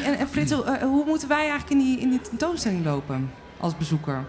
en, 0.08 0.18
en 0.18 0.28
Frits, 0.28 0.50
eh, 0.52 0.82
hoe 0.82 1.04
moeten 1.06 1.28
wij 1.28 1.48
eigenlijk 1.48 1.70
in 1.70 1.78
die, 1.78 1.98
in 1.98 2.10
die 2.10 2.20
tentoonstelling 2.20 2.84
lopen 2.84 3.30
als 3.60 3.76
bezoeker? 3.76 4.24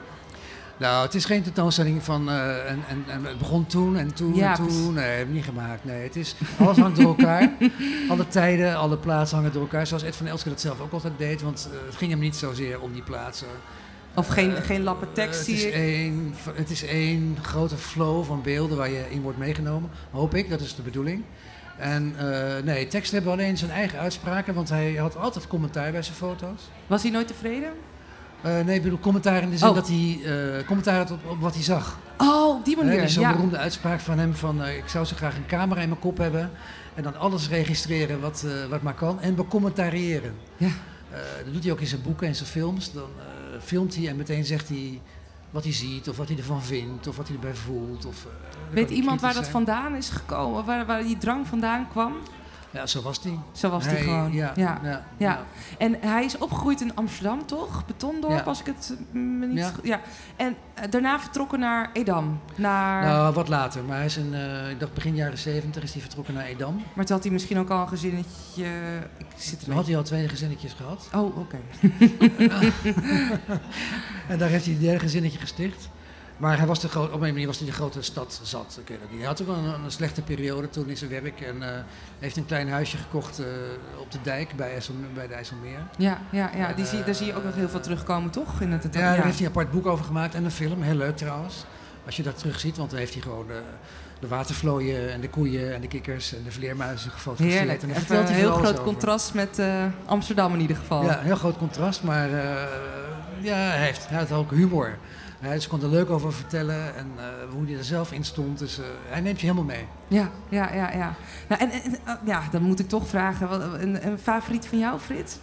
Nou, 0.80 1.06
het 1.06 1.16
is 1.16 1.26
geen 1.26 1.44
tentoonstelling 1.44 2.04
van 2.04 2.30
eh, 2.30 2.70
en, 2.72 2.84
en, 2.88 3.04
en 3.08 3.26
het 3.26 3.38
begon 3.38 3.66
toen 3.66 3.98
en 3.98 4.14
toen 4.14 4.36
Ja, 4.36 4.50
en 4.58 4.68
toen. 4.68 4.94
Nee, 4.94 5.06
hebben 5.06 5.28
we 5.28 5.34
niet 5.34 5.44
gemaakt. 5.44 5.86
Nee, 5.86 6.04
het 6.04 6.16
is, 6.16 6.36
alles 6.60 6.78
hangt 6.78 6.98
door 6.98 7.08
elkaar. 7.08 7.52
alle 8.10 8.28
tijden, 8.28 8.76
alle 8.78 8.98
plaatsen 8.98 9.38
hangen 9.38 9.54
door 9.54 9.62
elkaar. 9.62 9.88
Zoals 9.88 10.04
Ed 10.04 10.16
van 10.16 10.28
Elske 10.28 10.50
dat 10.50 10.62
zelf 10.62 10.80
ook 10.80 10.92
altijd 10.92 11.14
deed. 11.18 11.42
Want 11.42 11.70
eh, 11.72 11.86
het 11.86 11.96
ging 11.96 12.12
hem 12.12 12.20
niet 12.20 12.36
zozeer 12.36 12.80
om 12.82 12.94
die 12.94 13.02
plaatsen. 13.02 13.48
Of 14.14 14.28
geen, 14.28 14.56
Eh, 14.56 14.64
geen 14.64 14.84
lappen 14.84 15.08
tekst 15.14 15.40
het, 15.40 15.48
is 15.48 15.64
ik. 15.64 15.74
één, 15.74 16.36
het 16.54 16.70
is 16.70 16.84
één 16.84 17.38
grote 17.42 17.78
flow 17.78 18.26
van 18.26 18.42
beelden 18.42 18.78
waar 18.78 18.90
je 18.90 19.06
in 19.10 19.22
wordt 19.22 19.38
meegenomen. 19.38 19.90
Hoop 20.12 20.36
ik, 20.36 20.50
dat 20.50 20.62
is 20.62 20.76
de 20.76 20.82
bedoeling. 20.82 21.24
En 21.78 22.16
nee, 22.64 22.88
teksten 22.88 23.16
hebben 23.16 23.34
alleen 23.34 23.58
zijn 23.58 23.72
eigen 23.72 24.00
uitspraken. 24.00 24.54
Want 24.54 24.70
hij 24.70 24.94
had 24.94 25.18
altijd 25.18 25.48
commentaar 25.48 25.92
bij 25.92 26.02
zijn 26.02 26.16
foto's. 26.16 26.62
Was 26.88 27.02
hij 27.02 27.12
nooit 27.12 27.28
tevreden? 27.28 27.72
Eh, 28.42 28.60
nee, 28.60 28.76
ik 28.76 28.84
bedoel 28.84 29.00
commentaar 29.00 29.42
in 29.42 29.50
de 29.50 29.58
zin 29.58 29.68
Oh. 29.68 29.76
dat 29.76 29.88
hij 29.88 30.20
eh, 30.26 30.66
commentaar 30.66 30.98
had 30.98 31.12
op, 31.12 31.26
op 31.30 31.40
wat 31.40 31.54
hij 31.54 31.64
zag. 31.64 32.00
Oh, 32.18 32.56
op 32.56 32.66
die 32.66 32.76
manier. 32.76 33.02
dus 33.02 33.14
zo'n 33.14 33.24
ja. 33.24 33.32
beroemde 33.32 33.58
uitspraak 33.58 34.00
van 34.00 34.20
hem 34.20 34.36
van 34.36 34.64
eh, 34.64 34.78
ik 34.78 34.88
zou 34.88 35.06
zo 35.06 35.16
graag 35.16 35.36
een 35.36 35.46
camera 35.46 35.82
in 35.82 35.90
mijn 35.90 36.02
kop 36.02 36.18
hebben 36.18 36.52
en 36.94 37.04
dan 37.04 37.18
alles 37.18 37.50
registreren 37.50 38.20
wat, 38.20 38.46
wat 38.70 38.82
maar 38.82 38.94
kan 38.94 39.22
en 39.22 39.36
becommentariëren. 39.36 40.36
Ja. 40.58 40.70
Dat 41.44 41.54
doet 41.54 41.64
hij 41.64 41.72
ook 41.72 41.80
in 41.80 41.88
zijn 41.88 42.02
boeken 42.02 42.28
en 42.28 42.36
zijn 42.36 42.50
films. 42.50 42.92
Dan 42.92 43.10
filmt 43.64 43.96
hij 43.96 44.08
en 44.08 44.16
meteen 44.16 44.46
zegt 44.46 44.70
hij 44.70 45.02
wat 45.50 45.64
hij 45.64 45.74
ziet 45.74 46.10
of 46.10 46.18
wat 46.18 46.28
hij 46.28 46.38
ervan 46.38 46.64
vindt 46.64 47.08
of 47.08 47.18
wat 47.18 47.28
hij 47.28 47.36
erbij 47.36 47.56
voelt. 47.56 48.06
Of, 48.06 48.26
Weet 48.72 48.90
iemand 48.90 49.22
waar 49.22 49.34
dat 49.34 49.48
vandaan 49.48 49.96
is 49.96 50.10
gekomen? 50.10 50.66
Waar, 50.66 50.86
waar 50.86 51.04
die 51.04 51.18
drang 51.18 51.48
vandaan 51.48 51.88
kwam? 51.90 52.14
Ja, 52.72 52.86
zo 52.86 53.02
was 53.02 53.20
hij. 53.24 53.40
Zo 53.52 53.70
was 53.70 53.86
Hij- 53.86 54.02
gewoon. 54.02 54.34
Ja, 54.34 54.52
Ja. 54.56 54.80
ja. 54.84 55.06
Ja. 55.18 55.40
En 55.78 55.96
hij 56.00 56.26
is 56.26 56.38
opgegroeid 56.38 56.82
in 56.82 56.96
Amsterdam, 56.96 57.46
toch? 57.46 57.86
Betondorp, 57.86 58.48
als 58.48 58.60
ik 58.60 58.66
het 58.66 58.94
eh, 59.14 59.20
me 59.20 59.46
niet... 59.46 59.72
Ja. 59.84 60.02
En 60.36 60.56
eh, 60.74 60.84
daarna 60.90 61.20
vertrokken 61.20 61.60
naar 61.60 61.90
Edam. 61.94 62.40
Naar... 62.56 63.04
Nou, 63.04 63.34
wat 63.34 63.48
later. 63.48 63.84
Maar 63.84 63.96
hij 63.98 64.06
is 64.06 64.18
in, 64.18 64.34
eh, 64.34 64.70
ik 64.70 64.80
dacht 64.80 64.94
begin 64.94 65.16
jaren 65.16 65.38
70 65.38 65.84
is 65.84 65.92
hij 65.94 66.02
vertrokken 66.02 66.34
naar 66.34 66.46
Edam. 66.46 66.84
Maar 66.94 67.06
toen 67.06 67.16
had 67.16 67.24
hij 67.24 67.34
misschien 67.34 67.60
ook 67.60 67.70
al 67.70 67.82
een 67.82 67.88
gezinnetje... 67.88 68.66
Ik 69.18 69.26
zit 69.36 69.60
er 69.60 69.66
Toen 69.66 69.76
had 69.76 69.86
hij 69.88 69.98
al 69.98 70.04
twee 70.04 70.28
gezinnetjes 70.30 70.74
gehad. 70.74 71.10
Oh, 71.16 71.38
oké. 71.38 71.58
En 74.28 74.38
daar 74.38 74.50
heeft 74.50 74.66
hij 74.66 74.74
het 74.74 74.84
derde 74.84 75.00
gezinnetje 75.00 75.40
gesticht. 75.40 75.90
Maar 76.40 76.58
hij 76.58 76.68
was 76.68 76.80
de 76.80 77.00
op 77.00 77.14
een 77.14 77.20
manier 77.20 77.48
was 77.48 77.58
hij 77.58 77.68
de 77.68 77.74
grote 77.74 78.02
stad 78.02 78.40
zat. 78.44 78.78
Ik 78.82 78.88
weet 78.88 79.02
het 79.02 79.10
niet. 79.10 79.20
Hij 79.20 79.28
had 79.28 79.42
ook 79.42 79.48
wel 79.48 79.56
een, 79.56 79.84
een 79.84 79.92
slechte 79.92 80.22
periode 80.22 80.70
toen 80.70 80.90
in 80.90 80.98
zijn 80.98 81.10
werk. 81.10 81.42
En 81.42 81.64
eh, 81.76 81.82
heeft 82.20 82.38
een 82.38 82.46
klein 82.46 82.70
huisje 82.70 82.98
gekocht 82.98 83.40
eh, 83.40 83.46
op 84.00 84.12
de 84.12 84.18
dijk 84.24 84.56
bij, 84.56 84.72
IJssel, 84.72 84.94
bij 85.14 85.28
de 85.28 85.34
IJsselmeer. 85.34 85.80
Ja, 85.98 86.22
ja, 86.32 86.52
ja. 86.56 86.74
Die 86.74 86.86
zie, 86.86 87.00
Eh, 87.00 87.06
daar 87.06 87.16
zie 87.16 87.26
je 87.26 87.36
ook 87.36 87.44
nog 87.44 87.56
heel 87.56 87.70
veel 87.70 87.80
terugkomen, 87.80 88.32
toch? 88.32 88.62
In 88.62 88.72
het 88.72 88.84
Ja, 88.84 88.90
daar 88.90 89.24
heeft 89.24 89.38
hij 89.38 89.46
een 89.46 89.52
apart 89.52 89.72
boek 89.72 89.86
over 89.86 90.06
gemaakt 90.06 90.36
en 90.36 90.44
een 90.46 90.52
film. 90.52 90.82
Heel 90.82 90.96
leuk 90.96 91.18
trouwens. 91.18 91.66
Als 92.06 92.16
je 92.16 92.24
dat 92.24 92.38
terug 92.38 92.60
ziet, 92.60 92.78
want 92.78 92.90
dan 92.90 93.00
heeft 93.00 93.14
hij 93.14 93.22
gewoon 93.22 93.48
de, 94.20 94.28
watervlooien 94.28 95.12
en 95.12 95.22
de 95.22 95.30
koeien 95.30 95.74
en 95.74 95.82
de 95.82 95.88
kikkers 95.88 96.34
en 96.36 96.44
de 96.44 96.52
vleermuizen 96.52 97.12
gefotografeerd. 97.12 97.60
Heerlijk. 97.60 97.84
En 97.84 97.90
Even 97.90 98.02
vertelt 98.02 98.30
een 98.30 98.36
heel 98.36 98.54
groot 98.54 98.72
over. 98.72 98.84
contrast 98.84 99.34
met 99.34 99.60
eh, 99.60 99.86
Amsterdam 100.06 100.54
in 100.54 100.60
ieder 100.60 100.76
geval. 100.76 101.04
Ja, 101.04 101.20
heel 101.20 101.36
groot 101.36 101.58
contrast, 101.58 102.04
maar 102.04 102.30
eh, 102.34 102.64
ja, 103.42 103.56
hij 103.56 103.86
heeft, 103.86 104.10
hij 104.10 104.18
had 104.18 104.32
ook 104.32 104.52
humor. 104.52 104.98
Hij 105.40 105.54
dus 105.54 105.68
kon 105.68 105.82
er 105.82 105.90
leuk 105.90 106.10
over 106.10 106.34
vertellen 106.34 106.96
en 106.96 107.12
eh, 107.18 107.26
hoe 107.52 107.66
hij 107.66 107.78
er 107.78 107.84
zelf 107.84 108.12
in 108.12 108.24
stond. 108.24 108.60
Dus 108.60 108.80
eh, 108.80 108.86
hij 109.08 109.22
neemt 109.22 109.40
je 109.40 109.46
helemaal 109.46 109.76
mee. 109.76 109.86
Ja, 110.08 110.30
ja, 110.50 110.74
ja. 110.74 110.92
ja. 110.92 111.16
Nou, 111.48 111.62
en, 111.62 111.72
en, 111.72 111.98
eh, 112.06 112.14
ja, 112.26 112.44
dan 112.52 112.62
moet 112.62 112.80
ik 112.80 112.90
toch 112.90 113.08
vragen, 113.08 113.50
wat, 113.50 113.62
een, 113.62 114.08
een 114.08 114.18
favoriet 114.18 114.66
van 114.68 114.80
jou, 114.80 115.00
Frits? 115.00 115.38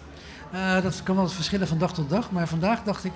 Dat 0.82 1.02
kan 1.02 1.16
wel 1.16 1.28
verschillen 1.28 1.68
van 1.68 1.78
dag 1.78 1.94
tot 1.94 2.11
dag. 2.11 2.30
Maar 2.30 2.48
vandaag 2.48 2.82
dacht 2.82 3.04
ik, 3.04 3.12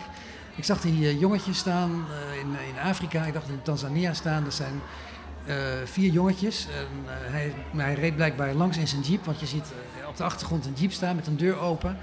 ik 0.55 0.65
zag 0.65 0.81
die 0.81 1.19
jongetjes 1.19 1.59
staan 1.59 2.05
in, 2.41 2.47
in 2.47 2.89
Afrika. 2.89 3.25
Ik 3.25 3.33
dacht 3.33 3.49
in 3.49 3.63
Tanzania 3.63 4.15
staan. 4.15 4.45
Dat 4.45 4.55
zijn 4.55 4.81
vier 5.85 6.13
jongetjes. 6.13 6.67
En, 6.67 6.87
hij, 7.33 7.55
hij 7.77 7.95
reed 7.95 8.17
blijkbaar 8.17 8.55
langs 8.55 8.77
in 8.77 8.89
zijn 8.89 9.03
jeep. 9.03 9.25
Want 9.25 9.41
je 9.41 9.47
ziet 9.47 9.73
op 10.09 10.17
de 10.17 10.25
achtergrond 10.25 10.67
een 10.67 10.75
jeep 10.77 10.93
staan 10.93 11.17
met 11.17 11.27
een 11.27 11.37
deur 11.37 11.59
open. 11.59 11.97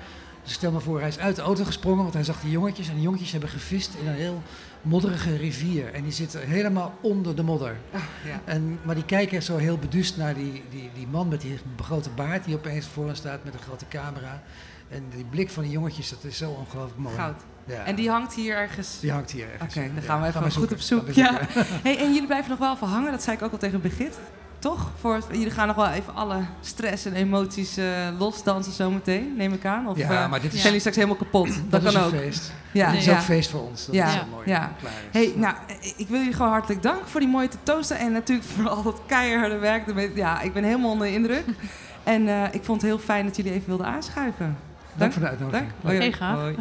Dus 0.47 0.55
stel 0.55 0.71
me 0.71 0.79
voor, 0.79 0.99
hij 0.99 1.07
is 1.07 1.19
uit 1.19 1.35
de 1.35 1.41
auto 1.41 1.63
gesprongen. 1.63 2.01
Want 2.01 2.13
hij 2.13 2.23
zag 2.23 2.41
die 2.41 2.51
jongetjes. 2.51 2.87
En 2.87 2.93
die 2.93 3.03
jongetjes 3.03 3.31
hebben 3.31 3.49
gevist 3.49 3.93
in 4.01 4.07
een 4.07 4.13
heel 4.13 4.41
modderige 4.81 5.35
rivier. 5.35 5.93
En 5.93 6.03
die 6.03 6.11
zitten 6.11 6.47
helemaal 6.47 6.93
onder 7.01 7.35
de 7.35 7.43
modder. 7.43 7.75
Ah, 7.93 8.01
ja. 8.25 8.41
En, 8.45 8.79
maar 8.83 8.95
die 8.95 9.05
kijken 9.05 9.43
zo 9.43 9.57
heel 9.57 9.77
beduust 9.77 10.17
naar 10.17 10.33
die, 10.33 10.63
die, 10.69 10.89
die 10.93 11.07
man 11.07 11.27
met 11.27 11.41
die 11.41 11.59
grote 11.81 12.09
baard 12.09 12.45
die 12.45 12.55
opeens 12.55 12.85
voor 12.85 13.05
hen 13.05 13.15
staat 13.15 13.43
met 13.43 13.53
een 13.53 13.59
grote 13.59 13.85
camera. 13.89 14.43
En 14.89 15.03
die 15.15 15.25
blik 15.25 15.49
van 15.49 15.63
die 15.63 15.71
jongetjes, 15.71 16.09
dat 16.09 16.23
is 16.23 16.37
zo 16.37 16.49
ongelooflijk 16.49 16.99
mooi. 16.99 17.15
Goud. 17.15 17.41
Ja. 17.65 17.83
En 17.83 17.95
die 17.95 18.09
hangt 18.09 18.33
hier 18.33 18.55
ergens. 18.55 18.99
Die 18.99 19.11
hangt 19.11 19.31
hier 19.31 19.45
Oké, 19.45 19.53
ergens. 19.53 19.73
dan 19.73 19.83
Ja, 19.95 20.01
gaan 20.01 20.21
we 20.21 20.27
even 20.27 20.51
goed 20.51 20.71
op 20.71 20.79
zoek. 20.79 21.11
Ja. 21.11 21.39
Hey, 21.83 21.97
en 21.97 22.13
jullie 22.13 22.25
blijven 22.25 22.49
nog 22.49 22.59
wel 22.59 22.73
even 22.73 22.87
hangen, 22.87 23.11
dat 23.11 23.23
zei 23.23 23.35
ik 23.35 23.43
ook 23.43 23.51
al 23.51 23.57
tegen 23.57 23.81
Begit. 23.81 24.17
Toch? 24.59 24.89
Voor, 24.99 25.19
jullie 25.31 25.49
gaan 25.51 25.67
nog 25.67 25.75
wel 25.75 25.87
even 25.87 26.15
alle 26.15 26.37
stress 26.61 27.05
en 27.05 27.13
emoties 27.13 27.77
eh, 27.77 27.85
losdansen 28.19 28.73
zometeen, 28.73 29.33
neem 29.37 29.53
ik 29.53 29.65
aan. 29.65 29.87
Of 29.87 29.97
Ja, 29.97 30.23
eh, 30.23 30.29
maar 30.29 30.41
dit 30.41 30.45
is, 30.45 30.51
zijn 30.51 30.63
jullie 30.63 30.79
straks 30.79 30.95
helemaal 30.95 31.17
kapot? 31.17 31.47
Dat, 31.47 31.81
dat 31.81 31.83
is 31.83 31.93
kan 31.93 32.01
een 32.01 32.07
ook. 32.07 32.13
feest. 32.21 32.51
Ja, 32.71 32.89
Dit 32.91 32.99
is 32.99 33.05
ja. 33.05 33.13
ook 33.13 33.19
feest 33.23 33.49
voor 33.49 33.61
ons. 33.61 33.85
Dat 33.85 33.95
Ja, 33.95 34.05
is 34.07 34.13
zo 34.13 34.19
mooi. 34.31 34.49
ja. 34.49 34.71
is. 34.81 34.89
Hey, 35.11 35.33
nou, 35.35 35.55
eh, 35.67 35.75
ik 35.97 36.07
wil 36.07 36.19
jullie 36.19 36.33
gewoon 36.33 36.51
hartelijk 36.51 36.81
danken 36.83 37.07
voor 37.07 37.19
die 37.19 37.29
mooie 37.29 37.47
tentoonstelling. 37.47 38.05
En 38.05 38.11
natuurlijk 38.13 38.47
voor 38.55 38.69
al 38.69 38.83
dat 38.83 39.01
keiharde 39.05 39.57
werk. 39.57 40.15
Ja, 40.15 40.41
ik 40.41 40.53
ben 40.53 40.63
helemaal 40.63 40.91
onder 40.91 41.07
de 41.07 41.13
indruk. 41.13 41.45
En 42.03 42.27
eh, 42.27 42.43
ik 42.51 42.63
vond 42.63 42.81
het 42.81 42.89
heel 42.89 42.99
fijn 42.99 43.25
dat 43.25 43.35
jullie 43.35 43.51
even 43.51 43.67
wilden 43.67 43.85
aanschuiven. 43.85 44.57
Dank 44.95 45.13
voor 45.13 45.21
de 45.21 45.27
uitnodiging. 45.27 45.67
Dank. 45.81 45.83
Hoi, 45.83 45.95
Hey, 45.97 46.05
hoi. 46.05 46.11
graag. 46.13 46.35
Hoi. 46.37 46.55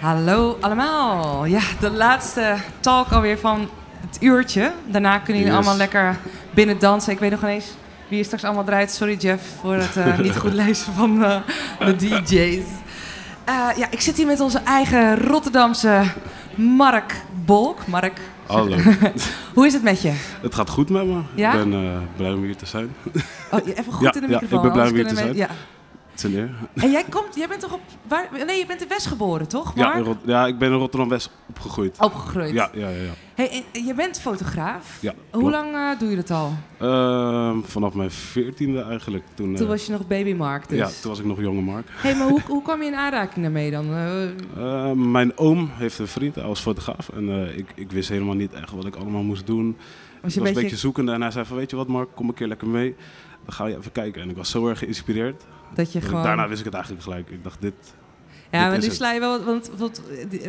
Hallo 0.00 0.56
allemaal. 0.60 1.44
Ja, 1.44 1.60
de 1.80 1.90
laatste 1.90 2.56
talk 2.80 3.10
alweer 3.12 3.38
van 3.38 3.68
het 4.08 4.16
uurtje. 4.22 4.72
Daarna 4.86 5.18
kunnen 5.18 5.42
jullie 5.42 5.56
Yes. 5.56 5.66
allemaal 5.66 5.76
lekker 5.86 6.16
binnen 6.54 6.78
dansen. 6.78 7.12
Ik 7.12 7.18
weet 7.18 7.30
nog 7.30 7.42
ineens 7.42 7.66
wie 8.08 8.18
er 8.18 8.24
straks 8.24 8.44
allemaal 8.44 8.64
draait. 8.64 8.90
Sorry 8.90 9.14
Jeff 9.16 9.42
voor 9.60 9.74
het 9.74 9.96
eh, 9.96 10.18
niet 10.18 10.36
goed 10.36 10.52
lezen 10.64 10.92
van 10.92 11.24
eh, 11.24 11.36
de 11.78 11.96
DJ's. 11.96 12.64
Eh, 13.44 13.68
ja, 13.76 13.86
ik 13.90 14.00
zit 14.00 14.16
hier 14.16 14.26
met 14.26 14.40
onze 14.40 14.58
eigen 14.58 15.18
Rotterdamse 15.18 16.02
Mark 16.54 17.14
Bolk. 17.44 17.86
Mark, 17.86 18.18
Hallo, 18.46 18.76
hoe 19.54 19.66
is 19.66 19.72
het 19.72 19.82
met 19.82 20.02
je? 20.02 20.12
het 20.42 20.54
gaat 20.54 20.70
goed 20.70 20.90
met 20.90 21.06
me. 21.06 21.20
Ja? 21.34 21.52
Ik 21.52 21.70
ben 21.70 22.08
blij 22.16 22.32
om 22.32 22.42
hier 22.42 22.56
te 22.56 22.66
zijn. 22.66 22.94
Oh, 23.50 23.64
je- 23.66 23.74
even 23.78 23.92
goed 23.92 24.02
Ja, 24.06 24.14
in 24.14 24.20
de 24.20 24.26
ja, 24.32 24.38
microfoon. 24.40 24.56
ik 24.58 24.62
ben 24.62 24.72
blij 24.72 24.88
om 24.88 24.94
hier 24.94 25.06
te 25.06 25.14
we- 25.28 25.34
Ja. 25.36 25.48
Eer. 26.24 26.50
En 26.74 26.90
jij 26.90 27.04
komt, 27.10 27.34
jij 27.34 27.48
bent 27.48 27.60
toch 27.60 27.72
op, 27.72 27.80
waar, 28.08 28.28
nee, 28.46 28.58
je 28.58 28.66
bent 28.66 28.82
in 28.82 28.88
West 28.88 29.06
geboren, 29.06 29.48
toch? 29.48 29.72
Ja, 29.74 29.98
Mark? 29.98 30.16
ja, 30.26 30.46
ik 30.46 30.58
ben 30.58 30.72
in 30.72 30.78
Rotterdam-West 30.78 31.30
opgegroeid. 31.48 31.96
Opgegroeid. 31.98 32.52
Ja, 32.52 32.70
ja, 32.74 32.88
ja. 32.88 33.10
Hey, 33.34 33.64
je 33.72 33.94
bent 33.94 34.20
fotograaf. 34.20 34.98
ja 35.00 35.14
Hoe 35.30 35.50
lang 35.50 35.74
eh, 35.74 35.98
doe 35.98 36.10
je 36.10 36.16
dat 36.16 36.30
al? 36.30 36.52
Ehm, 36.78 37.60
vanaf 37.62 37.94
mijn 37.94 38.10
veertiende 38.10 38.82
eigenlijk. 38.82 39.24
Toen, 39.34 39.54
Toen 39.54 39.64
eh, 39.64 39.70
was 39.70 39.86
je 39.86 39.92
nog 39.92 40.06
baby 40.06 40.32
Mark 40.34 40.68
dus. 40.68 40.78
Ja, 40.78 40.86
toen 41.00 41.10
was 41.10 41.18
ik 41.18 41.24
nog 41.24 41.40
jonge 41.40 41.60
Mark. 41.60 41.86
hey, 41.90 42.14
maar 42.16 42.28
hoe, 42.28 42.40
hoe 42.52 42.62
kwam 42.62 42.80
je 42.82 42.86
in 42.88 42.94
aanraking 42.94 43.42
daarmee 43.44 43.70
dan? 43.70 43.86
Eh, 43.94 44.22
Ehm, 44.56 45.10
mijn 45.10 45.38
oom 45.38 45.70
heeft 45.72 45.98
een 45.98 46.06
vriend, 46.06 46.34
hij 46.34 46.44
was 46.44 46.60
fotograaf. 46.60 47.08
En 47.08 47.56
ik, 47.58 47.72
ik 47.74 47.90
wist 47.92 48.08
helemaal 48.08 48.34
niet 48.34 48.52
echt 48.52 48.70
wat 48.70 48.86
ik 48.86 48.96
allemaal 48.96 49.22
moest 49.22 49.46
doen. 49.46 49.66
was 49.66 49.74
Ik 49.76 49.76
je 50.14 50.20
was 50.22 50.32
een 50.34 50.38
een 50.38 50.44
beetje, 50.44 50.60
beetje 50.60 50.76
zoekende 50.76 51.12
en 51.12 51.22
hij 51.22 51.30
zei 51.30 51.44
van, 51.44 51.56
weet 51.56 51.70
je 51.70 51.76
wat 51.76 51.88
Mark, 51.88 52.08
kom 52.14 52.28
een 52.28 52.34
keer 52.34 52.46
lekker 52.48 52.68
mee. 52.68 52.94
Dan 53.44 53.52
ga 53.54 53.66
je 53.66 53.76
even 53.76 53.92
kijken. 53.92 54.22
En 54.22 54.30
ik 54.30 54.36
was 54.36 54.50
zo 54.50 54.68
erg 54.68 54.78
geïnspireerd. 54.78 55.44
Dat 55.74 55.92
je 55.92 56.00
gewoon... 56.00 56.22
Daarna 56.22 56.48
wist 56.48 56.58
ik 56.58 56.64
het 56.64 56.74
eigenlijk 56.74 57.04
gelijk. 57.04 57.30
Ik 57.30 57.42
dacht, 57.44 57.60
dit... 57.60 57.74
ja, 58.50 58.60
dit 58.62 58.70
maar 58.70 58.88
nu 58.88 58.94
sla 58.94 59.12
je 59.12 59.20
wel... 59.20 59.44
Want, 59.44 59.70
want, 59.76 60.02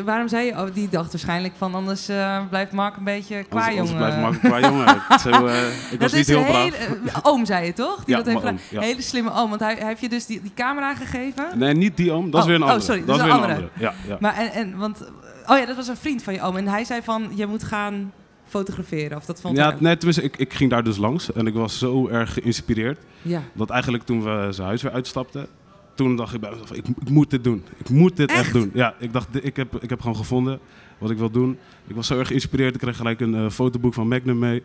waarom 0.05 0.27
zei 0.27 0.45
je... 0.45 0.51
Oh, 0.51 0.73
die 0.73 0.89
dacht 0.89 1.11
waarschijnlijk 1.11 1.53
van... 1.57 1.75
Anders 1.75 2.09
eh, 2.09 2.47
blijft 2.49 2.71
Mark 2.71 2.97
een 2.97 3.03
beetje 3.03 3.43
qua 3.43 3.67
Anders, 3.69 3.77
anders 3.77 3.89
jongen. 3.91 4.19
blijft 4.19 4.41
Mark 4.41 4.61
qua 4.61 4.69
jongen. 4.69 5.01
Zo, 5.23 5.45
eh, 5.47 5.67
ik 5.91 5.99
was 5.99 6.11
Dat 6.11 6.11
niet 6.11 6.13
is 6.13 6.27
heel 6.27 6.37
een 6.37 6.45
braaf. 6.45 6.63
hele- 6.63 6.99
eh, 7.11 7.17
oom 7.23 7.45
zei 7.45 7.65
je 7.65 7.73
toch? 7.73 8.03
Die 8.05 8.15
Ja, 8.15 8.23
dat 8.23 8.33
heeft 8.33 8.45
oom, 8.45 8.59
ja. 8.69 8.81
Hele 8.81 9.01
slimme 9.01 9.33
oom. 9.33 9.49
Want 9.49 9.61
hij, 9.61 9.75
hij 9.75 9.87
heeft 9.87 10.01
je 10.01 10.09
dus 10.09 10.25
die, 10.25 10.41
die 10.41 10.51
camera 10.55 10.95
gegeven. 10.95 11.45
Nee, 11.55 11.73
niet 11.73 11.97
die 11.97 12.11
oom. 12.11 12.31
Dat 12.31 12.33
is 12.33 12.41
Oh, 12.41 12.45
weer 12.47 12.55
een 12.55 12.63
oh, 12.63 12.69
andere. 12.69 12.85
sorry, 12.85 13.05
dat 13.05 13.15
is 13.15 13.21
een 13.21 13.27
weer 13.27 13.35
een 13.35 13.41
andere. 13.41 13.61
andere. 13.61 13.79
Ja, 13.79 13.93
ja. 14.07 14.17
Maar 14.19 14.35
en, 14.35 14.51
en, 14.51 14.77
want... 14.77 15.11
Oh 15.47 15.57
ja, 15.57 15.65
dat 15.65 15.75
was 15.75 15.87
een 15.87 15.97
vriend 15.97 16.23
van 16.23 16.33
je 16.33 16.41
oom. 16.41 16.57
En 16.57 16.67
hij 16.67 16.83
zei 16.83 17.01
van... 17.03 17.31
Je 17.35 17.45
moet 17.45 17.63
gaan 17.63 18.13
fotograferen. 18.51 19.17
Of 19.17 19.25
dat 19.25 19.41
vond 19.41 19.57
ja, 19.57 19.71
tenminste, 19.77 20.23
ik, 20.23 20.37
ik 20.37 20.53
ging 20.53 20.69
daar 20.69 20.83
dus 20.83 20.97
langs 20.97 21.31
en 21.33 21.47
ik 21.47 21.53
was 21.53 21.77
zo 21.77 22.07
erg 22.07 22.33
geïnspireerd 22.33 22.99
Ja. 23.21 23.41
dat 23.53 23.69
eigenlijk 23.69 24.03
toen 24.03 24.23
we 24.23 24.47
zijn 24.51 24.67
huis 24.67 24.81
weer 24.81 24.91
uitstapten, 24.91 25.47
toen 25.95 26.15
dacht 26.15 26.33
ik 26.33 26.39
bij 26.41 26.49
mezelf, 26.49 26.71
ik, 26.71 26.85
ik 26.87 27.09
moet 27.09 27.29
dit 27.29 27.43
doen. 27.43 27.63
Ik 27.77 27.89
moet 27.89 28.17
dit 28.17 28.29
echt, 28.29 28.39
Echt? 28.39 28.53
doen. 28.53 28.71
Ja, 28.73 28.93
ik 28.99 29.13
dacht, 29.13 29.45
ik 29.45 29.55
heb, 29.55 29.83
ik 29.83 29.89
heb 29.89 30.01
gewoon 30.01 30.15
gevonden 30.15 30.59
wat 30.97 31.09
ik 31.09 31.17
wil 31.17 31.31
doen. 31.31 31.57
Ik 31.87 31.95
was 31.95 32.07
zo 32.07 32.17
erg 32.19 32.27
geïnspireerd. 32.27 32.73
Ik 32.75 32.79
kreeg 32.79 32.97
gelijk 32.97 33.19
een 33.19 33.35
eh, 33.35 33.49
fotoboek 33.49 33.93
van 33.93 34.07
Magnum 34.07 34.39
mee. 34.39 34.63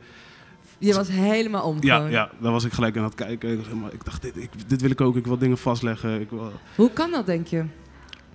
Je 0.79 0.94
was 0.94 1.09
helemaal 1.09 1.62
om 1.62 1.77
Ja, 1.81 1.96
gewoon. 1.96 2.11
ja, 2.11 2.31
daar 2.38 2.53
was 2.53 2.64
ik 2.64 2.72
gelijk 2.72 2.96
aan 2.96 3.05
het 3.05 3.14
kijken. 3.14 3.53
Ik, 3.59 3.64
helemaal- 3.64 3.92
ik 3.92 4.05
dacht, 4.05 4.22
dit, 4.22 4.37
ik, 4.37 4.51
dit 4.66 4.81
wil 4.81 4.90
ik 4.90 5.01
ook. 5.01 5.16
Ik 5.16 5.27
wil 5.27 5.38
dingen 5.38 5.59
vastleggen. 5.59 6.20
Ik, 6.20 6.31
wil, 6.31 6.53
Hoe 6.77 6.90
kan 6.92 7.11
dat, 7.11 7.27
denk 7.27 7.46
je? 7.46 7.64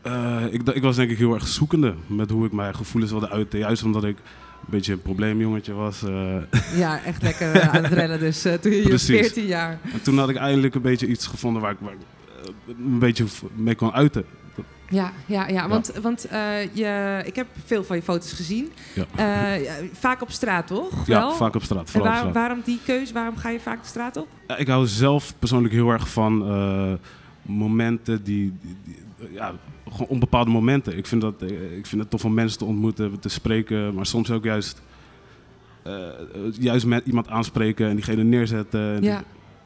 Eh, 0.01 0.43
ik, 0.51 0.69
ik 0.69 0.81
was 0.81 0.95
denk 0.95 1.09
ik 1.11 1.17
heel 1.17 1.33
erg 1.33 1.47
zoekende 1.47 1.93
met 2.07 2.29
hoe 2.29 2.45
ik 2.45 2.51
mijn 2.51 2.75
gevoelens 2.75 3.11
wilde 3.11 3.29
uiten. 3.29 3.59
Juist 3.59 3.83
omdat 3.83 4.03
ik 4.03 4.17
een 4.61 4.67
beetje 4.77 4.93
een 4.93 5.01
probleemjongetje 5.01 5.73
was. 5.73 6.03
eh. 6.03 6.35
Ja, 6.75 7.03
echt 7.03 7.21
lekker 7.21 7.51
eh, 7.51 7.67
aan 7.75 7.83
het 7.83 7.93
rennen 7.93 8.19
dus. 8.19 8.45
eh, 8.45 8.53
toen 8.53 8.71
je 8.71 8.77
je 8.81 8.87
Precies. 8.87 9.19
14 9.19 9.45
jaar. 9.45 9.79
en 9.93 10.01
toen 10.01 10.17
had 10.17 10.29
ik 10.29 10.35
eindelijk 10.35 10.75
een 10.75 10.81
beetje 10.81 11.07
iets 11.07 11.27
gevonden 11.27 11.61
waar 11.61 11.71
ik, 11.71 11.77
waar 11.79 11.93
ik 11.93 11.99
een 12.77 12.99
beetje 12.99 13.25
mee 13.55 13.75
kon 13.75 13.93
uiten. 13.93 14.25
Ja, 14.89 15.11
ja, 15.25 15.47
ja. 15.47 15.67
want, 15.67 15.91
want 16.01 16.27
je, 16.73 17.21
ik 17.25 17.35
heb 17.35 17.47
veel 17.65 17.83
van 17.83 17.95
je 17.95 18.01
foto's 18.01 18.33
gezien. 18.33 18.71
Ja. 19.15 19.57
Vaak 19.93 20.21
op 20.21 20.31
straat, 20.31 20.67
toch? 20.67 21.07
Ja, 21.07 21.19
Wel? 21.19 21.33
vaak 21.35 21.55
op 21.55 21.63
straat. 21.63 21.81
En 21.85 21.87
Vooral 21.87 22.07
op 22.07 22.13
waar- 22.13 22.19
straat. 22.29 22.33
waarom 22.35 22.61
die 22.65 22.79
keuze? 22.85 23.13
Waarom 23.13 23.37
ga 23.37 23.49
je 23.49 23.59
vaak 23.59 23.81
de 23.81 23.87
straat 23.87 24.17
op? 24.17 24.27
Ja, 24.47 24.57
ik 24.57 24.67
hou 24.67 24.87
zelf 24.87 25.33
persoonlijk 25.39 25.73
heel 25.73 25.89
erg 25.89 26.09
van 26.09 26.37
momenten 27.41 28.23
die, 28.23 28.53
die- 28.61 28.75
die- 28.83 29.31
ja, 29.31 29.53
gewoon 29.91 30.07
onbepaalde 30.07 30.51
momenten. 30.51 30.97
Ik 30.97 31.05
vind, 31.05 31.21
dat, 31.21 31.41
eh, 31.41 31.77
ik 31.77 31.85
vind 31.85 32.01
het 32.01 32.09
tof 32.09 32.25
om 32.25 32.33
mensen 32.33 32.57
te 32.57 32.65
ontmoeten, 32.65 33.19
te 33.19 33.29
spreken, 33.29 33.93
maar 33.93 34.05
soms 34.05 34.31
ook 34.31 34.43
juist, 34.43 34.81
eh, 35.83 35.93
juist 36.51 36.85
met 36.85 37.05
iemand 37.05 37.27
aanspreken 37.27 37.87
en 37.87 37.95
diegene 37.95 38.23
neerzetten. 38.23 38.95
En 38.95 39.03
Ja. 39.03 39.23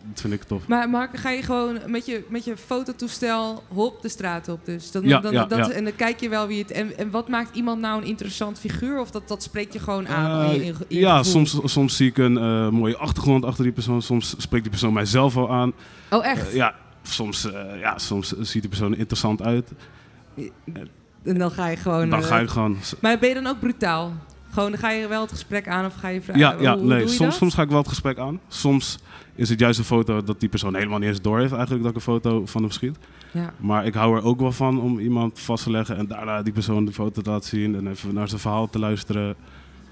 Dat 0.10 0.22
vind 0.22 0.34
ik 0.34 0.44
tof. 0.44 0.68
Maar 0.68 0.90
Mark, 0.90 1.18
ga 1.18 1.30
je 1.30 1.44
gewoon 1.44 1.80
met 1.88 2.06
je, 2.06 2.26
met 2.30 2.46
je 2.46 2.58
fototoestel 2.58 3.64
hop 3.68 4.02
de 4.02 4.10
straat 4.10 4.50
op? 4.50 4.66
Dus 4.66 4.92
dan, 4.92 5.04
Ja, 5.04 5.20
dan, 5.20 5.32
ja, 5.34 5.46
dat, 5.46 5.58
ja. 5.58 5.72
En 5.72 5.84
dan 5.84 5.96
kijk 5.96 6.20
je 6.20 6.30
wel 6.30 6.48
wie 6.48 6.62
het... 6.62 6.72
En, 6.72 6.98
en 6.98 7.12
wat 7.12 7.30
maakt 7.30 7.56
iemand 7.56 7.82
nou 7.82 8.02
een 8.02 8.08
interessant 8.08 8.60
figuur? 8.60 9.00
Of 9.00 9.12
dat, 9.12 9.28
dat 9.28 9.44
spreekt 9.44 9.74
je 9.74 9.80
gewoon 9.80 10.08
aan? 10.08 10.52
in 10.52 10.76
ja, 10.88 11.18
gevoel? 11.18 11.32
soms, 11.32 11.72
soms 11.72 11.96
zie 11.96 12.10
ik 12.10 12.18
een 12.18 12.38
eh, 12.38 12.70
mooie 12.70 12.98
achtergrond 12.98 13.46
achter 13.46 13.64
die 13.64 13.74
persoon. 13.74 14.02
Soms 14.02 14.36
spreekt 14.38 14.64
die 14.64 14.72
persoon 14.72 14.94
mijzelf 14.94 15.38
al 15.38 15.52
aan. 15.52 15.74
Oh, 16.10 16.26
echt? 16.26 16.48
Eh, 16.48 16.56
ja, 16.56 16.76
soms, 17.04 17.52
eh, 17.52 17.80
ja, 17.80 17.98
soms 17.98 18.34
ziet 18.40 18.62
die 18.62 18.70
persoon 18.70 18.92
er 18.92 18.98
interessant 18.98 19.42
uit. 19.42 19.72
En 21.24 21.38
dan 21.38 21.52
ga 21.52 21.68
je 21.68 21.78
gewoon... 21.78 22.10
Dan 22.10 22.20
eh, 22.20 22.26
ga 22.26 22.40
ik 22.40 22.50
gewoon... 22.50 22.78
Maar 23.00 23.20
ben 23.20 23.30
je 23.30 23.36
dan 23.36 23.48
ook 23.48 23.60
brutaal? 23.60 24.14
Gewoon, 24.52 24.72
dan 24.72 24.80
ga 24.80 24.92
je 24.92 25.08
wel 25.08 25.22
het 25.22 25.32
gesprek 25.32 25.68
aan 25.68 25.86
of 25.86 25.96
ga 25.96 26.08
je 26.08 26.22
vragen? 26.22 26.42
Ja, 26.42 26.56
ja 26.60 26.72
hoe, 26.72 26.80
hoe 26.80 26.90
nee, 26.90 27.00
je 27.00 27.08
soms, 27.08 27.20
dat? 27.20 27.34
soms 27.34 27.54
ga 27.54 27.62
ik 27.62 27.70
wel 27.70 27.78
het 27.78 27.88
gesprek 27.88 28.18
aan. 28.18 28.40
Soms 28.48 29.00
is 29.36 29.50
het 29.50 29.60
juist 29.60 29.80
een 29.80 29.86
foto 29.86 30.24
dat 30.24 30.40
die 30.40 30.50
persoon 30.50 30.76
helemaal 30.76 31.00
niet 31.00 31.10
eens 31.10 31.22
door 31.22 31.40
heeft 31.40 31.52
eigenlijk 31.52 31.82
dat 31.82 31.92
ik 31.92 31.98
een 31.98 32.14
foto 32.14 32.46
van 32.46 32.62
hem 32.62 32.72
schiet. 32.72 32.98
Ja. 33.32 33.54
Maar 33.58 33.86
ik 33.86 33.94
hou 33.94 34.18
er 34.18 34.24
ook 34.24 34.40
wel 34.40 34.52
van 34.52 34.82
om 34.82 35.00
iemand 35.00 35.40
vast 35.40 35.64
te 35.64 35.72
leggen 35.72 35.98
en 35.98 36.08
daarna 36.08 36.42
die 36.42 36.54
persoon 36.54 36.86
de 36.86 36.94
foto 36.94 37.22
te 37.22 37.30
laten 37.30 37.50
zien 37.50 37.76
en 37.76 37.88
even 37.88 38.14
naar 38.14 38.28
zijn 38.28 38.42
verhaal 38.42 38.70
te 38.70 38.80
luisteren. 38.80 39.36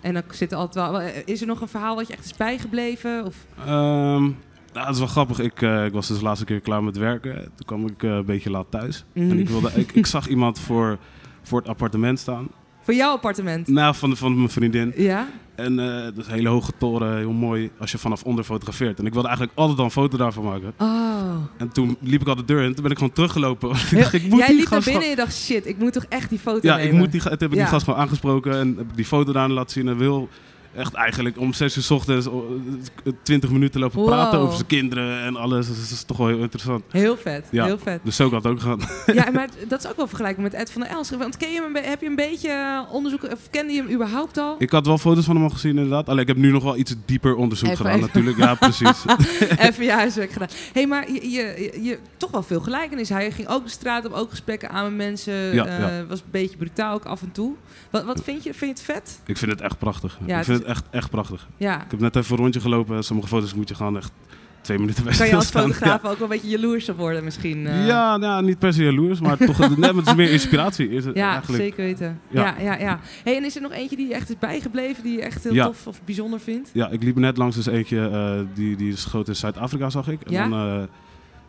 En 0.02 0.14
dan 0.14 0.24
zit 0.32 0.52
er 0.52 0.58
altijd 0.58 0.92
wel... 0.92 1.02
Is 1.26 1.42
er 1.42 1.48
nog 1.48 1.62
een 1.62 1.68
verhaal 1.68 1.96
wat 1.96 2.08
je 2.08 2.14
echt 2.14 2.26
is 2.26 2.34
bijgebleven? 2.34 3.26
Of... 3.26 3.36
Ehm 3.66 4.30
nou, 4.74 4.86
het 4.86 4.94
is 4.94 5.00
wel 5.00 5.08
grappig. 5.08 5.40
Ik, 5.40 5.62
eh, 5.62 5.86
ik 5.86 5.94
was 5.94 6.08
dus 6.08 6.18
de 6.18 6.24
laatste 6.24 6.46
keer 6.46 6.60
klaar 6.60 6.84
met 6.84 6.98
werken. 6.98 7.36
Toen 7.36 7.66
kwam 7.66 7.88
ik 7.88 8.04
eh, 8.04 8.10
een 8.10 8.26
beetje 8.26 8.50
laat 8.50 8.66
thuis. 8.70 9.04
Mhm. 9.14 9.30
En 9.30 9.40
ik, 9.40 9.50
wilde, 9.50 9.72
ik, 9.76 9.92
ik 9.92 10.06
zag 10.06 10.28
iemand 10.28 10.60
voor, 10.60 10.98
voor 11.42 11.60
het 11.60 11.68
appartement 11.68 12.20
staan. 12.20 12.48
Voor 12.82 12.94
jouw 12.94 13.12
appartement? 13.12 13.68
Nou, 13.68 13.96
van, 13.96 14.18
van 14.18 14.36
mijn 14.36 14.50
vriendin. 14.50 14.94
Ja? 14.96 15.28
En 15.56 15.80
eh 15.80 16.04
dat 16.04 16.18
is 16.18 16.26
een 16.28 16.34
hele 16.34 16.50
hoge 16.50 16.72
toren, 16.78 17.18
heel 17.18 17.32
mooi 17.32 17.72
als 17.80 17.92
je 17.92 17.98
vanaf 17.98 18.24
onder 18.24 18.44
fotografeert. 18.44 19.00
En 19.00 19.06
ik 19.06 19.14
wilde 19.14 19.28
eigenlijk 19.28 19.58
altijd 19.58 19.80
al 19.80 19.86
een 19.86 19.92
foto 19.92 20.18
daarvan 20.18 20.44
maken. 20.44 20.74
Oh. 20.78 21.36
En 21.58 21.70
toen 21.70 21.98
liep 22.00 22.22
ik 22.22 22.28
al 22.28 22.36
de 22.36 22.46
deur 22.46 22.62
in, 22.64 22.74
toen 22.74 22.84
ben 22.84 22.92
ik 22.92 22.98
gewoon 22.98 23.14
teruggelopen. 23.14 23.70
Ik 23.92 23.98
dacht, 23.98 24.14
ik 24.14 24.24
moet 24.30 24.40
Jij 24.40 24.48
die 24.48 24.56
liep 24.56 24.70
naar 24.70 24.82
binnen 24.84 25.04
en 25.04 25.10
je 25.10 25.16
dacht, 25.16 25.36
shit, 25.36 25.68
ik 25.68 25.78
moet 25.78 25.94
toch 25.94 26.06
echt 26.10 26.30
die 26.30 26.40
foto 26.40 26.68
Ja, 26.68 26.76
nemen? 26.76 26.92
ik 26.94 26.98
moet 27.00 27.12
die, 27.12 27.22
toen 27.22 27.30
heb 27.32 27.42
ik 27.42 27.50
Ja. 27.54 27.56
die 27.56 27.66
gast 27.66 27.86
gewoon 27.86 28.00
aangesproken 28.00 28.60
en 28.60 28.68
heb 28.78 28.90
ik 28.90 28.96
die 28.96 29.06
foto 29.06 29.32
daar 29.32 29.50
laten 29.50 29.72
zien. 29.72 29.88
En 29.88 29.98
wil 29.98 30.30
echt 30.76 30.94
eigenlijk 30.94 31.40
om 31.40 31.54
6 31.54 31.76
uur 31.78 31.84
's 31.84 31.92
ochtends 31.92 32.28
oh, 32.28 32.52
eh, 33.04 33.14
20 33.24 33.50
minuten 33.50 33.80
lopen 33.80 34.00
Wow. 34.00 34.08
praten 34.08 34.40
over 34.40 34.56
zijn 34.56 34.68
kinderen 34.68 35.22
en 35.24 35.36
alles. 35.36 35.68
Dus 35.68 35.78
dat 35.82 35.90
is 35.90 36.04
toch 36.04 36.18
wel 36.18 36.28
heel 36.28 36.38
interessant. 36.40 36.84
Heel 36.92 37.18
vet, 37.18 37.48
Ja. 37.52 37.66
heel 37.66 37.78
vet. 37.78 38.00
Dus 38.04 38.16
zo 38.16 38.28
kan 38.30 38.38
het 38.38 38.48
ook 38.48 38.60
gaan. 38.62 38.80
Ja, 39.06 39.32
maar 39.34 39.50
dat 39.68 39.84
is 39.84 39.90
ook 39.90 39.96
wel 39.96 40.08
vergelijkbaar 40.08 40.44
met 40.44 40.54
Ed 40.54 40.72
van 40.72 40.82
der 40.82 40.90
Elst. 40.90 41.16
Want 41.18 41.38
ken 41.38 41.52
je 41.52 41.62
hem 41.62 41.76
heb 41.84 42.02
je 42.02 42.08
een 42.08 42.16
beetje 42.16 42.50
eh, 42.50 42.94
onderzoek, 42.94 43.24
of 43.24 43.40
kende 43.50 43.74
je 43.74 43.82
hem 43.84 43.92
überhaupt 43.92 44.38
al? 44.38 44.56
Ik 44.60 44.70
had 44.72 44.86
wel 44.86 44.98
foto's 44.98 45.26
van 45.26 45.36
hem 45.36 45.44
al 45.44 45.50
gezien 45.50 45.72
inderdaad. 45.72 46.08
Alleen 46.10 46.22
ik 46.22 46.28
heb 46.28 46.38
nu 46.38 46.52
nog 46.52 46.64
wel 46.64 46.78
iets 46.78 46.96
dieper 47.06 47.36
onderzoek 47.36 47.70
Even- 47.70 47.78
gedaan 47.86 47.94
even. 48.00 48.08
natuurlijk. 48.08 48.38
Ja, 48.38 48.56
precies. 48.56 49.04
Even 49.68 49.84
je 49.86 49.92
huiswerk 49.92 50.32
gedaan. 50.32 50.50
hey, 50.74 50.88
maar 50.88 51.12
je, 51.12 51.72
je, 51.82 52.00
toch 52.18 52.32
wel 52.32 52.44
veel 52.44 52.60
gelijkenis. 52.62 53.10
Hij 53.10 53.32
ging 53.32 53.48
ook 53.48 53.64
de 53.64 53.70
straat 53.70 54.06
op, 54.06 54.14
ook 54.14 54.30
gesprekken 54.30 54.70
aan 54.70 54.84
met 54.84 54.96
mensen. 55.08 55.34
Ja, 55.34 55.66
eh, 55.66 55.80
ja. 55.80 56.06
Was 56.06 56.20
een 56.20 56.26
beetje 56.32 56.58
brutaal 56.58 56.94
ook 56.94 57.06
af 57.06 57.22
en 57.22 57.32
toe. 57.32 57.54
Wat, 57.90 58.04
wat 58.04 58.22
vind 58.24 58.44
je? 58.44 58.54
Vind 58.54 58.78
je 58.80 58.84
het 58.92 58.96
vet? 59.02 59.20
ik 59.26 59.38
vind 59.38 59.52
het 59.52 59.62
echt 59.62 59.78
prachtig. 59.80 60.18
Ja, 60.26 60.38
ik 60.40 60.44
vind 60.46 60.63
het 60.64 60.72
echt, 60.72 60.86
echt 60.92 61.10
prachtig. 61.10 61.48
Ja. 61.58 61.84
Ik 61.84 61.92
heb 61.92 62.00
net 62.00 62.16
even 62.16 62.32
een 62.36 62.42
rondje 62.42 62.60
gelopen. 62.60 63.04
Sommige 63.04 63.28
foto's 63.28 63.54
moet 63.54 63.70
je 63.70 63.76
gewoon 63.76 63.98
echt 63.98 64.12
twee 64.62 64.80
minuten 64.80 65.04
bij 65.04 65.14
Kan 65.16 65.28
je 65.28 65.36
als 65.36 65.50
fotograaf 65.62 66.04
ook 66.06 66.18
wel 66.18 66.22
een 66.22 66.28
beetje 66.28 66.50
jaloers 66.50 66.90
op 66.90 66.98
worden 66.98 67.24
misschien? 67.24 67.62
Ja, 67.62 67.70
eh? 67.70 67.86
ja 67.88 68.18
nou, 68.18 68.44
niet 68.46 68.60
per 68.60 68.74
se 68.74 68.84
jaloers, 68.84 69.20
maar 69.20 69.38
toch 69.38 69.78
net 69.78 69.94
met 69.96 70.16
meer 70.16 70.32
inspiratie. 70.32 70.90
Is 70.90 71.06
het 71.06 71.16
Ja, 71.16 71.32
eigenlijk. 71.34 71.64
zeker 71.64 71.84
weten. 71.84 72.20
Ja, 72.30 72.42
Ja. 72.58 72.64
ja, 72.64 72.78
ja. 72.80 73.00
Hey, 73.24 73.38
en 73.38 73.44
is 73.44 73.56
er 73.56 73.62
nog 73.62 73.72
eentje 73.72 73.96
die 73.96 74.08
je 74.08 74.14
echt 74.14 74.30
is 74.30 74.38
bijgebleven, 74.40 75.04
die 75.04 75.16
je 75.18 75.22
echt 75.22 75.44
heel 75.44 75.54
Ja. 75.54 75.66
tof 75.66 75.88
of 75.88 76.02
bijzonder 76.06 76.40
vindt? 76.40 76.70
Ja, 76.74 76.90
ik 76.90 77.04
liep 77.04 77.16
net 77.16 77.38
langs 77.38 77.56
dus 77.56 77.66
eentje, 77.66 78.08
eh, 78.10 78.40
die, 78.54 78.76
die 78.76 78.92
is 78.94 79.06
groot 79.06 79.28
in 79.28 79.36
Zuid-Afrika, 79.36 79.90
zag 79.90 80.08
ik. 80.08 80.22
En 80.22 80.32
Ja? 80.32 80.48
dan, 80.48 80.60
eh, 80.60 80.84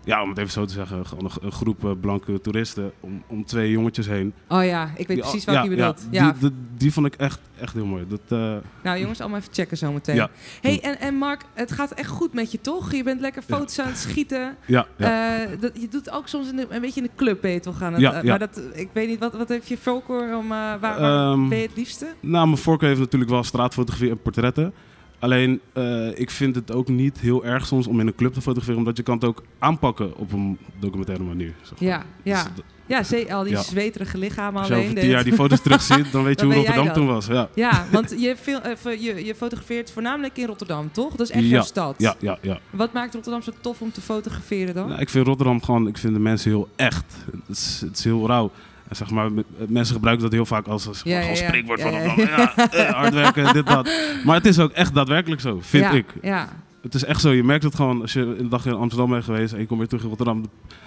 ja, 0.05 0.23
om 0.23 0.29
het 0.29 0.39
even 0.39 0.51
zo 0.53 0.65
te 0.65 0.73
zeggen, 0.73 1.07
gewoon 1.07 1.25
een, 1.25 1.31
een 1.47 1.53
groep 1.53 1.85
eh, 1.85 1.91
blanke 2.01 2.41
toeristen 2.41 2.93
om, 3.01 3.23
om 3.27 3.45
twee 3.45 3.71
jongetjes 3.71 4.07
heen. 4.07 4.33
Oh 4.49 4.65
ja, 4.65 4.91
ik 4.97 5.07
weet 5.07 5.19
precies 5.21 5.45
wat 5.45 5.63
je 5.63 5.69
bedoelt. 5.69 6.07
Ja, 6.11 6.31
Die, 6.31 6.41
die, 6.41 6.59
die 6.77 6.93
vond 6.93 7.07
ik 7.07 7.15
echt, 7.15 7.41
echt 7.61 7.75
heel 7.75 7.87
mooi. 7.87 8.05
Dat, 8.09 8.21
eh, 8.29 8.55
Nou 8.83 8.99
jongens, 8.99 9.21
allemaal 9.21 9.39
even 9.39 9.53
checken 9.55 9.77
zometeen. 9.77 10.15
Ja. 10.15 10.31
Hey, 10.61 10.81
en, 10.83 11.01
en 11.01 11.15
Mark, 11.15 11.43
het 11.55 11.73
gaat 11.73 11.91
echt 11.91 12.09
goed 12.09 12.33
met 12.35 12.53
je 12.53 12.61
toch? 12.61 12.93
Je 12.93 13.03
bent 13.03 13.21
lekker 13.21 13.43
Ja. 13.47 13.57
foto's 13.57 13.79
aan 13.79 13.87
het 13.87 13.99
schieten. 13.99 14.57
ja, 14.67 14.87
ja. 14.97 15.39
Eh, 15.43 15.49
dat, 15.61 15.71
je 15.81 15.89
doet 15.89 16.11
ook 16.11 16.29
soms 16.29 16.49
in 16.51 16.57
de- 16.57 16.67
een 16.71 16.81
beetje 16.81 17.01
in 17.01 17.07
de 17.07 17.13
club 17.17 17.41
ben 17.41 17.51
je 17.51 17.61
toch 17.61 17.83
aan 17.83 17.93
het... 17.93 18.01
Ja, 18.03 18.15
ja. 18.15 18.23
Maar 18.23 18.39
dat, 18.39 18.61
ik 18.75 18.89
weet 18.93 19.09
niet, 19.09 19.19
wat, 19.19 19.33
wat 19.37 19.49
heeft 19.49 19.69
je 19.69 19.79
voorkeur 19.79 20.37
om... 20.37 20.49
waar 20.49 20.81
waar 20.81 20.99
Ehm, 20.99 21.49
ben 21.49 21.59
je 21.59 21.67
het 21.67 21.77
liefste? 21.77 22.07
Nou, 22.21 22.47
mijn 22.47 22.59
voorkeur 22.59 22.89
heeft 22.89 23.01
natuurlijk 23.01 23.31
wel 23.31 23.43
straatfotografie 23.43 24.11
en 24.11 24.23
portretten. 24.23 24.73
Alleen, 25.19 25.61
eh, 25.73 26.19
ik 26.19 26.31
vind 26.31 26.55
het 26.55 26.73
ook 26.73 26.89
niet 26.89 27.19
heel 27.21 27.45
erg 27.45 27.67
soms 27.67 27.87
om 27.87 28.01
in 28.01 28.07
een 28.07 28.15
club 28.15 28.33
te 28.33 28.41
fotograferen, 28.41 28.79
omdat 28.79 28.97
je 28.97 29.03
kan 29.03 29.15
het 29.15 29.25
ook 29.25 29.43
aanpakken 29.59 30.17
op 30.17 30.33
een 30.33 30.59
documentaire 30.81 31.25
manier. 31.25 31.53
zeg 31.63 31.81
maar. 31.81 31.89
Ja, 31.89 32.05
ja. 32.23 32.43
Dus 32.55 32.63
Ja, 32.87 33.35
al 33.35 33.43
die 33.43 33.53
Ja. 33.53 33.63
zweterige 33.63 34.19
lichamen 34.19 34.59
als 34.59 34.69
je 34.69 34.75
alleen. 34.75 35.07
jaar 35.09 35.25
die 35.25 35.33
foto's 35.33 35.61
terugziet, 35.61 36.11
dan 36.13 36.25
weet 36.25 36.41
je 36.41 36.47
Dan 36.47 36.55
hoe 36.55 36.65
Rotterdam 36.65 36.93
toen 36.95 37.07
was. 37.07 37.27
Ja, 37.27 37.49
Ja, 37.55 37.87
want 37.93 38.15
je, 38.19 38.37
fil- 38.37 38.61
eh, 38.61 39.03
je, 39.03 39.25
je 39.25 39.35
fotografeert 39.35 39.91
voornamelijk 39.91 40.37
in 40.39 40.47
Rotterdam, 40.47 40.93
toch? 40.93 41.11
Dat 41.11 41.21
is 41.29 41.31
echt 41.31 41.43
Ja, 41.45 41.49
jouw 41.51 41.63
stad. 41.63 41.95
ja, 41.99 42.15
ja. 42.19 42.39
ja. 42.43 42.59
Wat 42.71 42.93
maakt 42.93 43.15
Rotterdam 43.15 43.43
zo 43.43 43.53
tof 43.61 43.81
om 43.81 43.93
te 43.93 44.01
fotograferen 44.01 44.75
dan? 44.75 44.89
Nou, 44.89 45.01
ik 45.01 45.09
vind 45.09 45.27
Rotterdam 45.27 45.63
gewoon, 45.63 45.87
ik 45.89 45.99
vind 45.99 46.15
de 46.15 46.21
mensen 46.21 46.51
heel 46.51 46.69
echt. 46.77 47.05
Het 47.31 47.57
is, 47.57 47.81
het 47.87 47.99
is 47.99 48.05
heel 48.05 48.27
rauw. 48.27 48.51
Zeg 48.95 49.11
maar, 49.11 49.31
mensen 49.69 49.95
gebruiken 49.95 50.25
dat 50.25 50.33
heel 50.33 50.47
vaak 50.47 50.67
als, 50.67 50.87
als 50.89 51.01
Ja, 51.03 51.35
spreekwoord 51.35 51.81
Ja, 51.81 51.91
van 51.91 52.25
ja, 52.25 52.57
eh, 52.57 52.91
hard 52.91 53.15
werken, 53.15 53.53
dit, 53.53 53.67
dat. 53.67 53.91
Maar 54.25 54.37
het 54.37 54.47
is 54.47 54.59
ook 54.59 54.73
echt 54.73 54.95
daadwerkelijk 54.95 55.41
zo, 55.41 55.59
vind 55.61 55.93
ik. 55.93 56.07
Ja, 56.23 56.49
Het 56.83 56.95
is 56.95 57.05
echt 57.05 57.21
zo, 57.21 57.31
je 57.31 57.45
merkt 57.45 57.65
het 57.65 57.75
gewoon 57.75 58.01
als 58.01 58.13
je 58.13 58.21
een 58.21 58.49
dag 58.49 58.67
in 58.67 58.73
Amsterdam 58.73 59.11
bent 59.11 59.25
geweest 59.25 59.53
en 59.53 59.61
je 59.61 59.67
komt 59.67 59.79
weer 59.79 59.89
terug 59.89 60.03
in 60.03 60.09
Rotterdam. 60.09 60.43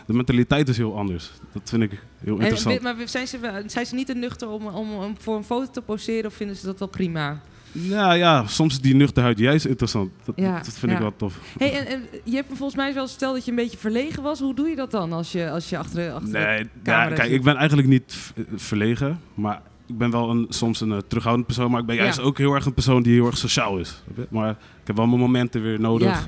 De, 0.05 0.14
mentaliteit 0.14 0.70
is 0.70 0.78
heel 0.78 0.97
anders. 0.97 1.32
Dat 1.53 1.70
vind 1.70 1.84
ik 1.84 1.91
heel 2.18 2.36
en, 2.36 2.41
interessant. 2.41 2.82
maar 2.82 2.95
zijn 3.05 3.28
ze, 3.28 3.64
zijn 3.66 3.86
ze 3.86 3.95
niet 3.95 4.08
te 4.08 4.14
nuchter 4.14 4.49
om, 4.49 4.68
om, 4.68 4.93
om 4.93 5.16
voor 5.20 5.36
een 5.36 5.43
foto 5.43 5.72
te 5.72 5.82
poseren 5.82 6.26
of 6.26 6.34
vinden 6.34 6.55
ze 6.55 6.66
dat 6.66 6.80
wel 6.80 6.88
prima? 6.88 7.41
Ja, 7.72 8.13
ja, 8.13 8.47
soms 8.47 8.74
is 8.74 8.82
die 8.82 8.95
nuchterheid 8.95 9.38
juist 9.39 9.65
interessant. 9.65 10.11
Dat, 10.26 10.36
Ja, 10.38 10.55
dat 10.57 10.74
vind 10.78 10.91
ja. 10.91 10.97
ik 10.97 11.03
wel 11.03 11.13
tof. 11.18 11.39
Hey, 11.57 11.74
en, 11.80 11.88
en 11.88 12.01
je 12.24 12.36
hebt 12.36 12.49
me 12.49 12.55
volgens 12.55 12.78
mij 12.78 12.93
wel 12.93 13.07
verteld 13.07 13.34
dat 13.36 13.45
je 13.45 13.49
een 13.51 13.57
beetje 13.57 13.78
verlegen 13.78 14.24
was. 14.24 14.39
Hoe 14.39 14.55
doe 14.55 14.68
je 14.68 14.76
dat 14.76 14.91
dan 14.91 15.13
als 15.13 15.32
je, 15.32 15.49
als 15.49 15.70
je 15.70 15.78
achter, 15.78 15.95
de- 15.95 16.11
achter 16.11 16.32
de 16.32 16.38
Nee, 16.38 16.57
ja, 16.57 16.65
camera 16.84 17.15
kijk, 17.15 17.32
ik 17.32 17.43
ben 17.43 17.55
eigenlijk 17.55 17.88
niet 17.88 18.03
v- 18.15 18.32
verlegen, 18.55 19.20
maar 19.34 19.61
ik 19.88 19.97
ben 19.97 20.11
wel 20.11 20.30
een, 20.30 20.45
soms 20.49 20.82
een 20.82 20.91
eh, 20.91 20.97
terughoudend 21.07 21.45
persoon, 21.47 21.72
maar 21.72 21.80
ik 21.80 21.86
ben 21.86 21.95
juist 21.95 22.20
ook 22.20 22.38
heel 22.38 22.53
erg 22.53 22.65
een 22.65 22.74
persoon 22.74 23.03
die 23.03 23.13
heel 23.13 23.26
erg 23.26 23.38
sociaal 23.38 23.78
is. 23.78 24.01
Maar 24.30 24.49
ik 24.49 24.57
heb 24.88 24.95
wel 24.95 25.07
mijn 25.07 25.20
momenten 25.20 25.61
weer 25.61 25.80
nodig. 25.80 26.28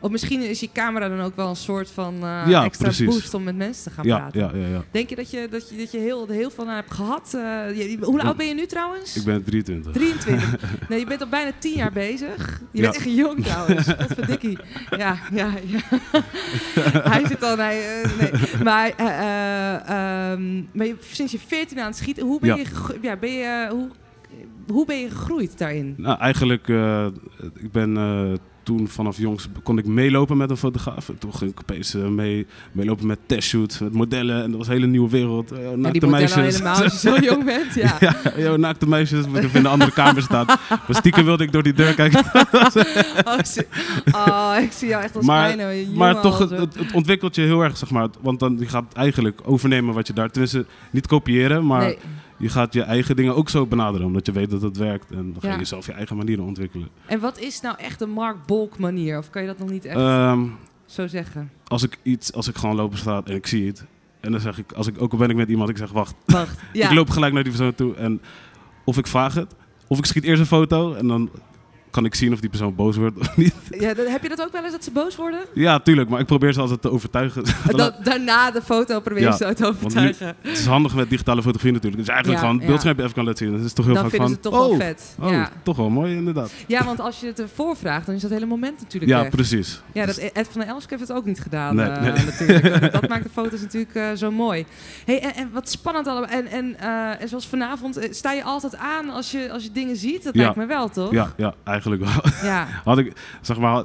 Of 0.00 0.10
misschien 0.10 0.40
is 0.42 0.60
je 0.60 0.68
camera 0.72 1.08
dan 1.08 1.20
ook 1.20 1.36
wel 1.36 1.48
een 1.48 1.56
soort 1.56 1.90
van 1.90 2.14
eh, 2.14 2.42
Ja, 2.48 2.64
extra 2.64 2.84
precies. 2.86 3.06
boost 3.06 3.34
om 3.34 3.42
met 3.44 3.56
mensen 3.56 3.82
te 3.84 3.90
gaan 3.90 4.04
Ja, 4.04 4.16
praten. 4.28 4.70
ja. 4.70 4.84
Denk 4.90 5.08
je 5.08 5.16
dat 5.16 5.30
je, 5.30 5.48
dat 5.50 5.68
je, 5.70 5.76
dat 5.76 5.90
je 5.92 5.98
heel, 5.98 6.28
heel 6.28 6.50
veel 6.50 6.68
aan 6.68 6.74
hebt 6.74 6.94
gehad? 6.94 7.34
Eh, 7.34 7.76
je- 7.76 7.98
hoe 8.00 8.22
oud 8.22 8.36
ben 8.36 8.46
je 8.46 8.54
nu 8.54 8.66
trouwens? 8.66 9.16
Ik 9.16 9.24
ben 9.24 9.44
23. 9.44 9.92
23. 9.92 10.60
Nee, 10.88 10.98
je 10.98 11.06
bent 11.06 11.20
al 11.20 11.28
bijna 11.28 11.50
10 11.58 11.72
jaar 11.76 11.92
bezig. 11.92 12.60
Je 12.70 12.80
bent 12.80 12.96
echt 12.96 13.04
jong 13.16 13.44
trouwens. 13.44 13.86
Wat 13.98 14.12
verdikkie. 14.14 14.58
Ja, 14.96 15.16
ja, 15.32 15.50
ja. 15.66 15.80
hij 17.12 17.26
zit 17.26 17.42
al... 17.42 17.56
Nee, 17.56 17.80
eh, 17.80 18.10
nee. 18.20 18.30
Maar, 18.64 18.92
eh, 18.96 19.06
eh, 19.06 19.74
ehm, 20.32 20.62
maar 20.72 20.86
je, 20.86 20.96
sinds 21.00 21.32
je 21.32 21.38
14 21.46 21.80
aan 21.80 21.86
het 21.86 21.96
schieten, 21.96 22.26
hoe 22.26 22.40
ben 22.40 22.56
je, 22.56 22.64
ja, 23.02 23.16
ben 23.16 23.32
je, 23.32 23.66
hoe, 23.70 23.88
hoe 24.68 24.86
ben 24.86 24.98
je 25.00 25.10
gegroeid 25.10 25.58
daarin? 25.58 25.94
Nou, 25.96 26.18
eigenlijk, 26.18 26.68
ik 27.54 27.72
ben 27.72 27.96
toen 28.66 28.88
vanaf 28.88 29.18
jongs 29.18 29.48
kon 29.62 29.78
ik 29.78 29.86
meelopen 29.86 30.36
met 30.36 30.50
een 30.50 30.56
fotograaf. 30.56 31.08
En 31.08 31.18
toen 31.18 31.34
ging 31.34 31.50
ik 31.50 31.60
opeens 31.60 31.94
eh, 31.94 32.02
mee, 32.06 32.46
meelopen 32.72 33.06
met 33.06 33.18
testshoots, 33.26 33.78
met 33.78 33.92
modellen. 33.92 34.42
En 34.42 34.48
dat 34.50 34.58
was 34.58 34.66
een 34.66 34.72
hele 34.72 34.86
nieuwe 34.86 35.10
wereld. 35.10 35.48
Ja, 35.62 35.76
naakte 35.76 35.98
die 35.98 36.08
meisjes. 36.08 36.34
helemaal 36.54 36.82
als 36.82 36.92
je 37.02 37.08
zo 37.08 37.16
jong 37.30 37.44
bent. 37.44 37.74
Ja. 37.74 37.96
Ja, 38.00 38.14
yo, 38.36 38.56
naakte 38.56 38.88
meisjes 38.88 39.26
moeten 39.26 39.50
in 39.52 39.62
de 39.62 39.68
andere 39.68 39.92
kamer 39.92 40.22
staan. 40.22 40.46
Maar 40.46 40.86
stiekem 40.88 41.24
wilde 41.24 41.44
ik 41.44 41.52
door 41.52 41.62
die 41.62 41.72
deur 41.72 41.94
kijken. 41.94 42.24
Oh, 44.12 44.26
oh, 44.28 44.56
ik 44.62 44.72
zie 44.72 44.88
jou 44.88 45.02
echt 45.02 45.16
als 45.16 45.26
Maar- 45.26 45.52
kleine 45.52 45.86
Maar 45.94 46.20
toch, 46.20 46.38
het, 46.38 46.48
zo. 46.48 46.54
het, 46.54 46.74
het 46.78 46.92
ontwikkelt 46.92 47.34
je 47.34 47.42
heel 47.42 47.62
erg, 47.62 47.76
zeg 47.76 47.90
maar. 47.90 48.08
Want 48.20 48.40
dan 48.40 48.56
je 48.58 48.66
gaat 48.66 48.92
eigenlijk 48.92 49.40
overnemen 49.44 49.94
wat 49.94 50.06
je 50.06 50.12
daar... 50.12 50.30
Tenminste, 50.30 50.66
niet 50.90 51.06
kopiëren, 51.06 51.66
maar 51.66 51.80
Nee. 51.82 51.98
Je 52.38 52.48
gaat 52.48 52.72
je 52.72 52.82
eigen 52.82 53.16
dingen 53.16 53.36
ook 53.36 53.48
zo 53.48 53.66
benaderen. 53.66 54.06
Omdat 54.06 54.26
je 54.26 54.32
weet 54.32 54.50
dat 54.50 54.62
het 54.62 54.76
werkt. 54.76 55.10
En 55.10 55.32
dan 55.32 55.42
ga 55.42 55.48
Ja. 55.48 55.58
je 55.58 55.64
zelf 55.64 55.86
je 55.86 55.92
eigen 55.92 56.16
manieren 56.16 56.44
ontwikkelen. 56.44 56.88
En 57.06 57.20
wat 57.20 57.38
is 57.38 57.60
nou 57.60 57.76
echt 57.78 58.00
een 58.00 58.10
Mark 58.10 58.36
Bolk 58.46 58.78
manier? 58.78 59.18
Of 59.18 59.30
kan 59.30 59.42
je 59.42 59.48
dat 59.48 59.58
nog 59.58 59.70
niet 59.70 59.84
echt 59.84 59.96
Ehm, 59.96 60.42
zo 60.86 61.06
zeggen? 61.06 61.50
als 61.68 61.82
ik 61.82 61.98
iets, 62.02 62.32
als 62.32 62.48
ik 62.48 62.56
gewoon 62.56 62.76
loop 62.76 62.90
op 62.90 62.96
straat 62.96 63.28
en 63.28 63.34
ik 63.34 63.46
zie 63.46 63.66
het. 63.66 63.84
En 64.20 64.32
dan 64.32 64.40
zeg 64.40 64.58
ik, 64.58 64.72
als 64.72 64.86
ik, 64.86 65.02
ook 65.02 65.12
al 65.12 65.18
ben 65.18 65.30
ik 65.30 65.36
met 65.36 65.48
iemand, 65.48 65.68
ik 65.70 65.76
zeg 65.76 65.90
wacht. 65.90 66.14
Wacht. 66.26 66.58
Ja. 66.72 66.88
Ik 66.88 66.94
loop 66.94 67.10
gelijk 67.10 67.32
naar 67.32 67.42
die 67.42 67.52
persoon 67.52 67.74
toe. 67.74 67.94
En 67.94 68.20
of 68.84 68.98
ik 68.98 69.06
vraag 69.06 69.34
het, 69.34 69.54
of 69.86 69.98
ik 69.98 70.04
schiet 70.04 70.24
eerst 70.24 70.40
een 70.40 70.46
foto. 70.46 70.94
En 70.94 71.06
dan 71.08 71.30
kan 71.96 72.04
ik 72.04 72.14
zien 72.14 72.32
of 72.32 72.40
die 72.40 72.48
persoon 72.50 72.74
boos 72.74 72.96
wordt 72.96 73.18
of 73.18 73.36
niet. 73.36 73.54
Ja, 73.86 73.94
dan- 73.94 74.06
heb 74.06 74.22
je 74.22 74.28
dat 74.28 74.42
ook 74.42 74.52
wel 74.52 74.62
eens 74.62 74.72
dat 74.72 74.84
ze 74.84 74.90
boos 74.90 75.16
worden? 75.16 75.40
Ja, 75.54 75.78
tuurlijk. 75.80 76.08
Maar 76.08 76.20
ik 76.20 76.26
probeer 76.26 76.52
ze 76.52 76.60
altijd 76.60 76.82
te 76.82 76.90
overtuigen. 76.90 77.44
Dat, 77.76 77.94
daarna 78.04 78.50
de 78.50 78.62
foto 78.62 79.00
probeer 79.00 79.22
je 79.22 79.28
Ja, 79.28 79.36
ze 79.36 79.54
te 79.54 79.62
nu- 79.62 79.68
overtuigen. 79.68 80.26
Het 80.40 80.58
is 80.58 80.66
handig 80.66 80.94
met 80.94 81.10
digitale 81.10 81.42
fotografie 81.42 81.72
natuurlijk. 81.72 82.02
Dus 82.04 82.08
eigenlijk 82.14 82.40
Ja, 82.42 82.46
gewoon 82.46 82.54
ja. 82.54 82.60
het 82.60 82.68
beeldscherm 82.70 82.98
even 83.00 83.14
kan 83.14 83.24
laten 83.24 83.46
zien. 83.46 83.56
Dat 83.56 83.66
is 83.66 83.72
toch 83.72 83.84
heel 83.84 83.94
Dan 83.94 84.02
vaak 84.02 84.12
vinden 84.12 84.28
van, 84.28 84.38
ze 84.42 84.48
het 84.48 84.52
toch 84.58 84.70
oh, 84.70 84.78
wel 84.78 84.86
vet. 84.86 85.16
oh, 85.20 85.30
Ja. 85.30 85.50
toch 85.62 85.76
wel 85.76 85.90
mooi 85.90 86.16
inderdaad. 86.16 86.50
ja, 86.66 86.84
want 86.84 87.00
als 87.00 87.20
je 87.20 87.26
het 87.26 87.40
ervoor 87.40 87.76
vraagt, 87.76 88.06
dan 88.06 88.14
is 88.14 88.22
dat 88.22 88.30
hele 88.30 88.46
moment 88.46 88.80
natuurlijk 88.80 89.12
Ja, 89.12 89.20
weg. 89.22 89.30
precies. 89.30 89.80
Ja, 89.92 90.06
dat, 90.06 90.14
Dus- 90.14 90.30
Ed 90.32 90.48
van 90.50 90.60
der 90.60 90.70
Elsk 90.70 90.90
heeft 90.90 91.02
het 91.02 91.12
ook 91.12 91.24
niet 91.24 91.40
gedaan 91.40 91.74
Nee, 91.76 91.86
eh, 91.86 92.02
nee. 92.02 92.24
natuurlijk. 92.24 92.92
dat 93.00 93.08
maakt 93.08 93.22
de 93.22 93.30
foto's 93.32 93.60
natuurlijk 93.60 93.94
eh, 93.94 94.04
zo 94.14 94.30
mooi. 94.30 94.66
Hey, 95.04 95.22
en, 95.22 95.34
en 95.34 95.50
wat 95.52 95.70
spannend 95.70 96.06
allemaal. 96.06 96.30
En, 96.30 96.46
en, 96.46 96.78
eh, 96.80 97.20
en 97.22 97.28
zoals 97.28 97.46
vanavond, 97.46 97.98
sta 98.10 98.32
je 98.32 98.42
altijd 98.44 98.76
aan 98.76 99.10
als 99.10 99.30
je, 99.30 99.50
als 99.52 99.62
je 99.62 99.70
dingen 99.72 99.96
ziet? 99.96 100.24
Dat 100.24 100.34
lijkt 100.36 100.56
me 100.56 100.66
wel, 100.66 100.88
toch? 100.88 101.10
ja, 101.12 101.32
ja, 101.36 101.54
eigenlijk 101.64 101.84
Ja. 102.42 102.66
Had 102.84 102.98
ik, 102.98 103.12
zeg 103.40 103.58
maar, 103.58 103.76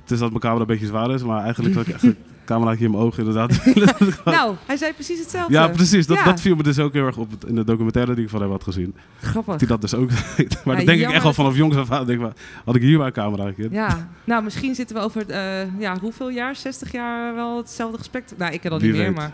het 0.00 0.10
is 0.10 0.18
dat 0.18 0.28
mijn 0.28 0.40
camera 0.40 0.60
een 0.60 0.66
beetje 0.66 0.86
zwaar 0.86 1.10
is, 1.10 1.22
maar 1.22 1.42
eigenlijk 1.42 1.74
had 1.74 1.86
ik 1.86 2.02
een 2.02 2.16
cameraatje 2.44 2.84
in 2.84 2.90
mijn 2.90 3.02
ogen 3.02 3.18
inderdaad. 3.26 3.60
Nou, 4.24 4.54
hij 4.66 4.76
zei 4.76 4.92
precies 4.92 5.18
hetzelfde. 5.18 5.52
ja, 5.52 5.68
precies. 5.68 6.06
Dat, 6.06 6.16
Ja. 6.16 6.24
dat 6.24 6.40
viel 6.40 6.56
me 6.56 6.62
dus 6.62 6.78
ook 6.78 6.92
heel 6.92 7.06
erg 7.06 7.16
op 7.16 7.28
in 7.46 7.54
de 7.54 7.64
documentaire 7.64 8.14
die 8.14 8.24
ik 8.24 8.30
van 8.30 8.40
hem 8.40 8.50
had 8.50 8.62
gezien. 8.62 8.94
Grappig. 9.20 9.56
Die 9.56 9.68
dat 9.68 9.80
dus 9.80 9.94
ook. 9.94 10.10
Maar 10.10 10.18
Ja, 10.64 10.74
dat 10.74 10.86
denk 10.86 11.00
ik 11.00 11.10
echt 11.10 11.24
al 11.24 11.32
vanaf 11.32 11.56
jongs 11.56 11.76
af 11.76 11.90
aan. 11.90 12.06
Denk 12.06 12.20
maar, 12.20 12.32
had 12.64 12.74
ik 12.76 12.82
hier 12.82 12.98
maar 12.98 13.06
een 13.06 13.12
cameraatje. 13.12 13.68
Ja, 13.70 14.08
nou 14.24 14.42
misschien 14.42 14.74
zitten 14.74 14.96
we 14.96 15.02
over 15.02 15.30
eh, 15.30 15.78
ja, 15.78 15.96
hoeveel 16.00 16.30
jaar, 16.30 16.56
60 16.56 16.92
jaar 16.92 17.34
wel 17.34 17.56
hetzelfde 17.56 17.98
gesprek. 17.98 18.24
Nou, 18.36 18.52
ik 18.52 18.60
ken 18.60 18.70
dat 18.70 18.80
Wie 18.80 18.92
niet 18.92 19.00
meer, 19.00 19.12
maar. 19.12 19.32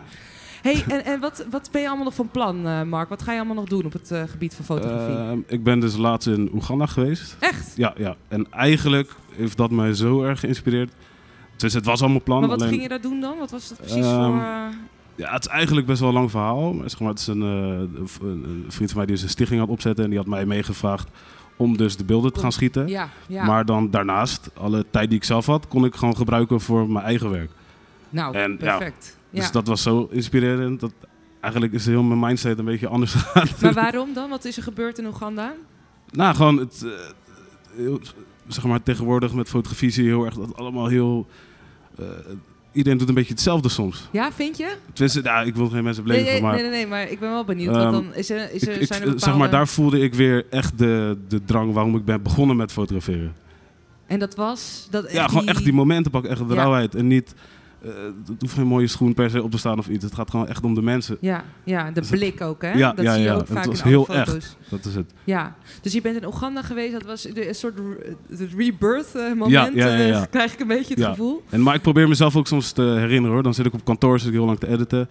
Hey, 0.63 0.85
en, 0.89 1.05
en 1.05 1.21
wat, 1.21 1.45
wat 1.51 1.69
ben 1.73 1.81
je 1.81 1.87
allemaal 1.87 2.05
nog 2.05 2.15
van 2.15 2.29
plan, 2.29 2.67
eh, 2.67 2.83
Mark? 2.83 3.09
Wat 3.09 3.23
ga 3.23 3.33
je 3.33 3.39
allemaal 3.39 3.57
nog 3.57 3.65
doen 3.69 3.85
op 3.85 3.93
het 3.93 4.11
eh, 4.11 4.23
gebied 4.27 4.55
van 4.55 4.65
fotografie? 4.65 5.17
Ehm, 5.17 5.39
ik 5.47 5.63
ben 5.63 5.81
dus 5.81 5.97
laatst 5.97 6.29
in 6.29 6.51
Oeganda 6.55 6.87
geweest. 6.87 7.37
Echt? 7.39 7.73
Ja, 7.77 7.93
ja. 7.97 8.17
En 8.29 8.47
eigenlijk 8.53 9.11
heeft 9.37 9.57
dat 9.57 9.71
mij 9.71 9.95
zo 9.95 10.23
erg 10.23 10.41
geïnspireerd. 10.41 10.93
Dus 11.57 11.73
het 11.75 11.85
was 11.85 12.03
al 12.03 12.09
mijn 12.09 12.23
plan. 12.23 12.41
Maar 12.41 12.49
wat 12.49 12.59
alleen, 12.59 12.71
ging 12.71 12.83
je 12.83 12.89
daar 12.89 13.01
doen 13.01 13.21
dan? 13.21 13.39
Wat 13.39 13.51
was 13.51 13.69
dat 13.69 13.79
precies 13.79 14.05
Ehm, 14.05 14.25
voor... 14.25 14.35
eh, 14.41 14.67
Ja, 15.15 15.33
het 15.33 15.45
is 15.45 15.51
eigenlijk 15.51 15.87
best 15.87 16.01
wel 16.01 16.09
een 16.09 16.15
lang 16.15 16.31
verhaal. 16.31 16.73
Maar 16.73 16.91
zeg 16.91 17.01
maar, 17.01 17.09
het 17.11 17.19
is 17.19 17.27
een, 17.27 17.41
een 17.41 18.65
vriend 18.69 18.89
van 18.91 18.97
mij 18.97 19.07
die 19.07 19.15
is 19.17 19.23
een 19.23 19.29
stichting 19.29 19.61
het 19.61 19.71
opzetten. 19.71 20.05
En 20.05 20.11
die 20.11 20.19
had 20.19 20.29
mij 20.29 20.47
meegevraagd 20.47 21.09
om 21.57 21.77
dus 21.77 21.97
de 21.97 22.05
beelden 22.05 22.33
te 22.33 22.41
gaan 22.41 22.53
schieten. 22.53 22.89
ja, 22.89 23.09
ja. 23.27 23.45
Maar 23.45 23.65
dan 23.65 23.91
daarnaast, 23.91 24.51
alle 24.55 24.85
tijd 24.91 25.09
die 25.09 25.19
ik 25.19 25.25
zelf 25.25 25.47
had, 25.47 25.69
kon 25.69 25.85
ik 25.85 25.95
gewoon 25.95 26.17
gebruiken 26.17 26.61
voor 26.61 26.89
mijn 26.91 27.05
eigen 27.05 27.31
werk. 27.31 27.51
nou, 28.11 28.35
en 28.37 28.57
perfect. 28.57 29.17
Ja. 29.17 29.21
Dus 29.33 29.51
dat 29.51 29.67
was 29.67 29.83
zo 29.83 30.09
inspirerend. 30.11 30.81
Dat 30.81 30.93
eigenlijk 31.41 31.73
is 31.73 31.87
heel 31.87 32.03
mijn 32.03 32.21
mindset 32.21 32.59
een 32.59 32.65
beetje 32.65 32.89
anders 32.89 33.13
gegaan. 33.15 33.49
Maar 33.63 33.73
waarom 33.73 34.15
dan? 34.15 34.31
Wat 34.31 34.45
is 34.45 34.57
er 34.57 34.63
gebeurd 34.63 34.99
in 34.99 35.07
Oeganda? 35.07 35.55
nou, 36.11 36.35
gewoon 36.35 36.59
het, 36.59 36.87
eh, 37.77 37.85
zeg 38.49 38.65
maar, 38.65 38.83
tegenwoordig 38.83 39.33
met 39.33 39.49
fotografie 39.49 39.91
zie 39.91 40.05
je 40.05 40.09
heel 40.11 40.25
erg 40.25 40.35
dat 40.35 40.57
allemaal 40.57 40.87
heel... 40.87 41.27
eh, 41.99 42.05
iedereen 42.73 42.99
doet 42.99 43.09
een 43.09 43.15
beetje 43.15 43.33
hetzelfde 43.33 43.69
soms. 43.69 44.09
Ja, 44.13 44.33
vind 44.33 44.57
je? 44.57 44.77
Tenminste, 44.93 45.21
ja, 45.23 45.43
ik 45.43 45.55
wil 45.55 45.69
geen 45.69 45.85
mensen 45.85 46.05
Nee, 46.07 46.13
beledigen, 46.17 46.43
nee, 46.43 46.51
maar... 46.51 46.61
nee, 46.61 46.71
nee, 46.71 46.79
nee, 46.79 46.87
maar 46.87 47.11
ik 47.11 47.21
ben 47.21 47.31
wel 47.31 47.45
benieuwd. 47.45 47.75
Ehm, 47.77 47.91
want 47.91 47.93
dan 48.05 48.15
is 48.15 48.31
er, 48.31 48.53
is 48.53 48.63
er, 48.67 48.75
ik, 48.75 48.81
ik, 48.81 48.87
zijn 48.87 49.01
er 49.01 49.07
bepaalde... 49.07 49.19
Zeg 49.25 49.37
maar, 49.37 49.51
daar 49.51 49.69
voelde 49.69 50.01
ik 50.01 50.15
weer 50.15 50.47
echt 50.51 50.79
de, 50.79 51.19
de 51.29 51.45
drang 51.45 51.73
waarom 51.73 51.97
ik 51.97 52.05
ben 52.05 52.23
begonnen 52.23 52.57
met 52.57 52.73
fotograferen. 52.73 53.35
En 54.07 54.19
dat 54.19 54.35
was... 54.35 54.87
Dat, 54.91 55.13
Ja, 55.13 55.29
gewoon 55.29 55.47
echt 55.47 55.65
die 55.65 55.73
momenten 55.73 56.11
pakken, 56.11 56.31
echt 56.31 56.41
de 56.41 56.47
Ja. 56.55 56.55
rauwheid. 56.55 56.95
En 56.95 57.07
niet, 57.07 57.35
het 58.27 58.41
hoeft 58.41 58.55
geen 58.55 58.67
mooie 58.67 58.87
schoen 58.87 59.15
per 59.15 59.31
se 59.31 59.43
op 59.43 59.51
te 59.51 59.59
staan 59.59 59.79
of 59.79 59.89
iets. 59.89 60.05
Het 60.05 60.15
gaat 60.15 60.31
gewoon 60.31 60.49
echt 60.49 60.65
om 60.65 60.75
de 60.75 60.83
mensen. 60.83 61.17
Ja, 61.21 61.45
ja, 61.65 61.87
de 61.87 61.93
Dus 62.01 62.11
het- 62.11 62.19
blik 62.19 62.41
ook, 62.41 62.63
hè? 62.63 62.73
Ja, 62.73 62.93
dat 62.93 63.05
ja, 63.05 63.13
zie 63.13 63.23
je 63.23 63.29
ja. 63.29 63.35
ook 63.35 63.41
Het 63.41 63.49
vaak 63.49 63.65
was 63.65 63.77
in 63.79 63.83
alle 63.83 63.91
heel 63.91 64.05
foto's. 64.05 64.57
Dat 64.69 64.85
is 64.85 64.95
het. 64.95 65.13
Ja, 65.25 65.55
dus 65.81 65.93
je 65.93 66.01
bent 66.01 66.17
in 66.17 66.27
Oeganda 66.27 66.63
geweest. 66.63 66.93
Dat 66.93 67.03
was 67.05 67.25
een 67.35 67.55
soort 67.55 67.79
re- 67.79 68.15
het 68.37 68.49
rebirth 68.57 69.15
eh, 69.15 69.23
moment. 69.33 69.51
Ja, 69.51 69.71
ja, 69.75 69.87
ja, 69.97 70.07
ja. 70.07 70.21
eh, 70.23 70.27
krijg 70.31 70.53
ik 70.53 70.61
een 70.61 70.67
beetje 70.67 70.95
het 70.95 71.03
Ja. 71.03 71.09
gevoel. 71.11 71.43
En, 71.51 71.63
maar 71.63 71.75
ik 71.75 71.83
probeer 71.83 72.09
mezelf 72.09 72.37
ook 72.37 72.47
soms 72.47 72.73
te 72.73 72.83
herinneren 72.83 73.31
hoor. 73.33 73.43
Dan 73.43 73.55
zit 73.55 73.67
ik 73.67 73.73
op 73.75 73.85
kantoor, 73.85 74.19
zit 74.19 74.29
ik 74.29 74.35
heel 74.35 74.45
lang 74.47 74.59
te 74.59 74.69
editen. 74.69 75.09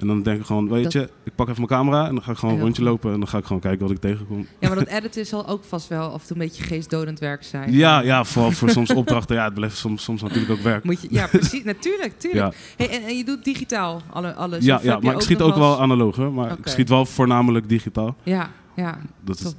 En 0.00 0.06
dan 0.06 0.22
denk 0.22 0.40
ik 0.40 0.46
gewoon, 0.46 0.68
weet 0.68 0.82
Dat- 0.82 0.92
je, 0.92 1.08
ik 1.24 1.34
pak 1.34 1.48
even 1.48 1.64
mijn 1.66 1.80
camera 1.80 2.06
en 2.06 2.14
dan 2.14 2.22
ga 2.22 2.30
ik 2.32 2.38
gewoon 2.38 2.54
een 2.54 2.60
rondje 2.60 2.82
goed. 2.82 2.90
lopen. 2.90 3.12
En 3.12 3.18
dan 3.18 3.28
ga 3.28 3.38
ik 3.38 3.44
gewoon 3.44 3.60
kijken 3.62 3.80
wat 3.86 3.90
ik 3.90 4.00
tegenkom. 4.00 4.46
Ja, 4.58 4.68
maar 4.68 4.78
dat 4.78 4.86
editen 4.88 5.26
zal 5.26 5.46
ook 5.48 5.64
vast 5.64 5.88
wel 5.88 6.08
af 6.12 6.20
en 6.20 6.26
toe 6.26 6.36
een 6.36 6.42
beetje 6.42 6.62
geestdodend 6.62 7.18
werk 7.18 7.42
zijn. 7.44 7.72
Ja, 7.72 8.00
ja, 8.00 8.24
vooral 8.24 8.50
voor 8.52 8.70
soms 8.70 8.90
opdrachten. 8.94 9.36
Ja, 9.36 9.44
het 9.44 9.54
blijft 9.54 9.76
soms, 9.76 10.02
soms 10.02 10.22
natuurlijk 10.22 10.50
ook 10.52 10.60
werk. 10.60 10.84
Moet 10.84 11.00
je, 11.02 11.08
ja, 11.10 11.26
precies. 11.26 11.64
Natuurlijk, 11.64 12.18
tuurlijk. 12.18 12.54
Ja, 12.54 12.84
Hey, 12.86 12.90
en, 13.00 13.06
en 13.06 13.16
je 13.16 13.24
doet 13.24 13.44
digitaal 13.44 14.02
alle, 14.10 14.34
alles? 14.34 14.64
ja, 14.64 14.80
ja 14.82 14.98
maar 15.00 15.14
ik 15.14 15.20
schiet 15.20 15.40
ook 15.40 15.54
wel 15.56 15.80
analoog 15.80 16.16
hoor. 16.16 16.32
Maar 16.32 16.50
ik 16.58 16.66
schiet 16.66 16.88
wel 16.88 17.06
voornamelijk 17.06 17.68
digitaal. 17.68 18.16
Ja, 18.22 18.50
ja. 18.76 18.98
Dat 19.24 19.38
is. 19.38 19.54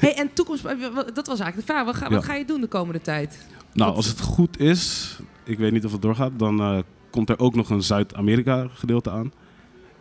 Hey, 0.00 0.14
en 0.16 0.32
toekomst... 0.32 0.64
eh, 0.64 0.76
Dat 1.14 1.26
was 1.26 1.40
eigenlijk 1.40 1.56
de 1.56 1.72
vraag. 1.72 1.84
Wat 1.84 1.94
ga, 1.96 2.08
wat 2.08 2.20
Ja. 2.20 2.26
ga 2.28 2.34
je 2.34 2.44
doen 2.44 2.60
de 2.60 2.66
komende 2.66 3.00
tijd? 3.00 3.46
nou, 3.72 3.94
als 3.94 4.06
het 4.06 4.20
goed 4.20 4.60
is, 4.60 5.16
ik 5.44 5.58
weet 5.58 5.72
niet 5.72 5.84
of 5.84 5.92
het 5.92 6.02
doorgaat, 6.02 6.30
dan 6.36 6.60
eh, 6.60 6.78
komt 7.10 7.28
er 7.30 7.38
ook 7.38 7.54
nog 7.54 7.70
een 7.70 7.82
Zuid-Amerika 7.82 8.66
gedeelte 8.74 9.10
aan. 9.10 9.32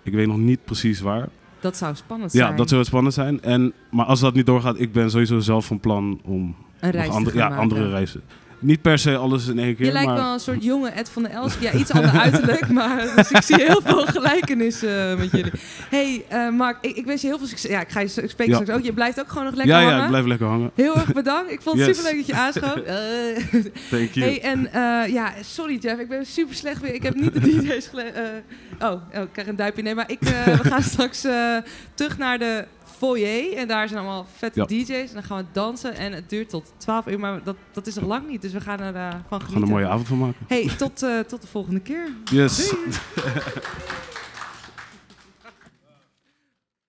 Ik 0.08 0.14
weet 0.14 0.28
nog 0.28 0.38
niet 0.38 0.66
precies 0.66 1.00
waar. 1.00 1.28
Dat 1.60 1.78
zou 1.78 1.96
spannend 1.96 2.32
zijn. 2.32 2.50
Ja, 2.50 2.56
dat 2.56 2.70
zou 2.70 2.84
spannend 2.84 3.14
zijn. 3.14 3.42
En, 3.42 3.74
maar 3.92 4.06
als 4.06 4.20
dat 4.20 4.34
niet 4.34 4.46
doorgaat, 4.46 4.80
ik 4.80 4.92
ben 4.92 5.12
sowieso 5.12 5.40
zelf 5.40 5.66
van 5.66 5.80
plan 5.80 6.20
om 6.24 6.56
een 6.80 6.92
reis 6.92 7.10
andere, 7.10 7.38
ja, 7.38 7.56
andere 7.56 7.90
reizen. 7.90 8.22
Niet 8.60 8.82
per 8.82 9.00
se 9.00 9.16
alles 9.18 9.48
in 9.48 9.60
één 9.60 9.76
keer, 9.76 9.86
Je 9.86 9.92
lijkt 9.92 10.08
maar 10.08 10.18
wel 10.18 10.34
een 10.34 10.40
soort 10.40 10.64
jonge 10.64 10.90
Ed 10.90 11.10
van 11.10 11.24
der 11.24 11.32
Elst. 11.32 11.58
Ja, 11.60 11.72
iets 11.72 11.92
ander 11.92 12.12
uiterlijk, 12.26 12.70
maar 12.70 13.14
dus 13.16 13.32
ik 13.32 13.42
zie 13.42 13.56
heel 13.56 13.82
veel 13.84 14.06
gelijkenissen 14.06 15.12
eh, 15.12 15.18
met 15.18 15.32
jullie. 15.32 15.52
hey, 15.90 16.26
eh, 16.30 16.50
Mark, 16.50 16.78
ik, 16.82 16.96
ik 16.96 17.06
wens 17.06 17.22
je 17.22 17.28
heel 17.28 17.38
veel 17.38 17.48
succes. 17.48 17.72
Ja, 17.72 17.82
ik 17.82 17.90
ga 17.90 18.00
je 18.00 18.22
ik 18.22 18.30
spreek 18.30 18.48
Ja. 18.48 18.54
straks 18.54 18.80
ook. 18.80 18.86
Je 18.86 18.94
blijft 18.94 19.20
ook 19.20 19.28
gewoon 19.30 19.44
nog 19.44 19.56
lekker 19.56 19.76
ja, 19.76 19.82
ja, 19.82 19.88
hangen. 19.88 20.04
ik 20.04 20.10
blijf 20.10 20.26
lekker 20.26 20.48
hangen. 20.48 20.72
Heel 20.76 20.96
erg 20.96 21.14
bedankt. 21.14 21.52
Ik 21.52 21.62
vond 21.62 21.78
het 21.78 21.88
Yes. 21.88 21.98
superleuk 21.98 22.18
dat 22.18 22.36
je 22.36 22.42
aanschoot. 22.42 22.86
Eh, 22.98 23.64
Thank 23.90 24.10
you. 24.12 24.26
hey, 24.30 24.42
en 24.42 24.70
ja, 25.12 25.34
sorry 25.42 25.78
Jeff, 25.78 26.00
ik 26.00 26.08
ben 26.08 26.26
super 26.26 26.56
slecht 26.56 26.82
weer. 26.82 26.94
Ik 26.94 27.04
heb 27.04 27.16
niet 27.16 27.34
de 27.34 27.40
DJ's 27.40 27.88
gele... 27.88 28.12
oh, 28.82 28.92
oh, 28.92 29.22
ik 29.22 29.28
krijg 29.32 29.48
een 29.48 29.56
duimpje. 29.56 29.82
Nee, 29.84 29.96
maar 29.96 30.12
ik, 30.12 30.20
we 30.20 30.60
gaan 30.62 30.84
straks 30.84 31.26
terug 31.94 32.18
naar 32.18 32.40
de 32.40 32.66
foyer. 32.98 33.54
En 33.58 33.68
daar 33.68 33.88
zijn 33.88 34.00
allemaal 34.00 34.26
vette 34.38 34.60
Ja. 34.60 34.66
DJ's. 34.66 34.90
En 35.10 35.14
dan 35.14 35.24
gaan 35.24 35.38
we 35.38 35.46
dansen. 35.52 35.96
En 35.96 36.12
het 36.14 36.30
duurt 36.30 36.50
tot 36.50 36.74
12 36.78 37.08
uur, 37.08 37.20
maar 37.20 37.44
dat, 37.44 37.56
dat 37.72 37.88
is 37.88 37.96
nog 37.96 38.06
lang 38.06 38.28
niet. 38.28 38.42
Dus 38.42 38.52
we 38.52 38.62
gaan 38.62 38.80
ervan 38.80 39.02
We 39.02 39.10
genieten. 39.20 39.48
gaan 39.48 39.56
er 39.56 39.62
een 39.62 39.70
mooie 39.70 39.88
avond 39.88 40.08
van 40.08 40.18
maken. 40.18 40.46
Hey, 40.48 40.70
tot, 40.78 41.04
eh, 41.04 41.20
tot 41.20 41.42
de 41.42 41.48
volgende 41.48 41.80
keer. 41.80 42.10
Yes. 42.32 42.74